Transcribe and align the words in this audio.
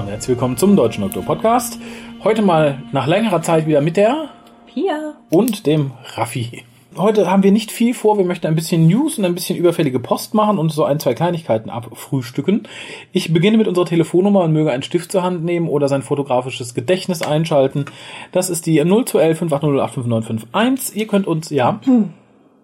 Und 0.00 0.08
herzlich 0.08 0.36
willkommen 0.36 0.56
zum 0.56 0.76
Deutschen 0.76 1.02
Doktor 1.02 1.22
Podcast. 1.22 1.78
Heute 2.24 2.42
mal 2.42 2.82
nach 2.92 3.06
längerer 3.06 3.42
Zeit 3.42 3.66
wieder 3.66 3.80
mit 3.80 3.96
der 3.96 4.30
Pia 4.66 5.14
und 5.30 5.66
dem 5.66 5.92
Raffi. 6.14 6.64
Heute 6.96 7.30
haben 7.30 7.42
wir 7.42 7.52
nicht 7.52 7.70
viel 7.70 7.94
vor. 7.94 8.18
Wir 8.18 8.24
möchten 8.24 8.46
ein 8.46 8.54
bisschen 8.54 8.86
News 8.86 9.18
und 9.18 9.24
ein 9.24 9.34
bisschen 9.34 9.56
überfällige 9.56 10.00
Post 10.00 10.34
machen 10.34 10.58
und 10.58 10.70
so 10.72 10.84
ein, 10.84 10.98
zwei 11.00 11.14
Kleinigkeiten 11.14 11.70
abfrühstücken. 11.70 12.66
Ich 13.12 13.32
beginne 13.32 13.56
mit 13.58 13.68
unserer 13.68 13.84
Telefonnummer 13.86 14.40
und 14.40 14.52
möge 14.52 14.72
einen 14.72 14.82
Stift 14.82 15.12
zur 15.12 15.22
Hand 15.22 15.44
nehmen 15.44 15.68
oder 15.68 15.86
sein 15.88 16.02
fotografisches 16.02 16.74
Gedächtnis 16.74 17.22
einschalten. 17.22 17.84
Das 18.32 18.50
ist 18.50 18.66
die 18.66 18.82
0211 18.82 19.38
580 19.38 20.96
Ihr 20.96 21.06
könnt 21.06 21.26
uns, 21.26 21.50
ja. 21.50 21.80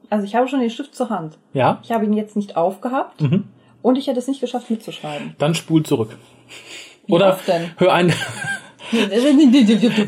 Also 0.08 0.24
ich 0.24 0.36
habe 0.36 0.46
schon 0.46 0.60
den 0.60 0.70
Stift 0.70 0.94
zur 0.94 1.10
Hand. 1.10 1.36
Ja? 1.52 1.80
Ich 1.82 1.90
habe 1.90 2.04
ihn 2.04 2.12
jetzt 2.12 2.36
nicht 2.36 2.56
aufgehabt 2.56 3.20
Mhm. 3.20 3.44
und 3.82 3.98
ich 3.98 4.06
hätte 4.06 4.20
es 4.20 4.28
nicht 4.28 4.40
geschafft 4.40 4.70
mitzuschreiben. 4.70 5.34
Dann 5.38 5.54
spul 5.56 5.82
zurück. 5.82 6.16
Oder 7.08 7.38
hör 7.78 7.92
ein. 7.92 8.12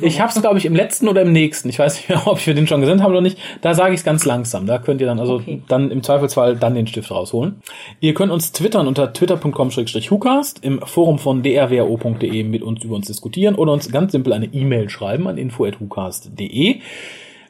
Ich 0.02 0.20
habe 0.20 0.30
es, 0.32 0.40
glaube 0.40 0.58
ich, 0.58 0.64
im 0.64 0.76
letzten 0.76 1.08
oder 1.08 1.22
im 1.22 1.32
nächsten. 1.32 1.68
Ich 1.68 1.78
weiß 1.78 1.96
nicht 1.96 2.08
mehr, 2.08 2.22
ob 2.26 2.44
wir 2.46 2.54
den 2.54 2.66
schon 2.66 2.80
gesendet 2.80 3.02
haben 3.04 3.10
oder 3.12 3.20
nicht. 3.20 3.38
Da 3.60 3.74
sage 3.74 3.92
ich 3.94 4.00
es 4.00 4.04
ganz 4.04 4.24
langsam. 4.24 4.66
Da 4.66 4.78
könnt 4.78 5.00
ihr 5.00 5.06
dann 5.06 5.18
also 5.18 5.34
Okay. 5.38 5.62
dann 5.68 5.90
im 5.90 6.02
Zweifelsfall 6.02 6.56
dann 6.56 6.74
den 6.74 6.86
Stift 6.86 7.10
rausholen. 7.10 7.60
Ihr 8.00 8.14
könnt 8.14 8.32
uns 8.32 8.52
twittern 8.52 8.86
unter 8.86 9.12
twitter.com-hucast, 9.12 10.64
im 10.64 10.80
Forum 10.82 11.18
von 11.18 11.42
drwo.de 11.42 12.42
mit 12.44 12.62
uns 12.62 12.84
über 12.84 12.96
uns 12.96 13.06
diskutieren 13.06 13.54
oder 13.54 13.72
uns 13.72 13.90
ganz 13.90 14.12
simpel 14.12 14.33
eine 14.33 14.46
E-Mail 14.46 14.88
schreiben 14.90 15.27
an 15.28 15.38
info.hucast.de. 15.38 16.80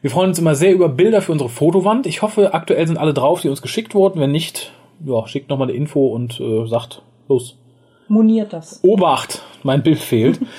Wir 0.00 0.10
freuen 0.10 0.30
uns 0.30 0.38
immer 0.38 0.54
sehr 0.54 0.72
über 0.72 0.88
Bilder 0.88 1.22
für 1.22 1.32
unsere 1.32 1.50
Fotowand. 1.50 2.06
Ich 2.06 2.22
hoffe, 2.22 2.54
aktuell 2.54 2.86
sind 2.86 2.98
alle 2.98 3.14
drauf, 3.14 3.40
die 3.40 3.48
uns 3.48 3.62
geschickt 3.62 3.94
wurden. 3.94 4.20
Wenn 4.20 4.30
nicht, 4.32 4.72
ja, 5.04 5.26
schickt 5.26 5.50
nochmal 5.50 5.68
eine 5.68 5.76
Info 5.76 6.06
und 6.08 6.38
äh, 6.40 6.66
sagt, 6.66 7.02
los, 7.28 7.56
Moniert 8.08 8.52
das. 8.52 8.80
Obacht, 8.82 9.42
mein 9.62 9.82
Bild 9.82 9.98
fehlt. 9.98 10.40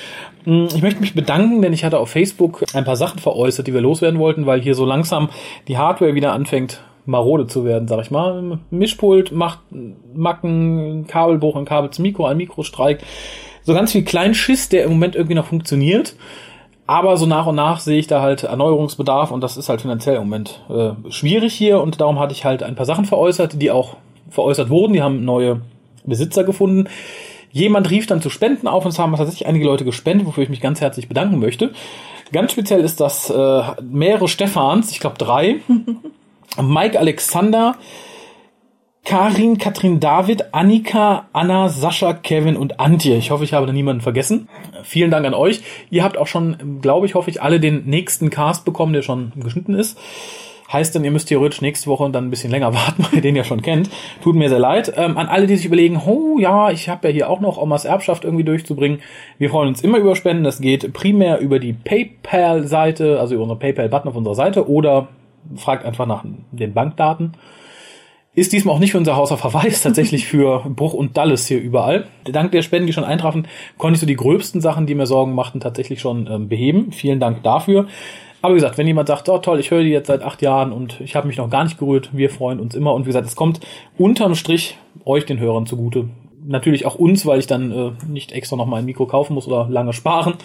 Mm, 0.46 0.68
Ich 0.74 0.82
möchte 0.82 1.02
mich 1.02 1.14
bedanken, 1.14 1.62
denn 1.62 1.74
ich 1.74 1.84
hatte 1.84 2.00
auf 2.00 2.12
Facebook 2.12 2.64
ein 2.74 2.86
paar 2.86 2.96
Sachen 2.96 3.20
veräußert, 3.20 3.68
die 3.68 3.74
wir 3.74 3.82
loswerden 3.82 4.22
wollten, 4.22 4.46
weil 4.46 4.62
hier 4.62 4.74
so 4.74 4.86
langsam 4.86 5.28
die 5.68 5.78
Hardware 5.78 6.16
wieder 6.16 6.32
anfängt, 6.32 6.82
marode 7.06 7.46
zu 7.48 7.66
werden, 7.66 7.90
sag 7.90 8.00
ich 8.02 8.10
mal. 8.10 8.58
Mischpult 8.70 9.34
macht 9.34 9.60
Macken, 10.14 11.08
Kabelbruch, 11.08 11.58
ein 11.58 11.66
Kabel 11.66 11.90
zum 11.90 12.04
Mikro, 12.04 12.26
ein 12.26 12.38
Mikro 12.38 12.64
streikt. 12.64 13.04
So 13.64 13.74
ganz 13.74 13.92
viel 13.92 14.06
Kleinschiss, 14.06 14.70
der 14.70 14.86
im 14.86 14.92
Moment 14.92 15.16
irgendwie 15.16 15.36
noch 15.36 15.46
funktioniert. 15.48 16.16
Aber 16.88 17.18
so 17.18 17.26
nach 17.26 17.46
und 17.46 17.56
nach 17.56 17.82
sehe 17.82 18.00
ich 18.00 18.08
da 18.08 18.22
halt 18.22 18.44
Erneuerungsbedarf 18.44 19.32
und 19.32 19.42
das 19.42 19.58
ist 19.58 19.68
halt 19.68 19.82
finanziell 19.82 20.16
im 20.16 20.22
Moment 20.24 20.64
äh, 20.70 20.92
schwierig 21.12 21.54
hier 21.54 21.82
und 21.82 22.00
darum 22.00 22.18
hatte 22.18 22.32
ich 22.32 22.46
halt 22.46 22.64
ein 22.64 22.76
paar 22.76 22.86
Sachen 22.86 23.04
veräußert, 23.04 23.62
die 23.62 23.72
auch 23.72 23.98
veräußert 24.30 24.70
wurden. 24.70 24.94
Die 24.94 25.02
haben 25.02 25.26
neue 25.26 25.62
Besitzer 26.06 26.46
gefunden. 26.46 26.88
Jemand 27.52 27.90
rief 27.90 28.06
dann 28.06 28.22
zu 28.22 28.30
Spenden 28.30 28.68
auf 28.68 28.86
und 28.86 28.92
es 28.92 29.00
haben 29.00 29.16
tatsächlich 29.16 29.48
einige 29.48 29.66
Leute 29.66 29.86
gespendet, 29.86 30.28
wofür 30.28 30.44
ich 30.44 30.50
mich 30.50 30.62
ganz 30.62 30.82
herzlich 30.82 31.08
bedanken 31.08 31.40
möchte. 31.40 31.72
Ganz 32.32 32.52
speziell 32.52 32.82
ist 32.82 33.00
das 33.00 33.30
äh, 33.30 33.62
mehrere 33.82 34.28
Stefans, 34.28 34.92
ich 34.92 35.00
glaube 35.00 35.18
drei. 35.18 35.58
Mike 36.62 37.00
Alexander, 37.00 37.76
Karin, 39.06 39.58
Katrin 39.58 40.00
David, 40.00 40.54
Annika, 40.54 41.28
Anna, 41.34 41.70
Sascha, 41.70 42.14
Kevin 42.14 42.56
und 42.56 42.80
Antje. 42.80 43.16
Ich 43.18 43.32
hoffe, 43.32 43.44
ich 43.44 43.54
habe 43.54 43.66
da 43.66 43.74
niemanden 43.74 44.02
vergessen. 44.02 44.50
Vielen 44.84 45.10
Dank 45.10 45.26
an 45.26 45.34
euch. 45.34 45.62
Ihr 45.90 46.04
habt 46.04 46.18
auch 46.18 46.28
schon, 46.28 46.80
glaube 46.82 47.08
ich, 47.08 47.16
hoffe 47.16 47.32
ich, 47.32 47.42
alle 47.42 47.60
den 47.60 47.86
nächsten 47.86 48.30
Cast 48.30 48.66
bekommen, 48.66 48.94
der 48.94 49.02
schon 49.02 49.32
geschnitten 49.36 49.74
ist. 49.74 49.98
Heißt 50.72 50.96
dann, 50.96 51.04
ihr 51.04 51.12
müsst 51.12 51.30
theoretisch 51.30 51.62
nächste 51.62 51.90
Woche 51.90 52.10
dann 52.10 52.26
ein 52.26 52.30
bisschen 52.30 52.52
länger 52.52 52.74
warten, 52.76 53.04
weil 53.04 53.16
ihr 53.16 53.22
den 53.22 53.36
ja 53.36 53.44
schon 53.44 53.62
kennt. 53.62 53.90
Tut 54.22 54.36
mir 54.36 54.50
sehr 54.50 54.60
leid. 54.60 54.94
Ähm, 54.96 55.18
an 55.18 55.28
alle, 55.28 55.48
die 55.48 55.56
sich 55.56 55.66
überlegen, 55.66 56.02
oh 56.06 56.38
ja, 56.40 56.72
ich 56.72 56.90
habe 56.90 57.08
ja 57.08 57.14
hier 57.14 57.30
auch 57.30 57.40
noch 57.40 57.58
Omas 57.58 57.86
Erbschaft 57.86 58.24
irgendwie 58.24 58.44
durchzubringen. 58.44 59.00
Wir 59.38 59.50
freuen 59.50 59.70
uns 59.70 59.82
immer 59.82 59.98
über 59.98 60.16
Spenden. 60.16 60.44
Das 60.44 60.62
geht 60.62 60.94
primär 60.94 61.40
über 61.40 61.60
die 61.60 61.74
PayPal-Seite, 61.74 63.20
also 63.20 63.36
über 63.36 63.44
unsere 63.44 63.60
PayPal-Button 63.60 64.10
auf 64.10 64.16
unserer 64.16 64.36
Seite 64.36 64.70
oder 64.70 65.08
fragt 65.56 65.86
einfach 65.86 66.06
nach 66.06 66.24
den 66.52 66.74
Bankdaten. 66.74 67.34
Ist 68.36 68.54
diesmal 68.54 68.76
auch 68.76 68.80
nicht 68.80 68.92
für 68.92 68.98
unser 69.00 69.16
Haus 69.16 69.32
auf 69.32 69.40
Verweis, 69.40 69.82
tatsächlich 69.84 70.28
für 70.28 70.64
Bruch 70.70 70.94
und 70.94 71.18
Dallas 71.18 71.48
hier 71.48 71.60
überall. 71.60 72.06
Dank 72.26 72.52
der 72.52 72.62
Spenden, 72.62 72.88
die 72.88 72.94
schon 72.94 73.04
eintrafen, 73.04 73.48
konnte 73.78 73.96
ich 73.96 74.02
so 74.02 74.06
die 74.06 74.16
gröbsten 74.16 74.62
Sachen, 74.62 74.86
die 74.86 74.96
mir 74.96 75.08
Sorgen 75.08 75.34
machten, 75.34 75.60
tatsächlich 75.60 76.00
schon 76.00 76.28
ähm, 76.28 76.48
beheben. 76.48 76.92
Vielen 76.92 77.20
Dank 77.20 77.42
dafür. 77.44 77.88
Aber 78.42 78.54
wie 78.54 78.58
gesagt, 78.58 78.78
wenn 78.78 78.88
jemand 78.88 79.08
sagt, 79.08 79.28
oh 79.28 79.38
toll, 79.40 79.60
ich 79.60 79.72
höre 79.72 79.84
die 79.84 79.90
jetzt 79.90 80.08
seit 80.08 80.24
acht 80.24 80.42
Jahren 80.42 80.72
und 80.72 81.02
ich 81.02 81.16
habe 81.16 81.28
mich 81.28 81.38
noch 81.38 81.50
gar 81.50 81.64
nicht 81.64 81.78
gerührt, 81.78 82.10
wir 82.14 82.30
freuen 82.30 82.60
uns 82.60 82.76
immer. 82.76 82.94
Und 82.94 83.04
wie 83.04 83.10
gesagt, 83.10 83.28
es 83.28 83.36
kommt 83.36 83.60
unterm 83.98 84.36
Strich 84.36 84.78
euch, 85.06 85.26
den 85.26 85.40
Hörern, 85.40 85.66
zugute. 85.66 86.10
Natürlich 86.46 86.86
auch 86.86 86.96
uns, 86.96 87.26
weil 87.26 87.40
ich 87.40 87.48
dann 87.48 87.72
äh, 87.72 87.92
nicht 88.08 88.32
extra 88.32 88.56
noch 88.56 88.66
mal 88.66 88.78
ein 88.78 88.86
Mikro 88.86 89.06
kaufen 89.06 89.34
muss 89.34 89.48
oder 89.48 89.68
lange 89.70 89.94
sparen. 89.94 90.36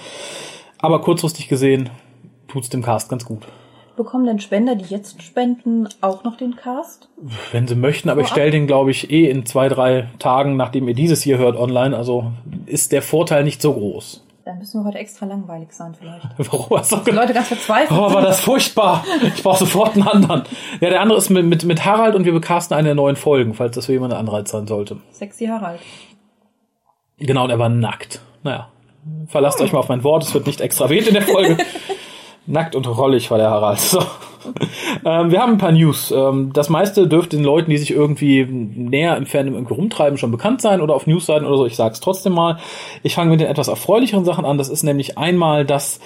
Aber 0.78 1.00
kurzfristig 1.00 1.48
gesehen 1.48 1.90
tut's 2.48 2.68
dem 2.68 2.82
Cast 2.82 3.08
ganz 3.08 3.24
gut. 3.24 3.46
Bekommen 3.96 4.26
denn 4.26 4.40
Spender, 4.40 4.74
die 4.74 4.92
jetzt 4.92 5.22
spenden, 5.22 5.88
auch 6.00 6.24
noch 6.24 6.36
den 6.36 6.56
Cast? 6.56 7.08
Wenn 7.52 7.68
sie 7.68 7.76
möchten, 7.76 8.08
aber 8.08 8.22
ich 8.22 8.26
Vorab? 8.26 8.40
stelle 8.40 8.50
den, 8.50 8.66
glaube 8.66 8.90
ich, 8.90 9.10
eh 9.10 9.30
in 9.30 9.46
zwei, 9.46 9.68
drei 9.68 10.08
Tagen, 10.18 10.56
nachdem 10.56 10.88
ihr 10.88 10.94
dieses 10.94 11.22
hier 11.22 11.38
hört, 11.38 11.56
online. 11.56 11.96
Also 11.96 12.32
ist 12.66 12.90
der 12.90 13.02
Vorteil 13.02 13.44
nicht 13.44 13.62
so 13.62 13.72
groß. 13.72 14.23
Dann 14.44 14.58
müssen 14.58 14.80
wir 14.80 14.86
heute 14.86 14.98
extra 14.98 15.24
langweilig 15.24 15.72
sein 15.72 15.94
vielleicht. 15.94 16.26
Warum 16.52 16.78
hast 16.78 16.92
du 16.92 16.96
Die 16.96 17.12
Leute 17.12 17.32
ganz 17.32 17.48
verzweifelt. 17.48 17.98
Oh, 17.98 18.12
war 18.12 18.20
das 18.20 18.40
furchtbar. 18.40 19.02
Ich 19.22 19.42
brauche 19.42 19.60
sofort 19.60 19.94
einen 19.94 20.06
anderen. 20.06 20.42
Ja, 20.80 20.90
der 20.90 21.00
andere 21.00 21.16
ist 21.16 21.30
mit, 21.30 21.46
mit, 21.46 21.64
mit 21.64 21.84
Harald 21.86 22.14
und 22.14 22.26
wir 22.26 22.32
becasten 22.32 22.74
eine 22.74 22.88
der 22.88 22.94
neuen 22.94 23.16
Folgen, 23.16 23.54
falls 23.54 23.74
das 23.74 23.86
für 23.86 23.92
jemanden 23.92 24.16
Anreiz 24.16 24.50
sein 24.50 24.66
sollte. 24.66 24.98
Sexy 25.12 25.46
Harald. 25.46 25.80
Genau, 27.18 27.44
und 27.44 27.50
er 27.50 27.58
war 27.58 27.70
nackt. 27.70 28.20
Naja, 28.42 28.68
verlasst 29.28 29.62
euch 29.62 29.72
mal 29.72 29.78
auf 29.78 29.88
mein 29.88 30.04
Wort, 30.04 30.24
es 30.24 30.34
wird 30.34 30.46
nicht 30.46 30.60
extra 30.60 30.84
erwähnt 30.86 31.06
in 31.06 31.14
der 31.14 31.22
Folge. 31.22 31.56
nackt 32.46 32.74
und 32.74 32.86
rollig 32.86 33.30
war 33.30 33.38
der 33.38 33.48
Harald. 33.50 33.80
So. 33.80 34.02
Ähm, 35.06 35.30
wir 35.30 35.40
haben 35.40 35.52
ein 35.52 35.58
paar 35.58 35.72
News. 35.72 36.12
Ähm, 36.16 36.52
das 36.54 36.70
meiste 36.70 37.06
dürfte 37.06 37.36
den 37.36 37.44
Leuten, 37.44 37.70
die 37.70 37.76
sich 37.76 37.90
irgendwie 37.90 38.44
näher 38.44 39.16
im 39.18 39.26
Fandom 39.26 39.54
irgendwie 39.54 39.74
rumtreiben, 39.74 40.16
schon 40.16 40.30
bekannt 40.30 40.62
sein 40.62 40.80
oder 40.80 40.94
auf 40.94 41.06
Newsseiten 41.06 41.46
oder 41.46 41.58
so. 41.58 41.66
Ich 41.66 41.76
sag's 41.76 42.00
trotzdem 42.00 42.32
mal. 42.32 42.58
Ich 43.02 43.14
fange 43.14 43.30
mit 43.30 43.40
den 43.40 43.48
etwas 43.48 43.68
erfreulicheren 43.68 44.24
Sachen 44.24 44.46
an. 44.46 44.56
Das 44.56 44.70
ist 44.70 44.82
nämlich 44.82 45.18
einmal 45.18 45.66
das 45.66 46.00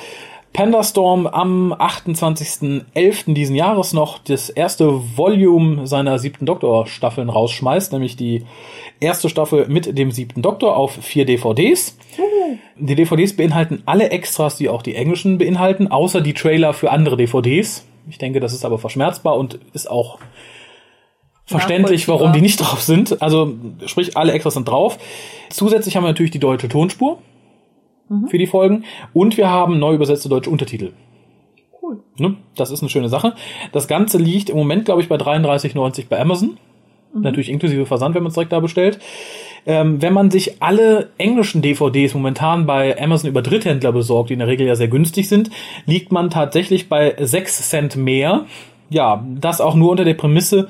Pandastorm 0.53 1.27
am 1.27 1.73
28.11. 1.73 3.35
diesen 3.35 3.55
Jahres 3.55 3.93
noch 3.93 4.19
das 4.19 4.49
erste 4.49 5.17
Volume 5.17 5.87
seiner 5.87 6.19
siebten 6.19 6.47
Doktor-Staffeln 6.47 7.29
rausschmeißt, 7.29 7.93
nämlich 7.93 8.17
die 8.17 8.45
erste 8.99 9.29
Staffel 9.29 9.69
mit 9.69 9.97
dem 9.97 10.11
siebten 10.11 10.43
Doktor 10.43 10.77
auf 10.77 10.93
vier 10.93 11.27
DVDs. 11.27 11.97
Die 12.77 12.95
DVDs 12.95 13.37
beinhalten 13.37 13.83
alle 13.87 14.11
Extras, 14.11 14.57
die 14.57 14.69
auch 14.69 14.83
die 14.83 14.95
englischen 14.95 15.39
beinhalten, 15.39 15.89
außer 15.89 16.21
die 16.21 16.35
Trailer 16.35 16.73
für 16.73 16.91
andere 16.91 17.17
DVDs. 17.17 17.85
Ich 18.09 18.19
denke, 18.19 18.41
das 18.41 18.53
ist 18.53 18.65
aber 18.65 18.79
verschmerzbar 18.79 19.37
und 19.37 19.59
ist 19.73 19.91
auch 19.91 20.19
verständlich, 21.45 22.09
warum 22.09 22.33
die 22.33 22.41
nicht 22.41 22.61
drauf 22.61 22.81
sind. 22.81 23.21
Also 23.23 23.55
sprich, 23.87 24.17
alle 24.17 24.33
Extras 24.33 24.55
sind 24.55 24.69
drauf. 24.69 24.99
Zusätzlich 25.51 25.97
haben 25.97 26.05
wir 26.05 26.09
natürlich 26.09 26.31
die 26.31 26.39
deutsche 26.39 26.69
Tonspur 26.69 27.19
für 28.29 28.39
die 28.39 28.47
Folgen 28.47 28.85
und 29.13 29.37
wir 29.37 29.51
haben 29.51 29.79
neu 29.79 29.95
übersetzte 29.95 30.29
deutsche 30.29 30.51
Untertitel. 30.51 30.93
Cool. 31.83 32.01
Ne? 32.17 32.37
Das 32.57 32.71
ist 32.71 32.81
eine 32.81 32.89
schöne 32.89 33.09
Sache. 33.09 33.35
Das 33.73 33.87
Ganze 33.87 34.19
liegt 34.19 34.51
im 34.51 34.57
Moment, 34.57 34.87
glaube 34.87 35.03
ich, 35.03 35.09
bei 35.09 35.17
33,90 35.17 36.07
bei 36.09 36.19
Amazon. 36.19 36.57
Natürlich 37.15 37.49
inklusive 37.49 37.87
Versand, 37.87 38.15
wenn 38.15 38.23
man 38.23 38.29
es 38.29 38.35
direkt 38.35 38.53
da 38.53 38.61
bestellt. 38.61 38.99
Ähm, 39.69 40.01
wenn 40.01 40.15
man 40.15 40.31
sich 40.31 40.63
alle 40.63 41.11
englischen 41.19 41.61
DVDs 41.61 42.15
momentan 42.15 42.65
bei 42.65 42.99
Amazon 42.99 43.29
über 43.29 43.43
Dritthändler 43.43 43.93
besorgt, 43.93 44.31
die 44.31 44.33
in 44.33 44.39
der 44.39 44.49
Regel 44.49 44.67
ja 44.67 44.75
sehr 44.75 44.89
günstig 44.89 45.29
sind, 45.29 45.51
liegt 45.85 46.11
man 46.11 46.31
tatsächlich 46.31 46.89
bei 46.89 47.15
6 47.19 47.69
Cent 47.69 47.95
mehr. 47.95 48.47
Ja, 48.89 49.23
das 49.29 49.61
auch 49.61 49.75
nur 49.75 49.91
unter 49.91 50.07
der 50.07 50.15
Prämisse, 50.15 50.69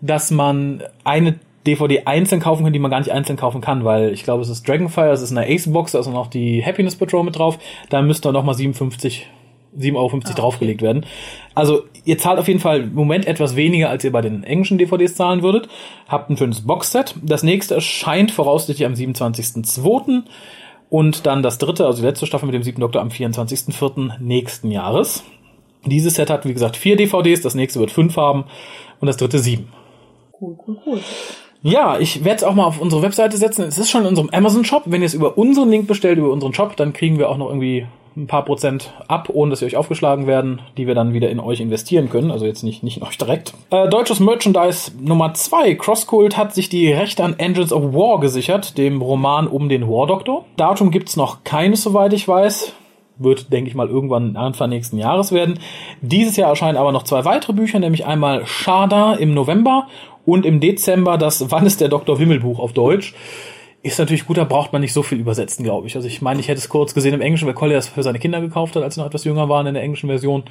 dass 0.00 0.32
man 0.32 0.82
eine 1.04 1.38
DVD 1.68 2.02
einzeln 2.06 2.40
kaufen 2.40 2.64
kann, 2.64 2.72
die 2.72 2.80
man 2.80 2.90
gar 2.90 2.98
nicht 2.98 3.12
einzeln 3.12 3.36
kaufen 3.36 3.60
kann, 3.60 3.84
weil 3.84 4.12
ich 4.12 4.24
glaube, 4.24 4.42
es 4.42 4.48
ist 4.48 4.66
Dragonfire, 4.66 5.12
es 5.12 5.22
ist 5.22 5.30
eine 5.30 5.46
Ace-Box, 5.46 5.92
da 5.92 6.00
ist 6.00 6.08
noch 6.08 6.26
die 6.26 6.64
Happiness 6.66 6.96
Patrol 6.96 7.22
mit 7.22 7.38
drauf. 7.38 7.60
Da 7.90 8.02
müsste 8.02 8.32
noch 8.32 8.42
mal 8.42 8.54
57 8.54 9.28
7,50 9.78 9.96
Euro 9.96 10.18
draufgelegt 10.18 10.82
werden. 10.82 11.06
Also 11.54 11.84
ihr 12.04 12.18
zahlt 12.18 12.38
auf 12.38 12.48
jeden 12.48 12.60
Fall 12.60 12.82
im 12.82 12.94
Moment 12.94 13.26
etwas 13.26 13.56
weniger, 13.56 13.90
als 13.90 14.04
ihr 14.04 14.12
bei 14.12 14.20
den 14.20 14.44
englischen 14.44 14.78
DVDs 14.78 15.14
zahlen 15.14 15.42
würdet. 15.42 15.68
Habt 16.08 16.30
ein 16.30 16.36
schönes 16.36 16.66
Boxset. 16.66 17.14
Das 17.22 17.42
nächste 17.42 17.74
erscheint 17.74 18.30
voraussichtlich 18.30 18.86
am 18.86 18.94
27.02. 18.94 20.22
Und 20.88 21.26
dann 21.26 21.42
das 21.42 21.56
dritte, 21.56 21.86
also 21.86 22.02
die 22.02 22.06
letzte 22.06 22.26
Staffel 22.26 22.46
mit 22.46 22.54
dem 22.54 22.62
siebten 22.62 22.82
Doktor 22.82 23.00
am 23.00 23.08
24.04. 23.08 24.20
nächsten 24.20 24.70
Jahres. 24.70 25.24
Dieses 25.86 26.14
Set 26.14 26.30
hat, 26.30 26.44
wie 26.44 26.52
gesagt, 26.52 26.76
vier 26.76 26.96
DVDs, 26.96 27.40
das 27.40 27.54
nächste 27.54 27.80
wird 27.80 27.90
fünf 27.90 28.16
haben 28.16 28.44
und 29.00 29.06
das 29.06 29.16
dritte 29.16 29.38
sieben. 29.38 29.68
Cool, 30.38 30.56
cool, 30.66 30.76
cool. 30.86 31.00
Ja, 31.62 31.98
ich 31.98 32.24
werde 32.24 32.36
es 32.36 32.44
auch 32.44 32.54
mal 32.54 32.66
auf 32.66 32.80
unsere 32.80 33.02
Webseite 33.02 33.36
setzen. 33.36 33.62
Es 33.62 33.78
ist 33.78 33.90
schon 33.90 34.02
in 34.02 34.08
unserem 34.08 34.30
Amazon-Shop. 34.30 34.82
Wenn 34.86 35.00
ihr 35.00 35.06
es 35.06 35.14
über 35.14 35.38
unseren 35.38 35.70
Link 35.70 35.86
bestellt, 35.86 36.18
über 36.18 36.32
unseren 36.32 36.52
Shop, 36.52 36.76
dann 36.76 36.92
kriegen 36.92 37.18
wir 37.18 37.30
auch 37.30 37.38
noch 37.38 37.48
irgendwie 37.48 37.86
ein 38.16 38.26
paar 38.26 38.44
Prozent 38.44 38.92
ab, 39.08 39.28
ohne 39.32 39.50
dass 39.50 39.60
sie 39.60 39.66
euch 39.66 39.76
aufgeschlagen 39.76 40.26
werden, 40.26 40.60
die 40.76 40.86
wir 40.86 40.94
dann 40.94 41.14
wieder 41.14 41.30
in 41.30 41.40
euch 41.40 41.60
investieren 41.60 42.10
können. 42.10 42.30
Also 42.30 42.46
jetzt 42.46 42.62
nicht, 42.62 42.82
nicht 42.82 42.98
in 42.98 43.02
euch 43.02 43.18
direkt. 43.18 43.54
Äh, 43.70 43.88
deutsches 43.88 44.20
Merchandise 44.20 44.92
Nummer 45.00 45.34
zwei. 45.34 45.74
Crosscult 45.74 46.36
hat 46.36 46.54
sich 46.54 46.68
die 46.68 46.92
Rechte 46.92 47.24
an 47.24 47.38
Engines 47.38 47.72
of 47.72 47.94
War 47.94 48.20
gesichert, 48.20 48.76
dem 48.78 49.00
Roman 49.00 49.46
um 49.46 49.68
den 49.68 49.88
War 49.88 50.06
Doctor. 50.06 50.44
Datum 50.56 50.90
gibt's 50.90 51.16
noch 51.16 51.44
keines, 51.44 51.82
soweit 51.82 52.12
ich 52.12 52.26
weiß. 52.28 52.72
Wird, 53.18 53.52
denke 53.52 53.68
ich 53.68 53.74
mal, 53.74 53.88
irgendwann 53.88 54.36
Anfang 54.36 54.70
nächsten 54.70 54.98
Jahres 54.98 55.32
werden. 55.32 55.58
Dieses 56.00 56.36
Jahr 56.36 56.48
erscheinen 56.50 56.78
aber 56.78 56.92
noch 56.92 57.04
zwei 57.04 57.24
weitere 57.24 57.52
Bücher, 57.52 57.78
nämlich 57.78 58.06
einmal 58.06 58.46
Shada 58.46 59.14
im 59.14 59.34
November 59.34 59.86
und 60.24 60.46
im 60.46 60.60
Dezember 60.60 61.18
das 61.18 61.50
Wann 61.50 61.66
ist 61.66 61.80
der 61.80 61.88
Dr. 61.88 62.18
Wimmelbuch 62.18 62.58
auf 62.58 62.72
Deutsch. 62.72 63.14
Ist 63.82 63.98
natürlich 63.98 64.26
gut, 64.26 64.36
da 64.36 64.44
braucht 64.44 64.72
man 64.72 64.80
nicht 64.80 64.92
so 64.92 65.02
viel 65.02 65.18
übersetzen, 65.18 65.64
glaube 65.64 65.88
ich. 65.88 65.96
Also 65.96 66.06
ich 66.06 66.22
meine, 66.22 66.38
ich 66.38 66.48
hätte 66.48 66.58
es 66.58 66.68
kurz 66.68 66.94
gesehen 66.94 67.14
im 67.14 67.20
Englischen, 67.20 67.46
weil 67.46 67.54
Collier 67.54 67.76
das 67.76 67.88
für 67.88 68.02
seine 68.02 68.20
Kinder 68.20 68.40
gekauft 68.40 68.76
hat, 68.76 68.82
als 68.82 68.94
sie 68.94 69.00
noch 69.00 69.08
etwas 69.08 69.24
jünger 69.24 69.48
waren 69.48 69.66
in 69.66 69.74
der 69.74 69.82
englischen 69.82 70.08
Version. 70.08 70.44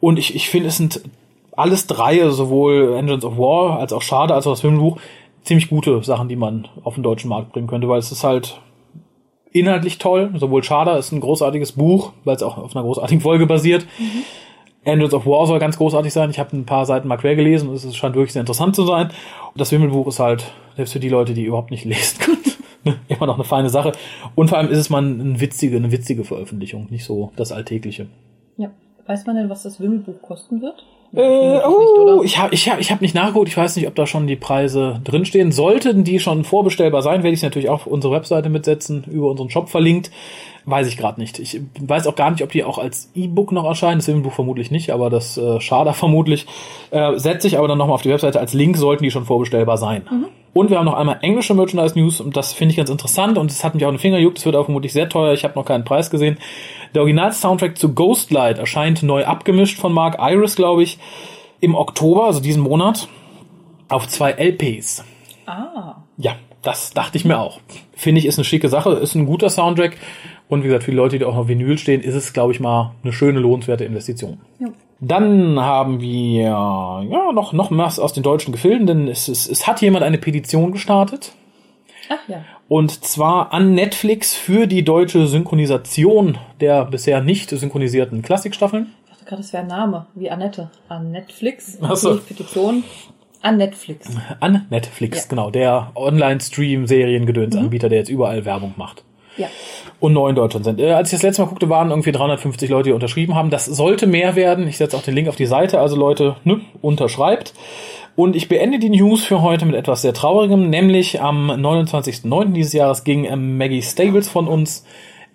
Und 0.00 0.18
ich, 0.18 0.34
ich 0.34 0.48
finde, 0.48 0.68
es 0.68 0.78
sind 0.78 1.02
alles 1.52 1.86
drei, 1.86 2.26
sowohl 2.30 2.94
Engines 2.96 3.24
of 3.24 3.36
War 3.36 3.78
als 3.78 3.92
auch 3.92 4.00
Schade, 4.00 4.34
als 4.34 4.46
auch 4.46 4.52
das 4.52 4.62
Filmbuch, 4.62 4.98
ziemlich 5.42 5.68
gute 5.68 6.02
Sachen, 6.04 6.28
die 6.28 6.36
man 6.36 6.68
auf 6.84 6.94
den 6.94 7.02
deutschen 7.02 7.28
Markt 7.28 7.52
bringen 7.52 7.66
könnte, 7.66 7.88
weil 7.88 7.98
es 7.98 8.12
ist 8.12 8.24
halt 8.24 8.60
inhaltlich 9.52 9.98
toll. 9.98 10.30
Sowohl 10.36 10.62
Schade 10.62 10.92
ist 10.92 11.12
ein 11.12 11.20
großartiges 11.20 11.72
Buch, 11.72 12.12
weil 12.24 12.36
es 12.36 12.42
auch 12.42 12.58
auf 12.58 12.74
einer 12.74 12.84
großartigen 12.84 13.20
Folge 13.20 13.46
basiert. 13.46 13.86
Mhm. 13.98 14.24
Engines 14.84 15.12
of 15.12 15.26
War 15.26 15.46
soll 15.46 15.58
ganz 15.58 15.76
großartig 15.76 16.12
sein. 16.12 16.30
Ich 16.30 16.38
habe 16.38 16.56
ein 16.56 16.64
paar 16.64 16.86
Seiten 16.86 17.08
mal 17.08 17.18
quer 17.18 17.36
gelesen 17.36 17.68
und 17.68 17.74
es 17.74 17.96
scheint 17.96 18.14
wirklich 18.14 18.32
sehr 18.32 18.40
interessant 18.40 18.74
zu 18.74 18.84
sein. 18.84 19.08
Und 19.52 19.60
das 19.60 19.72
Wimmelbuch 19.72 20.06
ist 20.06 20.20
halt, 20.20 20.44
selbst 20.76 20.92
für 20.92 21.00
die 21.00 21.08
Leute, 21.08 21.34
die 21.34 21.44
überhaupt 21.44 21.70
nicht 21.70 21.84
lesen 21.84 22.18
können, 22.20 22.37
immer 23.08 23.26
noch 23.26 23.36
eine 23.36 23.44
feine 23.44 23.70
Sache. 23.70 23.92
Und 24.34 24.48
vor 24.48 24.58
allem 24.58 24.70
ist 24.70 24.78
es 24.78 24.90
mal 24.90 25.02
eine 25.02 25.40
witzige, 25.40 25.76
eine 25.76 25.92
witzige 25.92 26.24
Veröffentlichung, 26.24 26.88
nicht 26.90 27.04
so 27.04 27.32
das 27.36 27.52
Alltägliche. 27.52 28.06
Ja. 28.56 28.70
Weiß 29.06 29.24
man 29.24 29.36
denn, 29.36 29.48
was 29.48 29.62
das 29.62 29.80
Wimmelbuch 29.80 30.20
kosten 30.20 30.60
wird? 30.60 30.84
Äh, 31.14 31.60
oh, 31.66 32.22
ich 32.22 32.38
habe 32.38 32.52
ich 32.54 32.68
hab, 32.68 32.78
ich 32.78 32.92
hab 32.92 33.00
nicht 33.00 33.14
nachgeguckt. 33.14 33.48
Ich 33.48 33.56
weiß 33.56 33.76
nicht, 33.76 33.88
ob 33.88 33.94
da 33.94 34.06
schon 34.06 34.26
die 34.26 34.36
Preise 34.36 35.00
drinstehen. 35.04 35.52
Sollten 35.52 36.04
die 36.04 36.20
schon 36.20 36.44
vorbestellbar 36.44 37.00
sein, 37.00 37.22
werde 37.22 37.34
ich 37.34 37.42
natürlich 37.42 37.70
auch 37.70 37.86
auf 37.86 37.86
unsere 37.86 38.12
Webseite 38.12 38.50
mitsetzen, 38.50 39.04
über 39.04 39.30
unseren 39.30 39.48
Shop 39.48 39.70
verlinkt. 39.70 40.10
Weiß 40.70 40.86
ich 40.86 40.98
gerade 40.98 41.18
nicht. 41.18 41.38
Ich 41.38 41.62
weiß 41.80 42.06
auch 42.06 42.14
gar 42.14 42.30
nicht, 42.30 42.42
ob 42.42 42.52
die 42.52 42.62
auch 42.62 42.76
als 42.76 43.10
E-Book 43.14 43.52
noch 43.52 43.64
erscheinen. 43.64 44.00
Das 44.00 44.04
Filmbuch 44.04 44.34
vermutlich 44.34 44.70
nicht, 44.70 44.90
aber 44.90 45.08
das 45.08 45.38
äh, 45.38 45.62
Schader 45.62 45.94
vermutlich. 45.94 46.46
Äh, 46.90 47.16
setze 47.18 47.46
ich 47.46 47.56
aber 47.56 47.68
dann 47.68 47.78
nochmal 47.78 47.94
auf 47.94 48.02
die 48.02 48.10
Webseite 48.10 48.38
als 48.38 48.52
Link, 48.52 48.76
sollten 48.76 49.02
die 49.02 49.10
schon 49.10 49.24
vorbestellbar 49.24 49.78
sein. 49.78 50.02
Mhm. 50.10 50.26
Und 50.52 50.68
wir 50.68 50.76
haben 50.76 50.84
noch 50.84 50.98
einmal 50.98 51.20
englische 51.22 51.54
Merchandise-News 51.54 52.20
und 52.20 52.36
das 52.36 52.52
finde 52.52 52.72
ich 52.72 52.76
ganz 52.76 52.90
interessant 52.90 53.38
und 53.38 53.50
das 53.50 53.64
hat 53.64 53.74
mich 53.74 53.84
auch 53.86 53.88
in 53.88 53.94
den 53.94 54.00
Finger 54.00 54.18
gejuckt. 54.18 54.36
Das 54.36 54.44
wird 54.44 54.56
auch 54.56 54.66
vermutlich 54.66 54.92
sehr 54.92 55.08
teuer. 55.08 55.32
Ich 55.32 55.44
habe 55.44 55.54
noch 55.54 55.64
keinen 55.64 55.86
Preis 55.86 56.10
gesehen. 56.10 56.36
Der 56.94 57.00
Original-Soundtrack 57.00 57.78
zu 57.78 57.94
Ghostlight 57.94 58.58
erscheint 58.58 59.02
neu 59.02 59.24
abgemischt 59.24 59.78
von 59.78 59.94
Mark 59.94 60.18
Iris, 60.20 60.54
glaube 60.54 60.82
ich, 60.82 60.98
im 61.60 61.74
Oktober, 61.74 62.26
also 62.26 62.40
diesen 62.40 62.62
Monat, 62.62 63.08
auf 63.88 64.06
zwei 64.06 64.32
LPs. 64.32 65.02
Ah. 65.46 66.02
Ja, 66.18 66.36
das 66.62 66.92
dachte 66.92 67.16
ich 67.16 67.24
mir 67.24 67.38
auch. 67.38 67.60
Finde 67.94 68.20
ich, 68.20 68.26
ist 68.26 68.38
eine 68.38 68.44
schicke 68.44 68.68
Sache, 68.68 68.90
ist 68.92 69.14
ein 69.14 69.26
guter 69.26 69.50
Soundtrack 69.50 69.96
und 70.48 70.62
wie 70.62 70.68
gesagt, 70.68 70.84
für 70.84 70.90
die 70.90 70.96
Leute, 70.96 71.18
die 71.18 71.24
auch 71.24 71.36
auf 71.36 71.48
Vinyl 71.48 71.78
stehen, 71.78 72.00
ist 72.00 72.14
es, 72.14 72.32
glaube 72.32 72.52
ich, 72.52 72.60
mal 72.60 72.92
eine 73.02 73.12
schöne, 73.12 73.38
lohnenswerte 73.38 73.84
Investition. 73.84 74.40
Ja. 74.58 74.68
Dann 75.00 75.60
haben 75.60 76.00
wir 76.00 76.42
ja 76.42 77.32
noch, 77.32 77.52
noch 77.52 77.70
was 77.70 78.00
aus 78.00 78.14
den 78.14 78.22
deutschen 78.22 78.52
Gefilden, 78.52 78.86
denn 78.86 79.08
es, 79.08 79.28
es, 79.28 79.48
es 79.48 79.66
hat 79.66 79.80
jemand 79.80 80.04
eine 80.04 80.18
Petition 80.18 80.72
gestartet. 80.72 81.32
Ach 82.08 82.28
ja. 82.28 82.42
Und 82.68 83.04
zwar 83.04 83.52
an 83.52 83.74
Netflix 83.74 84.34
für 84.34 84.66
die 84.66 84.82
deutsche 84.84 85.26
Synchronisation 85.26 86.38
der 86.60 86.84
bisher 86.84 87.22
nicht 87.22 87.50
synchronisierten 87.50 88.22
Klassikstaffeln. 88.22 88.94
Ich 89.04 89.10
dachte 89.10 89.24
gerade, 89.24 89.42
das 89.42 89.52
wäre 89.52 89.62
ein 89.62 89.68
Name, 89.68 90.06
wie 90.14 90.30
Annette. 90.30 90.70
An 90.88 91.12
Netflix. 91.12 91.78
Ach 91.80 91.96
so. 91.96 92.18
Petition. 92.18 92.82
An 93.42 93.56
Netflix. 93.56 94.08
An 94.40 94.66
Netflix, 94.70 95.22
ja. 95.22 95.24
genau. 95.28 95.50
Der 95.50 95.92
Online-Stream-Seriengedönsanbieter, 95.94 97.86
mhm. 97.86 97.90
der 97.90 97.98
jetzt 97.98 98.08
überall 98.08 98.44
Werbung 98.44 98.74
macht. 98.76 99.04
Ja. 99.36 99.48
Und 100.00 100.12
neu 100.12 100.28
in 100.28 100.34
Deutschland 100.34 100.64
sind. 100.64 100.80
Äh, 100.80 100.92
als 100.92 101.12
ich 101.12 101.18
das 101.18 101.22
letzte 101.22 101.42
Mal 101.42 101.48
guckte, 101.48 101.68
waren 101.68 101.90
irgendwie 101.90 102.12
350 102.12 102.68
Leute, 102.70 102.90
die 102.90 102.92
unterschrieben 102.92 103.34
haben. 103.34 103.50
Das 103.50 103.66
sollte 103.66 104.06
mehr 104.06 104.36
werden. 104.36 104.66
Ich 104.66 104.76
setze 104.76 104.96
auch 104.96 105.02
den 105.02 105.14
Link 105.14 105.28
auf 105.28 105.36
die 105.36 105.46
Seite. 105.46 105.80
Also 105.80 105.96
Leute, 105.96 106.36
ne, 106.44 106.60
unterschreibt. 106.82 107.54
Und 108.16 108.34
ich 108.34 108.48
beende 108.48 108.80
die 108.80 108.90
News 108.90 109.22
für 109.22 109.42
heute 109.42 109.64
mit 109.64 109.76
etwas 109.76 110.02
sehr 110.02 110.12
Traurigem, 110.12 110.70
nämlich 110.70 111.20
am 111.20 111.52
29.09. 111.52 112.52
dieses 112.52 112.72
Jahres 112.72 113.04
ging 113.04 113.24
ähm, 113.24 113.56
Maggie 113.58 113.80
Stables 113.80 114.28
von 114.28 114.48
uns, 114.48 114.84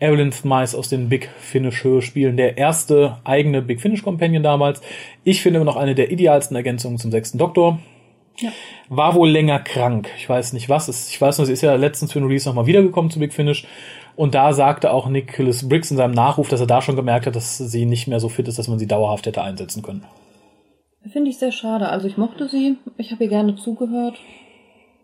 Evelyn 0.01 0.33
Mice 0.44 0.75
aus 0.75 0.89
den 0.89 1.07
Big 1.07 1.29
Finish 1.39 1.85
Hörspielen, 1.85 2.35
der 2.35 2.57
erste 2.57 3.19
eigene 3.23 3.61
Big 3.61 3.79
Finish 3.79 4.03
Companion 4.03 4.44
damals. 4.44 4.81
Ich 5.23 5.41
finde 5.41 5.57
immer 5.61 5.65
noch 5.65 5.77
eine 5.77 5.95
der 5.95 6.11
idealsten 6.11 6.57
Ergänzungen 6.57 6.97
zum 6.97 7.09
sechsten 7.09 7.38
Doktor. 7.38 7.79
Ja. 8.38 8.51
War 8.89 9.15
wohl 9.15 9.30
länger 9.30 9.59
krank. 9.59 10.09
Ich 10.18 10.27
weiß 10.27 10.53
nicht 10.53 10.69
was. 10.69 11.09
Ich 11.09 11.21
weiß 11.21 11.38
nur, 11.38 11.47
sie 11.47 11.53
ist 11.53 11.62
ja 11.62 11.75
letztens 11.75 12.12
für 12.12 12.19
den 12.19 12.27
Release 12.27 12.47
nochmal 12.47 12.65
wiedergekommen 12.65 13.12
zu 13.12 13.19
Big 13.19 13.33
Finish. 13.33 13.68
Und 14.15 14.35
da 14.35 14.53
sagte 14.53 14.91
auch 14.91 15.07
Nicholas 15.07 15.68
Briggs 15.68 15.91
in 15.91 15.97
seinem 15.97 16.13
Nachruf, 16.13 16.50
dass 16.50 16.59
er 16.59 16.68
da 16.68 16.81
schon 16.81 16.95
gemerkt 16.95 17.25
hat, 17.25 17.35
dass 17.35 17.57
sie 17.57 17.85
nicht 17.85 18.07
mehr 18.07 18.19
so 18.19 18.30
fit 18.30 18.47
ist, 18.47 18.59
dass 18.59 18.68
man 18.68 18.80
sie 18.80 18.88
dauerhaft 18.88 19.25
hätte 19.25 19.41
einsetzen 19.41 19.81
können. 19.81 20.03
Finde 21.12 21.30
ich 21.30 21.38
sehr 21.38 21.51
schade. 21.51 21.89
Also 21.89 22.07
ich 22.07 22.18
mochte 22.18 22.47
sie, 22.47 22.77
ich 22.97 23.12
habe 23.12 23.24
ihr 23.24 23.30
gerne 23.30 23.56
zugehört. 23.56 24.18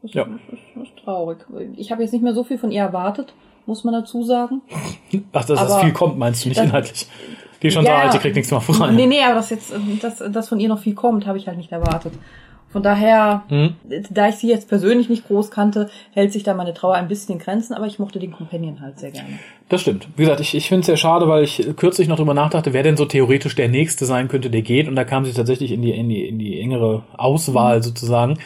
Das, 0.02 0.14
ja. 0.14 0.24
ist, 0.24 0.62
das 0.76 0.84
ist 0.88 0.98
traurig. 1.04 1.40
Ich 1.76 1.92
habe 1.92 2.04
jetzt 2.04 2.14
nicht 2.14 2.22
mehr 2.22 2.34
so 2.34 2.44
viel 2.44 2.58
von 2.58 2.72
ihr 2.72 2.82
erwartet, 2.82 3.34
muss 3.66 3.84
man 3.84 3.94
dazu 3.94 4.24
sagen. 4.24 4.62
Ach, 5.34 5.46
dass 5.46 5.60
das 5.60 5.82
viel 5.82 5.92
kommt, 5.92 6.18
meinst 6.18 6.46
du 6.46 6.50
nicht 6.50 6.62
inhaltlich? 6.62 7.08
Die 7.62 7.68
ist 7.68 7.74
schon 7.74 7.84
ja, 7.84 7.92
so 7.92 7.98
alt, 8.04 8.14
die 8.14 8.20
kriegt 8.20 8.36
nichts 8.36 8.52
mehr 8.52 8.62
frei. 8.62 8.92
Nee, 8.92 9.08
nee, 9.08 9.22
aber 9.22 9.36
dass 9.36 9.50
jetzt, 9.50 9.74
dass, 10.02 10.20
dass 10.20 10.48
von 10.48 10.62
ihr 10.62 10.70
noch 10.70 10.80
viel 10.80 10.94
kommt, 10.94 11.26
habe 11.26 11.38
ich 11.38 11.48
halt 11.48 11.58
nicht 11.58 11.72
erwartet. 11.72 12.14
Von 12.72 12.84
daher, 12.84 13.44
mhm. 13.50 13.76
da 14.12 14.30
ich 14.30 14.36
sie 14.36 14.48
jetzt 14.48 14.70
persönlich 14.70 15.10
nicht 15.10 15.28
groß 15.28 15.50
kannte, 15.50 15.90
hält 16.12 16.32
sich 16.32 16.44
da 16.44 16.54
meine 16.54 16.76
Trauer 16.76 16.96
ein 16.96 17.08
bisschen 17.08 17.34
in 17.34 17.40
Grenzen, 17.40 17.74
aber 17.74 17.88
ich 17.88 17.98
mochte 17.98 18.20
den 18.20 18.32
Companion 18.32 18.80
halt 18.80 19.00
sehr 19.00 19.10
gerne. 19.10 19.40
Das 19.70 19.82
stimmt. 19.82 20.08
Wie 20.16 20.22
gesagt, 20.22 20.40
ich, 20.40 20.54
ich 20.54 20.68
finde 20.68 20.82
es 20.82 20.86
sehr 20.86 20.98
schade, 20.98 21.28
weil 21.28 21.44
ich 21.44 21.68
kürzlich 21.78 22.08
noch 22.08 22.18
drüber 22.18 22.36
nachdachte, 22.36 22.72
wer 22.72 22.84
denn 22.84 22.96
so 22.96 23.06
theoretisch 23.06 23.56
der 23.56 23.70
Nächste 23.70 24.06
sein 24.06 24.28
könnte, 24.28 24.52
der 24.52 24.62
geht. 24.62 24.88
Und 24.88 24.96
da 24.96 25.04
kam 25.04 25.26
sie 25.26 25.34
tatsächlich 25.34 25.72
in 25.72 25.82
die, 25.82 25.92
in 25.92 26.10
die, 26.10 26.28
in 26.28 26.38
die 26.38 26.60
engere 26.60 27.04
Auswahl 27.18 27.78
mhm. 27.78 27.84
sozusagen. 27.84 28.38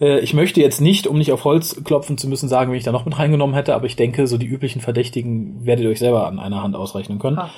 Äh, 0.00 0.20
ich 0.20 0.34
möchte 0.34 0.60
jetzt 0.60 0.80
nicht, 0.80 1.08
um 1.08 1.18
nicht 1.18 1.32
auf 1.32 1.44
Holz 1.44 1.82
klopfen 1.82 2.16
zu 2.16 2.28
müssen, 2.28 2.48
sagen, 2.48 2.70
wenn 2.70 2.78
ich 2.78 2.84
da 2.84 2.92
noch 2.92 3.06
mit 3.06 3.18
reingenommen 3.18 3.56
hätte, 3.56 3.74
aber 3.74 3.86
ich 3.86 3.96
denke, 3.96 4.28
so 4.28 4.38
die 4.38 4.46
üblichen 4.46 4.80
Verdächtigen 4.80 5.66
werdet 5.66 5.84
ihr 5.84 5.90
euch 5.90 5.98
selber 5.98 6.28
an 6.28 6.38
einer 6.38 6.62
Hand 6.62 6.76
ausrechnen 6.76 7.18
können. 7.18 7.38
Hart. 7.38 7.50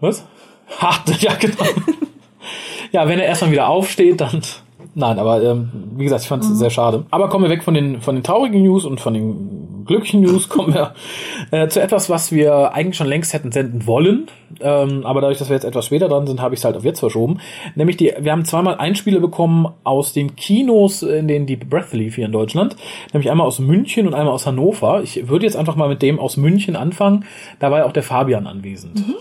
Was? 0.00 0.26
Hart, 0.78 1.22
ja, 1.22 1.34
genau. 1.34 1.64
ja, 2.92 3.08
wenn 3.08 3.20
er 3.20 3.26
erstmal 3.26 3.52
wieder 3.52 3.68
aufsteht, 3.68 4.20
dann 4.20 4.42
Nein, 4.94 5.18
aber 5.18 5.42
ähm, 5.42 5.70
wie 5.96 6.04
gesagt, 6.04 6.22
ich 6.22 6.28
fand 6.28 6.42
es 6.42 6.50
mhm. 6.50 6.54
sehr 6.54 6.70
schade. 6.70 7.04
Aber 7.10 7.28
kommen 7.28 7.44
wir 7.44 7.50
weg 7.50 7.62
von 7.62 7.74
den 7.74 8.00
von 8.00 8.14
den 8.14 8.24
traurigen 8.24 8.62
News 8.62 8.84
und 8.84 9.00
von 9.00 9.14
den 9.14 9.84
glücklichen 9.86 10.22
News, 10.22 10.48
kommen 10.48 10.74
wir 10.74 10.94
äh, 11.50 11.68
zu 11.68 11.80
etwas, 11.80 12.08
was 12.08 12.32
wir 12.32 12.74
eigentlich 12.74 12.96
schon 12.96 13.06
längst 13.06 13.32
hätten 13.32 13.52
senden 13.52 13.86
wollen. 13.86 14.26
Ähm, 14.60 15.04
aber 15.04 15.20
dadurch, 15.20 15.38
dass 15.38 15.48
wir 15.48 15.54
jetzt 15.54 15.64
etwas 15.64 15.86
später 15.86 16.08
dran 16.08 16.26
sind, 16.26 16.40
habe 16.40 16.54
ich 16.54 16.60
es 16.60 16.64
halt 16.64 16.76
auf 16.76 16.84
jetzt 16.84 17.00
verschoben. 17.00 17.38
Nämlich 17.74 17.96
die, 17.96 18.12
wir 18.18 18.32
haben 18.32 18.44
zweimal 18.44 18.76
Einspiele 18.76 19.20
bekommen 19.20 19.68
aus 19.84 20.12
den 20.12 20.36
Kinos, 20.36 21.02
in 21.02 21.28
denen 21.28 21.46
die 21.46 21.56
Breath 21.56 21.92
lief 21.92 22.16
hier 22.16 22.26
in 22.26 22.32
Deutschland. 22.32 22.76
Nämlich 23.12 23.30
einmal 23.30 23.46
aus 23.46 23.58
München 23.58 24.06
und 24.06 24.14
einmal 24.14 24.34
aus 24.34 24.46
Hannover. 24.46 25.02
Ich 25.02 25.28
würde 25.28 25.46
jetzt 25.46 25.56
einfach 25.56 25.76
mal 25.76 25.88
mit 25.88 26.02
dem 26.02 26.18
aus 26.18 26.36
München 26.36 26.76
anfangen. 26.76 27.24
Da 27.58 27.70
war 27.70 27.78
ja 27.78 27.84
auch 27.86 27.92
der 27.92 28.02
Fabian 28.02 28.46
anwesend. 28.46 29.06
Mhm. 29.06 29.14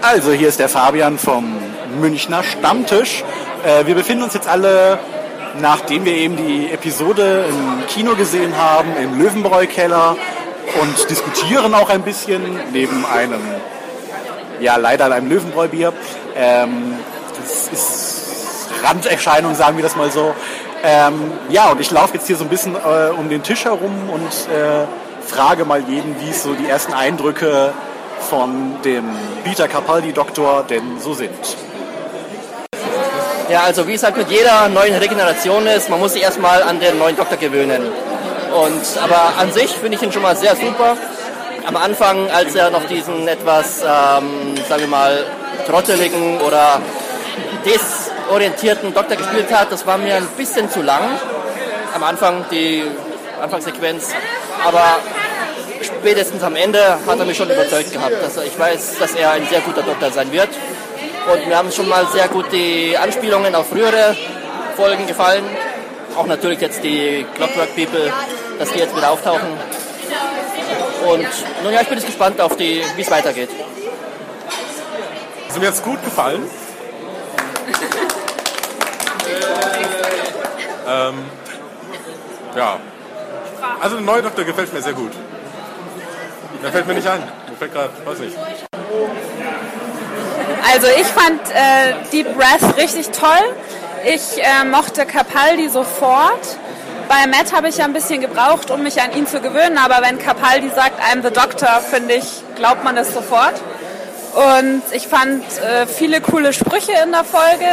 Also 0.00 0.30
hier 0.30 0.48
ist 0.48 0.60
der 0.60 0.68
Fabian 0.68 1.18
vom 1.18 1.56
Münchner 2.00 2.44
Stammtisch. 2.44 3.24
Äh, 3.64 3.84
wir 3.86 3.96
befinden 3.96 4.22
uns 4.22 4.32
jetzt 4.32 4.46
alle, 4.46 5.00
nachdem 5.60 6.04
wir 6.04 6.12
eben 6.12 6.36
die 6.36 6.70
Episode 6.70 7.46
im 7.48 7.86
Kino 7.88 8.14
gesehen 8.14 8.56
haben, 8.56 8.88
im 9.02 9.18
Löwenbräu-Keller 9.18 10.16
und 10.80 11.10
diskutieren 11.10 11.74
auch 11.74 11.90
ein 11.90 12.02
bisschen 12.02 12.42
neben 12.72 13.04
einem, 13.06 13.40
ja 14.60 14.76
leider 14.76 15.12
einem 15.12 15.28
Löwenbräu-Bier. 15.28 15.92
Ähm, 16.36 16.94
das 17.42 17.68
ist 17.72 18.68
Randerscheinung, 18.84 19.56
sagen 19.56 19.76
wir 19.78 19.82
das 19.82 19.96
mal 19.96 20.12
so. 20.12 20.32
Ähm, 20.84 21.32
ja, 21.48 21.70
und 21.72 21.80
ich 21.80 21.90
laufe 21.90 22.14
jetzt 22.14 22.28
hier 22.28 22.36
so 22.36 22.44
ein 22.44 22.50
bisschen 22.50 22.76
äh, 22.76 23.10
um 23.18 23.28
den 23.28 23.42
Tisch 23.42 23.64
herum 23.64 24.10
und 24.10 24.54
äh, 24.54 24.86
frage 25.26 25.64
mal 25.64 25.82
jeden, 25.88 26.20
wie 26.20 26.30
es 26.30 26.44
so 26.44 26.54
die 26.54 26.68
ersten 26.68 26.92
Eindrücke 26.92 27.72
von 28.20 28.80
dem 28.84 29.04
Peter 29.44 29.68
Capaldi-Doktor 29.68 30.64
denn 30.68 31.00
so 31.00 31.14
sind. 31.14 31.30
Ja, 33.50 33.62
also 33.62 33.88
wie 33.88 33.94
es 33.94 34.02
halt 34.02 34.16
mit 34.16 34.30
jeder 34.30 34.68
neuen 34.68 34.94
Regeneration 34.96 35.66
ist, 35.66 35.88
man 35.88 35.98
muss 36.00 36.12
sich 36.12 36.22
erstmal 36.22 36.62
an 36.62 36.80
den 36.80 36.98
neuen 36.98 37.16
Doktor 37.16 37.38
gewöhnen. 37.38 37.82
Und, 38.54 39.02
aber 39.02 39.38
an 39.38 39.52
sich 39.52 39.70
finde 39.70 39.96
ich 39.96 40.02
ihn 40.02 40.12
schon 40.12 40.22
mal 40.22 40.36
sehr 40.36 40.54
super. 40.54 40.96
Am 41.66 41.76
Anfang, 41.76 42.30
als 42.30 42.54
er 42.54 42.70
noch 42.70 42.84
diesen 42.84 43.26
etwas, 43.26 43.80
ähm, 43.82 44.54
sagen 44.68 44.82
wir 44.82 44.88
mal, 44.88 45.24
trotteligen 45.66 46.40
oder 46.40 46.80
desorientierten 47.64 48.92
Doktor 48.94 49.16
gespielt 49.16 49.52
hat, 49.52 49.72
das 49.72 49.86
war 49.86 49.98
mir 49.98 50.16
ein 50.16 50.28
bisschen 50.36 50.70
zu 50.70 50.82
lang. 50.82 51.02
Am 51.94 52.02
Anfang 52.02 52.44
die 52.50 52.84
Anfangssequenz. 53.40 54.10
Aber 54.66 54.98
spätestens 56.00 56.42
am 56.42 56.56
Ende 56.56 56.98
hat 57.06 57.18
er 57.18 57.24
mich 57.24 57.36
schon 57.36 57.50
überzeugt 57.50 57.92
gehabt. 57.92 58.16
Also 58.22 58.42
ich 58.42 58.58
weiß, 58.58 58.98
dass 58.98 59.14
er 59.14 59.32
ein 59.32 59.46
sehr 59.48 59.60
guter 59.60 59.82
Doktor 59.82 60.10
sein 60.10 60.30
wird. 60.32 60.48
Und 61.32 61.46
mir 61.46 61.56
haben 61.56 61.70
schon 61.72 61.88
mal 61.88 62.06
sehr 62.06 62.28
gut 62.28 62.46
die 62.52 62.96
Anspielungen 62.96 63.54
auf 63.54 63.68
frühere 63.68 64.16
Folgen 64.76 65.06
gefallen. 65.06 65.44
Auch 66.16 66.26
natürlich 66.26 66.60
jetzt 66.60 66.82
die 66.82 67.26
Clockwork 67.34 67.74
People, 67.74 68.12
dass 68.58 68.72
die 68.72 68.78
jetzt 68.78 68.96
wieder 68.96 69.10
auftauchen. 69.10 69.48
Und 71.06 71.26
nun 71.62 71.72
ja, 71.72 71.82
ich 71.82 71.88
bin 71.88 71.98
jetzt 71.98 72.06
gespannt 72.06 72.40
auf 72.40 72.56
die, 72.56 72.82
wie 72.96 73.02
es 73.02 73.10
weitergeht. 73.10 73.50
Ist 75.48 75.58
mir 75.58 75.66
jetzt 75.66 75.84
gut 75.84 76.02
gefallen. 76.04 76.42
ähm, 80.88 81.14
ja. 82.56 82.78
Also 83.80 83.96
der 83.96 84.04
neue 84.04 84.22
Doktor 84.22 84.44
gefällt 84.44 84.72
mir 84.72 84.82
sehr 84.82 84.92
gut. 84.92 85.12
Der 86.62 86.72
fällt 86.72 86.86
mir 86.86 86.94
nicht 86.94 87.06
ein. 87.06 87.20
Mir 87.20 87.56
fällt 87.56 87.72
gerade, 87.72 87.90
weiß 88.04 88.18
nicht. 88.18 88.36
Also 90.72 90.86
ich 91.00 91.06
fand 91.06 91.40
äh, 91.50 91.94
Deep 92.12 92.36
Breath 92.36 92.76
richtig 92.76 93.08
toll. 93.10 93.54
Ich 94.04 94.42
äh, 94.42 94.64
mochte 94.64 95.06
Capaldi 95.06 95.68
sofort. 95.68 96.58
Bei 97.08 97.26
Matt 97.26 97.54
habe 97.54 97.68
ich 97.68 97.78
ja 97.78 97.84
ein 97.84 97.92
bisschen 97.92 98.20
gebraucht, 98.20 98.70
um 98.70 98.82
mich 98.82 99.00
an 99.00 99.12
ihn 99.16 99.26
zu 99.26 99.40
gewöhnen, 99.40 99.78
aber 99.78 100.06
wenn 100.06 100.18
Capaldi 100.18 100.68
sagt, 100.68 101.00
I'm 101.00 101.22
the 101.22 101.30
Doctor, 101.30 101.80
finde 101.80 102.14
ich, 102.14 102.42
glaubt 102.54 102.84
man 102.84 102.96
das 102.96 103.14
sofort. 103.14 103.54
Und 104.34 104.82
ich 104.92 105.08
fand 105.08 105.42
äh, 105.58 105.86
viele 105.86 106.20
coole 106.20 106.52
Sprüche 106.52 106.92
in 107.02 107.12
der 107.12 107.24
Folge, 107.24 107.64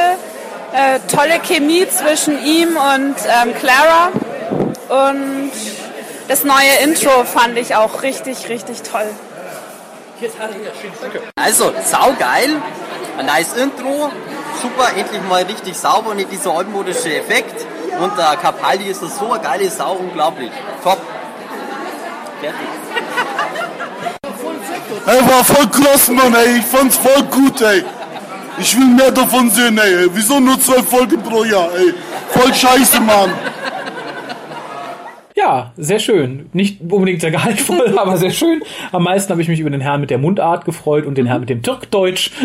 äh, 0.74 1.00
tolle 1.14 1.40
Chemie 1.40 1.86
zwischen 1.90 2.44
ihm 2.44 2.78
und 2.78 3.16
ähm, 3.28 3.54
Clara. 3.60 4.12
Und 4.88 5.52
das 6.28 6.44
neue 6.44 6.74
Intro 6.84 7.24
fand 7.24 7.58
ich 7.58 7.76
auch 7.76 8.02
richtig, 8.02 8.50
richtig 8.50 8.82
toll. 8.82 9.10
Also, 11.36 11.74
saugeil, 11.84 12.62
ein 13.18 13.26
nice 13.26 13.54
Intro, 13.54 14.12
super, 14.62 14.90
endlich 14.98 15.22
mal 15.30 15.44
richtig 15.44 15.78
sauber 15.78 16.12
und 16.12 16.18
nicht 16.18 16.32
dieser 16.32 16.52
altmodische 16.52 17.18
Effekt. 17.18 17.66
Und 18.00 18.18
der 18.18 18.38
Capaldi 18.38 18.86
ist 18.86 19.02
so 19.02 19.32
eine 19.32 19.42
geile 19.42 19.70
Sau, 19.70 19.94
unglaublich. 19.94 20.52
Top. 20.84 21.00
Fertig. 22.42 22.68
Ey, 25.08 25.30
war 25.30 25.44
voll 25.44 25.68
krass, 25.68 26.08
Mann, 26.10 26.34
ey. 26.36 26.58
Ich 26.60 26.66
fand's 26.66 26.98
voll 26.98 27.24
gut, 27.24 27.62
ey. 27.62 27.84
Ich 28.58 28.78
will 28.78 28.88
mehr 28.88 29.12
davon 29.12 29.50
sehen, 29.52 29.78
ey. 29.78 30.08
Wieso 30.14 30.40
nur 30.40 30.60
zwei 30.60 30.82
Folgen 30.82 31.22
pro 31.22 31.44
Jahr, 31.44 31.70
ey? 31.76 31.94
Voll 32.32 32.54
scheiße, 32.54 33.00
Mann. 33.02 33.32
Ja, 35.56 35.72
sehr 35.78 36.00
schön. 36.00 36.50
Nicht 36.52 36.82
unbedingt 36.82 37.22
sehr 37.22 37.32
gehaltvoll, 37.32 37.98
aber 37.98 38.18
sehr 38.18 38.32
schön. 38.32 38.62
Am 38.92 39.04
meisten 39.04 39.32
habe 39.32 39.42
ich 39.42 39.48
mich 39.48 39.62
über 39.62 39.70
den 39.70 39.80
Herrn 39.80 40.02
mit 40.02 40.10
der 40.10 40.18
Mundart 40.18 40.66
gefreut 40.66 41.06
und 41.06 41.18
den 41.18 41.28
Herrn 41.28 41.40
mit 41.40 41.50
dem 41.50 41.62
Türkdeutsch. 41.62 42.32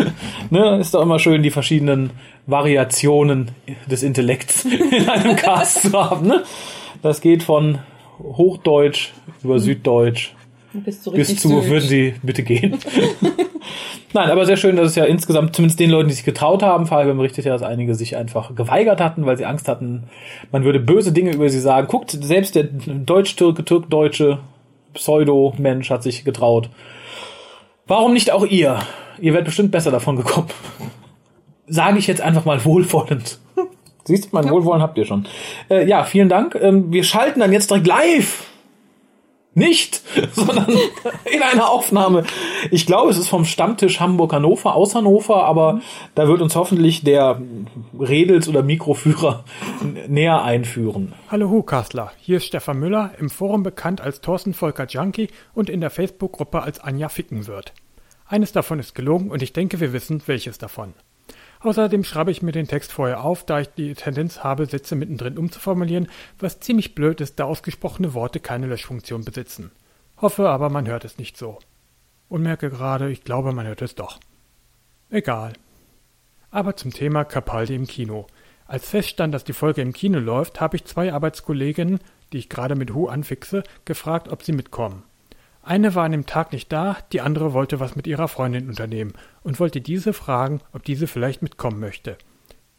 Ne, 0.49 0.79
ist 0.79 0.93
doch 0.93 1.01
immer 1.01 1.19
schön, 1.19 1.43
die 1.43 1.49
verschiedenen 1.49 2.09
Variationen 2.45 3.51
des 3.89 4.03
Intellekts 4.03 4.65
in 4.91 5.07
einem 5.07 5.35
Cast 5.35 5.83
zu 5.83 5.93
haben. 5.93 6.27
Ne? 6.27 6.43
Das 7.01 7.21
geht 7.21 7.43
von 7.43 7.79
Hochdeutsch 8.19 9.11
über 9.43 9.59
Süddeutsch 9.59 10.33
Bis 10.73 11.01
zu, 11.01 11.11
bis 11.11 11.35
zu, 11.35 11.49
süß. 11.49 11.69
würden 11.69 11.87
Sie 11.87 12.15
bitte 12.23 12.43
gehen. 12.43 12.77
Nein, 14.13 14.29
aber 14.29 14.45
sehr 14.45 14.57
schön, 14.57 14.75
dass 14.77 14.87
es 14.87 14.95
ja 14.95 15.05
insgesamt, 15.05 15.55
zumindest 15.55 15.79
den 15.79 15.89
Leuten, 15.89 16.09
die 16.09 16.15
sich 16.15 16.23
getraut 16.23 16.63
haben, 16.63 16.85
Fabian 16.85 17.17
berichtet 17.17 17.45
ja, 17.45 17.53
dass 17.53 17.61
einige 17.61 17.95
sich 17.95 18.15
einfach 18.15 18.55
geweigert 18.55 19.01
hatten, 19.01 19.25
weil 19.25 19.37
sie 19.37 19.45
Angst 19.45 19.67
hatten, 19.67 20.03
man 20.51 20.63
würde 20.63 20.79
böse 20.79 21.11
Dinge 21.11 21.33
über 21.33 21.49
sie 21.49 21.59
sagen. 21.59 21.87
Guckt, 21.87 22.11
selbst 22.11 22.55
der 22.55 22.63
Deutsch-Türke, 22.63 23.65
Türk-Deutsche 23.65 24.39
Pseudo-Mensch 24.93 25.89
hat 25.89 26.03
sich 26.03 26.23
getraut. 26.23 26.69
Warum 27.87 28.13
nicht 28.13 28.31
auch 28.31 28.45
ihr? 28.45 28.79
Ihr 29.19 29.33
werdet 29.33 29.45
bestimmt 29.45 29.71
besser 29.71 29.91
davon 29.91 30.15
gekommen. 30.15 30.47
Sage 31.67 31.99
ich 31.99 32.07
jetzt 32.07 32.21
einfach 32.21 32.45
mal 32.45 32.63
wohlwollend. 32.63 33.39
Siehst 34.03 34.25
du, 34.25 34.29
mein 34.31 34.49
Wohlwollen 34.49 34.81
habt 34.81 34.97
ihr 34.97 35.05
schon. 35.05 35.27
Äh, 35.69 35.87
ja, 35.87 36.03
vielen 36.03 36.27
Dank. 36.27 36.55
Ähm, 36.59 36.91
wir 36.91 37.03
schalten 37.03 37.39
dann 37.39 37.53
jetzt 37.53 37.69
direkt 37.69 37.87
live 37.87 38.50
nicht, 39.53 40.01
sondern 40.33 40.69
in 41.25 41.41
einer 41.41 41.69
Aufnahme. 41.69 42.23
Ich 42.69 42.85
glaube, 42.85 43.11
es 43.11 43.17
ist 43.17 43.27
vom 43.27 43.45
Stammtisch 43.45 43.99
Hamburg-Hannover 43.99 44.75
aus 44.75 44.95
Hannover, 44.95 45.43
aber 45.45 45.81
da 46.15 46.27
wird 46.27 46.41
uns 46.41 46.55
hoffentlich 46.55 47.03
der 47.03 47.41
Redels- 47.99 48.47
oder 48.47 48.63
Mikroführer 48.63 49.43
näher 50.07 50.43
einführen. 50.43 51.13
Hallo 51.29 51.49
Hukastler, 51.49 52.11
hier 52.19 52.37
ist 52.37 52.45
Stefan 52.45 52.79
Müller, 52.79 53.11
im 53.19 53.29
Forum 53.29 53.63
bekannt 53.63 54.01
als 54.01 54.21
Thorsten 54.21 54.53
Volker 54.53 54.85
Junkie 54.87 55.29
und 55.53 55.69
in 55.69 55.81
der 55.81 55.89
Facebook-Gruppe 55.89 56.61
als 56.61 56.79
Anja 56.79 57.09
Ficken 57.09 57.47
wird. 57.47 57.73
Eines 58.25 58.53
davon 58.53 58.79
ist 58.79 58.95
gelogen 58.95 59.29
und 59.29 59.41
ich 59.41 59.51
denke, 59.51 59.81
wir 59.81 59.91
wissen, 59.91 60.23
welches 60.25 60.57
davon. 60.57 60.93
Außerdem 61.63 62.03
schreibe 62.03 62.31
ich 62.31 62.41
mir 62.41 62.51
den 62.51 62.67
Text 62.67 62.91
vorher 62.91 63.23
auf, 63.23 63.45
da 63.45 63.59
ich 63.59 63.69
die 63.69 63.93
Tendenz 63.93 64.43
habe, 64.43 64.65
Sätze 64.65 64.95
mittendrin 64.95 65.37
umzuformulieren, 65.37 66.09
was 66.39 66.59
ziemlich 66.59 66.95
blöd 66.95 67.21
ist, 67.21 67.39
da 67.39 67.45
ausgesprochene 67.45 68.15
Worte 68.15 68.39
keine 68.39 68.65
Löschfunktion 68.65 69.23
besitzen. 69.23 69.71
Hoffe 70.17 70.49
aber, 70.49 70.69
man 70.69 70.87
hört 70.87 71.05
es 71.05 71.19
nicht 71.19 71.37
so. 71.37 71.59
Und 72.29 72.41
merke 72.41 72.69
gerade, 72.69 73.11
ich 73.11 73.23
glaube, 73.23 73.51
man 73.51 73.67
hört 73.67 73.81
es 73.83 73.93
doch. 73.93 74.19
Egal. 75.09 75.53
Aber 76.49 76.75
zum 76.75 76.91
Thema 76.91 77.25
Capaldi 77.25 77.75
im 77.75 77.85
Kino. 77.85 78.25
Als 78.65 78.89
feststand, 78.89 79.33
dass 79.33 79.43
die 79.43 79.53
Folge 79.53 79.81
im 79.81 79.93
Kino 79.93 80.19
läuft, 80.19 80.61
habe 80.61 80.77
ich 80.77 80.85
zwei 80.85 81.13
Arbeitskolleginnen, 81.13 81.99
die 82.31 82.37
ich 82.39 82.49
gerade 82.49 82.75
mit 82.75 82.93
Hu 82.93 83.07
anfixe, 83.07 83.63
gefragt, 83.85 84.29
ob 84.29 84.43
sie 84.43 84.53
mitkommen. 84.53 85.03
Eine 85.63 85.93
war 85.93 86.05
an 86.05 86.11
dem 86.11 86.25
Tag 86.25 86.51
nicht 86.53 86.71
da, 86.71 86.97
die 87.11 87.21
andere 87.21 87.53
wollte 87.53 87.79
was 87.79 87.95
mit 87.95 88.07
ihrer 88.07 88.27
Freundin 88.27 88.67
unternehmen 88.67 89.13
und 89.43 89.59
wollte 89.59 89.79
diese 89.79 90.13
fragen, 90.13 90.61
ob 90.73 90.83
diese 90.83 91.07
vielleicht 91.07 91.41
mitkommen 91.41 91.79
möchte. 91.79 92.17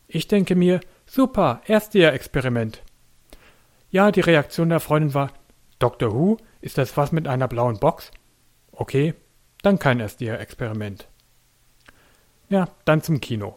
Ich 0.08 0.28
denke 0.28 0.56
mir, 0.56 0.80
super, 1.06 1.62
Erste-Jahr-Experiment. 1.66 2.82
Ja, 3.90 4.10
die 4.10 4.20
Reaktion 4.20 4.68
der 4.68 4.80
Freundin 4.80 5.14
war, 5.14 5.30
Dr. 5.78 6.12
Who, 6.12 6.38
ist 6.60 6.76
das 6.76 6.96
was 6.96 7.12
mit 7.12 7.28
einer 7.28 7.48
blauen 7.48 7.78
Box? 7.78 8.10
Okay, 8.72 9.14
dann 9.62 9.78
kein 9.78 10.00
Erste-Jahr-Experiment. 10.00 11.08
Ja, 12.48 12.68
dann 12.84 13.02
zum 13.02 13.20
Kino. 13.20 13.56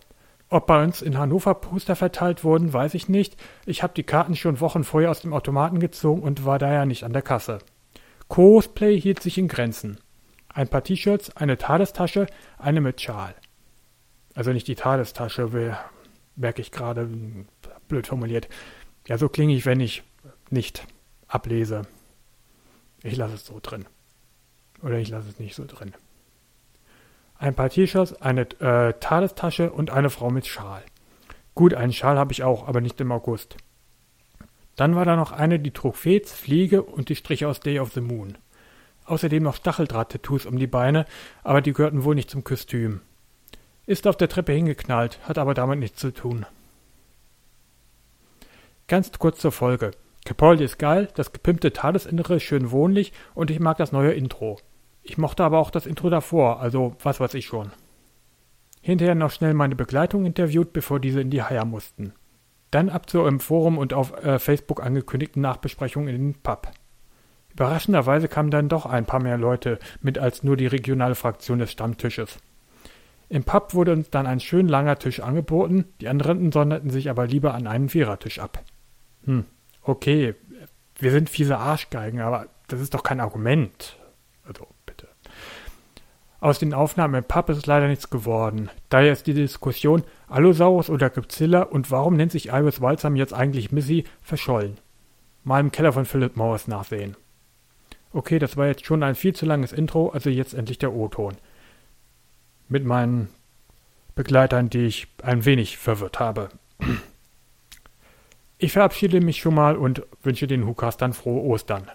Ob 0.50 0.68
bei 0.68 0.84
uns 0.84 1.02
in 1.02 1.18
Hannover 1.18 1.56
Poster 1.56 1.96
verteilt 1.96 2.44
wurden, 2.44 2.72
weiß 2.72 2.94
ich 2.94 3.10
nicht. 3.10 3.36
Ich 3.66 3.82
habe 3.82 3.94
die 3.94 4.04
Karten 4.04 4.36
schon 4.36 4.60
Wochen 4.60 4.84
vorher 4.84 5.10
aus 5.10 5.22
dem 5.22 5.34
Automaten 5.34 5.80
gezogen 5.80 6.22
und 6.22 6.46
war 6.46 6.60
daher 6.60 6.86
nicht 6.86 7.04
an 7.04 7.14
der 7.14 7.24
Kasse. 7.24 7.60
Cosplay 8.28 9.00
hielt 9.00 9.22
sich 9.22 9.38
in 9.38 9.48
Grenzen. 9.48 10.00
Ein 10.50 10.68
paar 10.68 10.84
T-Shirts, 10.84 11.36
eine 11.36 11.58
Tadestasche, 11.58 12.28
eine 12.58 12.82
mit 12.82 13.02
Schal. 13.02 13.36
Also 14.34 14.52
nicht 14.52 14.68
die 14.68 14.76
Tadestasche, 14.76 15.78
merke 16.36 16.62
ich 16.62 16.72
gerade, 16.72 17.10
blöd 17.88 18.08
formuliert. 18.08 18.48
Ja, 19.08 19.18
so 19.18 19.30
klinge 19.30 19.54
ich, 19.54 19.66
wenn 19.66 19.80
ich 19.80 20.04
nicht 20.50 20.86
ablese. 21.28 21.84
Ich 23.04 23.18
lasse 23.18 23.36
es 23.36 23.46
so 23.46 23.60
drin. 23.62 23.86
Oder 24.82 24.98
ich 24.98 25.10
lasse 25.10 25.30
es 25.30 25.40
nicht 25.40 25.56
so 25.56 25.66
drin. 25.66 25.94
Ein 27.38 27.54
paar 27.54 27.70
T-Shirts, 27.70 28.22
eine 28.22 28.50
äh, 28.60 28.94
Tadestasche 29.00 29.72
und 29.72 29.90
eine 29.90 30.10
Frau 30.10 30.30
mit 30.30 30.48
Schal. 30.48 30.84
Gut, 31.54 31.74
einen 31.74 31.94
Schal 31.94 32.18
habe 32.18 32.32
ich 32.32 32.44
auch, 32.44 32.68
aber 32.68 32.82
nicht 32.82 33.00
im 33.02 33.12
August. 33.12 33.58
Dann 34.76 34.96
war 34.96 35.06
da 35.06 35.16
noch 35.16 35.32
eine, 35.32 35.60
die 35.60 35.72
trug 35.72 35.96
Fez, 35.96 36.32
Fliege 36.32 36.84
und 36.84 37.10
die 37.10 37.16
Striche 37.16 37.48
aus 37.48 37.60
Day 37.60 37.80
of 37.80 37.94
the 37.94 38.02
Moon. 38.02 38.38
Außerdem 39.06 39.44
noch 39.44 39.56
Stacheldraht-Tattoos 39.56 40.46
um 40.46 40.58
die 40.58 40.68
Beine, 40.68 41.06
aber 41.44 41.62
die 41.62 41.74
gehörten 41.74 42.04
wohl 42.04 42.16
nicht 42.16 42.30
zum 42.30 42.44
Kostüm. 42.44 43.02
Ist 43.86 44.08
auf 44.08 44.18
der 44.18 44.30
Treppe 44.30 44.54
hingeknallt, 44.54 45.20
hat 45.24 45.38
aber 45.38 45.54
damit 45.54 45.80
nichts 45.80 46.00
zu 46.00 46.12
tun. 46.12 46.46
Ganz 48.88 49.12
kurz 49.18 49.40
zur 49.40 49.52
Folge. 49.52 49.92
Capaldi 50.26 50.64
ist 50.64 50.80
geil, 50.80 51.08
das 51.14 51.32
gepimpte 51.32 51.72
Tadesinnere 51.72 52.36
ist 52.36 52.44
schön 52.44 52.72
wohnlich 52.72 53.14
und 53.36 53.52
ich 53.52 53.60
mag 53.60 53.78
das 53.78 53.92
neue 53.92 54.14
Intro. 54.14 54.58
Ich 55.04 55.20
mochte 55.20 55.44
aber 55.44 55.60
auch 55.60 55.70
das 55.70 55.86
Intro 55.86 56.10
davor, 56.10 56.60
also 56.60 56.96
was 57.04 57.20
weiß 57.20 57.36
ich 57.36 57.46
schon. 57.46 57.72
Hinterher 58.82 59.14
noch 59.14 59.32
schnell 59.32 59.54
meine 59.54 59.76
Begleitung 59.76 60.26
interviewt, 60.26 60.74
bevor 60.74 61.00
diese 61.00 61.22
in 61.22 61.30
die 61.30 61.44
Haier 61.44 61.66
mussten. 61.66 62.14
Dann 62.76 62.90
ab 62.90 63.10
zur 63.10 63.26
im 63.30 63.40
Forum 63.40 63.78
und 63.78 63.94
auf 63.94 64.22
äh, 64.22 64.38
Facebook 64.38 64.84
angekündigten 64.84 65.42
Nachbesprechung 65.42 66.10
in 66.10 66.18
den 66.18 66.34
Pub. 66.34 66.74
Überraschenderweise 67.54 68.28
kamen 68.28 68.52
dann 68.52 68.68
doch 68.68 68.86
ein 68.86 69.06
paar 69.06 69.22
mehr 69.24 69.38
Leute 69.38 69.80
mit 70.02 70.18
als 70.18 70.44
nur 70.44 70.58
die 70.58 70.68
regionale 70.68 71.16
Fraktion 71.16 71.60
des 71.60 71.72
Stammtisches. 71.72 72.38
Im 73.30 73.46
Pub 73.46 73.74
wurde 73.76 73.94
uns 73.94 74.10
dann 74.10 74.28
ein 74.28 74.42
schön 74.42 74.68
langer 74.68 75.00
Tisch 75.00 75.22
angeboten, 75.22 75.86
die 76.02 76.10
anderen 76.10 76.52
sonderten 76.52 76.90
sich 76.90 77.10
aber 77.10 77.28
lieber 77.28 77.54
an 77.54 77.66
einen 77.66 77.88
Vierertisch 77.88 78.40
ab. 78.40 78.62
Hm, 79.24 79.46
okay, 79.82 80.36
wir 81.00 81.12
sind 81.12 81.30
fiese 81.30 81.58
Arschgeigen, 81.58 82.20
aber 82.20 82.48
das 82.68 82.82
ist 82.82 82.94
doch 82.94 83.04
kein 83.04 83.22
Argument. 83.22 83.98
Also. 84.44 84.68
Aus 86.46 86.60
den 86.60 86.76
Aufnahmen 86.76 87.16
im 87.16 87.24
Pub 87.24 87.50
ist 87.50 87.66
leider 87.66 87.88
nichts 87.88 88.12
geworden. 88.12 88.70
Daher 88.90 89.12
ist 89.12 89.26
die 89.26 89.34
Diskussion 89.34 90.04
Allosaurus 90.28 90.92
oder 90.92 91.10
Godzilla 91.10 91.64
und 91.64 91.90
warum 91.90 92.16
nennt 92.16 92.32
sich 92.32 92.50
Iris 92.50 92.82
Walsam 92.82 93.16
jetzt 93.16 93.34
eigentlich 93.34 93.72
Missy 93.72 94.04
verschollen. 94.22 94.78
Mal 95.44 95.60
im 95.60 95.72
Keller 95.72 95.92
von 95.92 96.06
Philip 96.06 96.38
Morris 96.38 96.68
nachsehen. 96.68 97.18
Okay, 98.14 98.38
das 98.38 98.58
war 98.58 98.68
jetzt 98.68 98.86
schon 98.86 99.02
ein 99.02 99.16
viel 99.16 99.34
zu 99.34 99.48
langes 99.48 99.72
Intro, 99.72 100.10
also 100.10 100.30
jetzt 100.30 100.54
endlich 100.54 100.78
der 100.78 100.94
O-Ton. 100.94 101.34
Mit 102.70 102.86
meinen 102.86 103.30
Begleitern, 104.14 104.70
die 104.70 104.86
ich 104.86 105.08
ein 105.24 105.46
wenig 105.46 105.80
verwirrt 105.80 106.20
habe. 106.20 106.50
Ich 108.60 108.72
verabschiede 108.72 109.20
mich 109.20 109.38
schon 109.38 109.56
mal 109.56 109.76
und 109.78 110.04
wünsche 110.22 110.46
den 110.46 110.68
Hukas 110.68 110.98
dann 110.98 111.14
frohe 111.14 111.42
Ostern. 111.42 111.90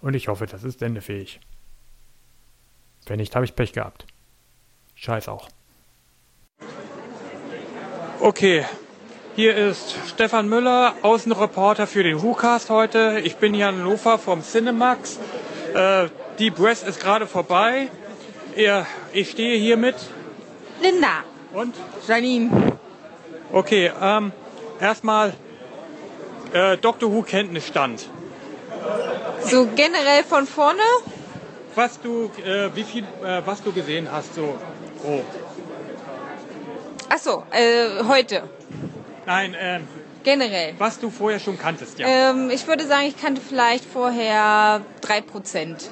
Und 0.00 0.14
ich 0.14 0.28
hoffe, 0.28 0.46
das 0.46 0.64
ist 0.64 0.78
sendefähig. 0.78 1.40
Wenn 3.06 3.18
nicht, 3.18 3.34
habe 3.34 3.44
ich 3.44 3.54
Pech 3.54 3.72
gehabt. 3.72 4.06
Scheiß 4.94 5.28
auch. 5.28 5.48
Okay, 8.20 8.66
hier 9.34 9.56
ist 9.56 9.96
Stefan 10.08 10.48
Müller, 10.48 10.94
Außenreporter 11.02 11.86
für 11.86 12.02
den 12.02 12.22
WhoCast 12.22 12.68
heute. 12.68 13.20
Ich 13.24 13.36
bin 13.36 13.54
hier 13.54 13.68
in 13.70 13.78
Hannover 13.78 14.18
vom 14.18 14.42
Cinemax. 14.42 15.18
Äh, 15.74 16.08
die 16.38 16.50
Breath 16.50 16.82
ist 16.82 17.00
gerade 17.00 17.26
vorbei. 17.26 17.88
Ich 19.12 19.30
stehe 19.30 19.58
hier 19.58 19.76
mit 19.76 19.94
Linda. 20.82 21.24
Und? 21.54 21.74
Janine. 22.06 22.78
Okay, 23.52 23.90
ähm, 24.00 24.32
erstmal 24.80 25.34
äh, 26.52 26.76
Doctor 26.76 27.10
Who 27.12 27.22
Kenntnisstand. 27.22 28.10
So 29.44 29.66
generell 29.74 30.24
von 30.24 30.46
vorne? 30.46 30.82
Was 31.74 32.00
du, 32.00 32.30
äh, 32.44 32.70
wie 32.74 32.84
viel, 32.84 33.04
äh, 33.24 33.42
was 33.44 33.62
du 33.62 33.72
gesehen 33.72 34.08
hast, 34.10 34.34
so 34.34 34.56
grob. 35.02 35.24
Ach 37.08 37.18
so, 37.18 37.44
äh, 37.50 38.04
heute. 38.06 38.42
Nein, 39.26 39.56
ähm, 39.58 39.88
generell. 40.22 40.74
Was 40.78 40.98
du 40.98 41.10
vorher 41.10 41.40
schon 41.40 41.58
kanntest, 41.58 41.98
ja. 41.98 42.06
Ähm, 42.08 42.50
ich 42.50 42.66
würde 42.66 42.86
sagen, 42.86 43.06
ich 43.06 43.16
kannte 43.20 43.40
vielleicht 43.40 43.84
vorher 43.84 44.82
3%. 45.02 45.90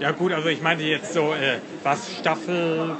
Ja 0.00 0.10
gut, 0.10 0.32
also 0.32 0.48
ich 0.48 0.60
meinte 0.60 0.82
jetzt 0.82 1.12
so, 1.12 1.32
äh, 1.32 1.58
was 1.84 2.10
Staffel 2.18 2.96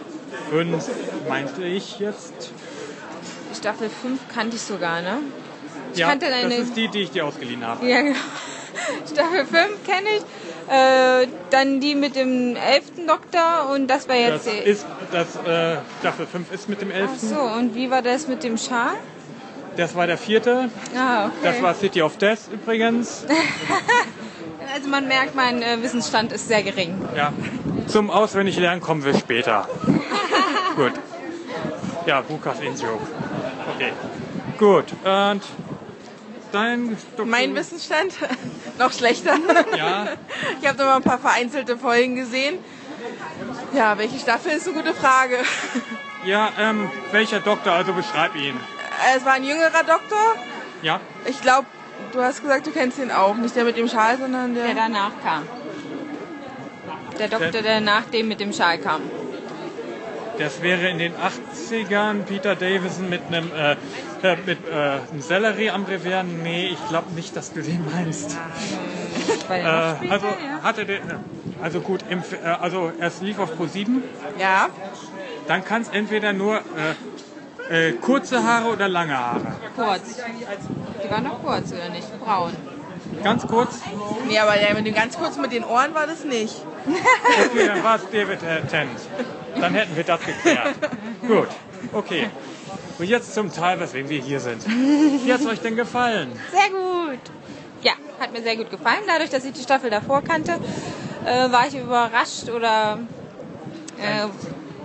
5 0.50 0.84
meinte 1.28 1.64
ich 1.64 1.98
jetzt? 1.98 2.52
Staffel 3.56 3.90
5 3.90 4.20
kannte 4.32 4.56
ich 4.56 4.62
sogar, 4.62 5.02
ne? 5.02 5.18
Ich 5.92 5.98
ja, 5.98 6.08
kannte 6.08 6.26
deine... 6.30 6.48
das 6.48 6.58
ist 6.68 6.76
die, 6.76 6.88
die 6.88 7.00
ich 7.00 7.10
dir 7.10 7.26
ausgeliehen 7.26 7.66
habe. 7.66 7.86
Ja, 7.86 8.00
genau. 8.02 8.18
Staffel 9.12 9.44
5 9.44 9.84
kenne 9.84 10.08
ich. 10.16 10.22
Äh, 10.72 11.28
dann 11.50 11.80
die 11.80 11.94
mit 11.94 12.14
dem 12.16 12.56
11. 12.56 13.06
Doktor 13.06 13.70
und 13.74 13.88
das 13.88 14.08
war 14.08 14.16
jetzt... 14.16 14.46
Das 14.46 14.54
ist, 14.54 14.86
das, 15.10 15.36
äh, 15.44 15.78
Staffel 16.00 16.26
5 16.26 16.52
ist 16.52 16.68
mit 16.68 16.80
dem 16.80 16.90
11. 16.90 17.10
Ach 17.12 17.18
so, 17.18 17.40
und 17.40 17.74
wie 17.74 17.90
war 17.90 18.02
das 18.02 18.28
mit 18.28 18.42
dem 18.42 18.56
Schal? 18.56 18.94
Das 19.76 19.94
war 19.94 20.06
der 20.06 20.18
vierte. 20.18 20.68
Ah, 20.96 21.26
okay. 21.26 21.34
Das 21.42 21.62
war 21.62 21.74
City 21.74 22.02
of 22.02 22.16
Death 22.18 22.40
übrigens. 22.52 23.24
also 24.74 24.88
man 24.88 25.08
merkt, 25.08 25.34
mein 25.34 25.62
äh, 25.62 25.82
Wissensstand 25.82 26.32
ist 26.32 26.48
sehr 26.48 26.62
gering. 26.62 27.00
Ja. 27.16 27.32
Zum 27.86 28.10
Auswendiglernen 28.10 28.80
kommen 28.80 29.04
wir 29.04 29.14
später. 29.14 29.68
Gut. 30.76 30.92
Ja, 32.06 32.20
Bukas 32.20 32.60
Intro. 32.60 33.00
Okay. 33.74 33.92
Gut. 34.58 34.86
Und 35.04 35.42
dein 36.52 36.96
Doktor 37.16 37.26
Mein 37.26 37.54
Wissensstand? 37.54 38.14
noch 38.78 38.92
schlechter. 38.92 39.36
Ja. 39.76 40.08
Ich 40.60 40.68
habe 40.68 40.78
noch 40.78 40.84
mal 40.84 40.96
ein 40.96 41.02
paar 41.02 41.18
vereinzelte 41.18 41.76
Folgen 41.76 42.14
gesehen. 42.16 42.58
Ja, 43.74 43.98
welche 43.98 44.18
Staffel 44.18 44.52
ist 44.52 44.66
eine 44.68 44.76
gute 44.76 44.94
Frage. 44.94 45.38
Ja, 46.24 46.52
ähm, 46.56 46.88
welcher 47.10 47.40
Doktor? 47.40 47.72
Also 47.72 47.92
beschreib 47.92 48.36
ihn. 48.36 48.54
Es 49.16 49.24
war 49.24 49.32
ein 49.32 49.42
jüngerer 49.42 49.82
Doktor. 49.82 50.36
Ja. 50.80 51.00
Ich 51.24 51.40
glaube, 51.40 51.66
du 52.12 52.22
hast 52.22 52.42
gesagt, 52.42 52.64
du 52.64 52.70
kennst 52.70 52.98
ihn 53.00 53.10
auch. 53.10 53.34
Nicht 53.34 53.56
der 53.56 53.64
mit 53.64 53.76
dem 53.76 53.88
Schal, 53.88 54.18
sondern 54.18 54.54
der... 54.54 54.66
Der 54.66 54.74
danach 54.76 55.10
kam. 55.24 55.48
Der 57.18 57.26
Doktor, 57.26 57.50
der, 57.50 57.62
der 57.62 57.80
nach 57.80 58.04
dem 58.04 58.28
mit 58.28 58.38
dem 58.38 58.52
Schal 58.52 58.78
kam. 58.78 59.00
Das 60.38 60.62
wäre 60.62 60.88
in 60.88 60.98
den 60.98 61.12
80ern 61.14 62.22
Peter 62.22 62.56
Davison 62.56 63.08
mit 63.08 63.20
einem 63.28 63.50
äh, 63.52 63.76
äh, 64.22 64.36
mit 64.46 64.58
äh, 64.68 64.72
einem 65.10 65.20
Sellerie 65.20 65.70
am 65.70 65.84
Revier. 65.84 66.22
Nee, 66.22 66.68
ich 66.68 66.88
glaube 66.88 67.12
nicht, 67.12 67.36
dass 67.36 67.52
du 67.52 67.60
den 67.60 67.84
meinst. 67.90 68.36
äh, 69.50 69.62
also 70.08 70.26
hatte 70.62 70.86
der, 70.86 71.00
also 71.60 71.80
gut, 71.80 72.04
im, 72.08 72.20
äh, 72.20 72.46
also 72.46 72.92
es 73.00 73.20
lief 73.20 73.38
auf 73.38 73.56
Pro 73.56 73.66
7. 73.66 74.02
Ja. 74.38 74.68
Dann 75.48 75.64
kann 75.64 75.82
es 75.82 75.88
entweder 75.88 76.32
nur 76.32 76.60
äh, 77.68 77.92
kurze 77.94 78.44
Haare 78.44 78.68
oder 78.70 78.88
lange 78.88 79.16
Haare. 79.16 79.54
Kurz. 79.74 80.02
Die 81.04 81.10
waren 81.10 81.24
noch 81.24 81.42
kurz 81.42 81.72
oder 81.72 81.88
nicht? 81.88 82.06
Braun. 82.20 82.52
Ganz 83.24 83.46
kurz? 83.46 83.80
Nee, 84.28 84.38
aber 84.38 84.52
der 84.52 84.92
ganz 84.92 85.18
kurz 85.18 85.36
mit 85.36 85.52
den 85.52 85.64
Ohren 85.64 85.94
war 85.94 86.06
das 86.06 86.24
nicht. 86.24 86.64
Okay, 86.86 87.66
dann 87.66 87.82
war 87.82 87.96
es 87.96 88.02
David 88.10 88.38
Tennant. 88.70 89.00
Dann 89.60 89.74
hätten 89.74 89.96
wir 89.96 90.04
das 90.04 90.20
geklärt. 90.20 90.74
Gut, 91.26 91.48
okay. 91.92 92.30
Und 92.98 93.06
jetzt 93.06 93.34
zum 93.34 93.52
Teil, 93.52 93.80
weswegen 93.80 94.08
wir 94.10 94.20
hier 94.20 94.40
sind. 94.40 94.64
Wie 94.66 95.32
hat 95.32 95.40
es 95.40 95.46
euch 95.46 95.60
denn 95.60 95.76
gefallen? 95.76 96.32
Sehr 96.50 96.70
gut. 96.70 97.20
Ja, 97.82 97.92
hat 98.20 98.32
mir 98.32 98.42
sehr 98.42 98.56
gut 98.56 98.70
gefallen. 98.70 99.00
Dadurch, 99.06 99.30
dass 99.30 99.44
ich 99.44 99.52
die 99.52 99.62
Staffel 99.62 99.90
davor 99.90 100.22
kannte, 100.22 100.52
äh, 101.24 101.50
war 101.50 101.66
ich 101.66 101.74
überrascht 101.74 102.48
oder... 102.48 103.00
Äh, 103.98 104.28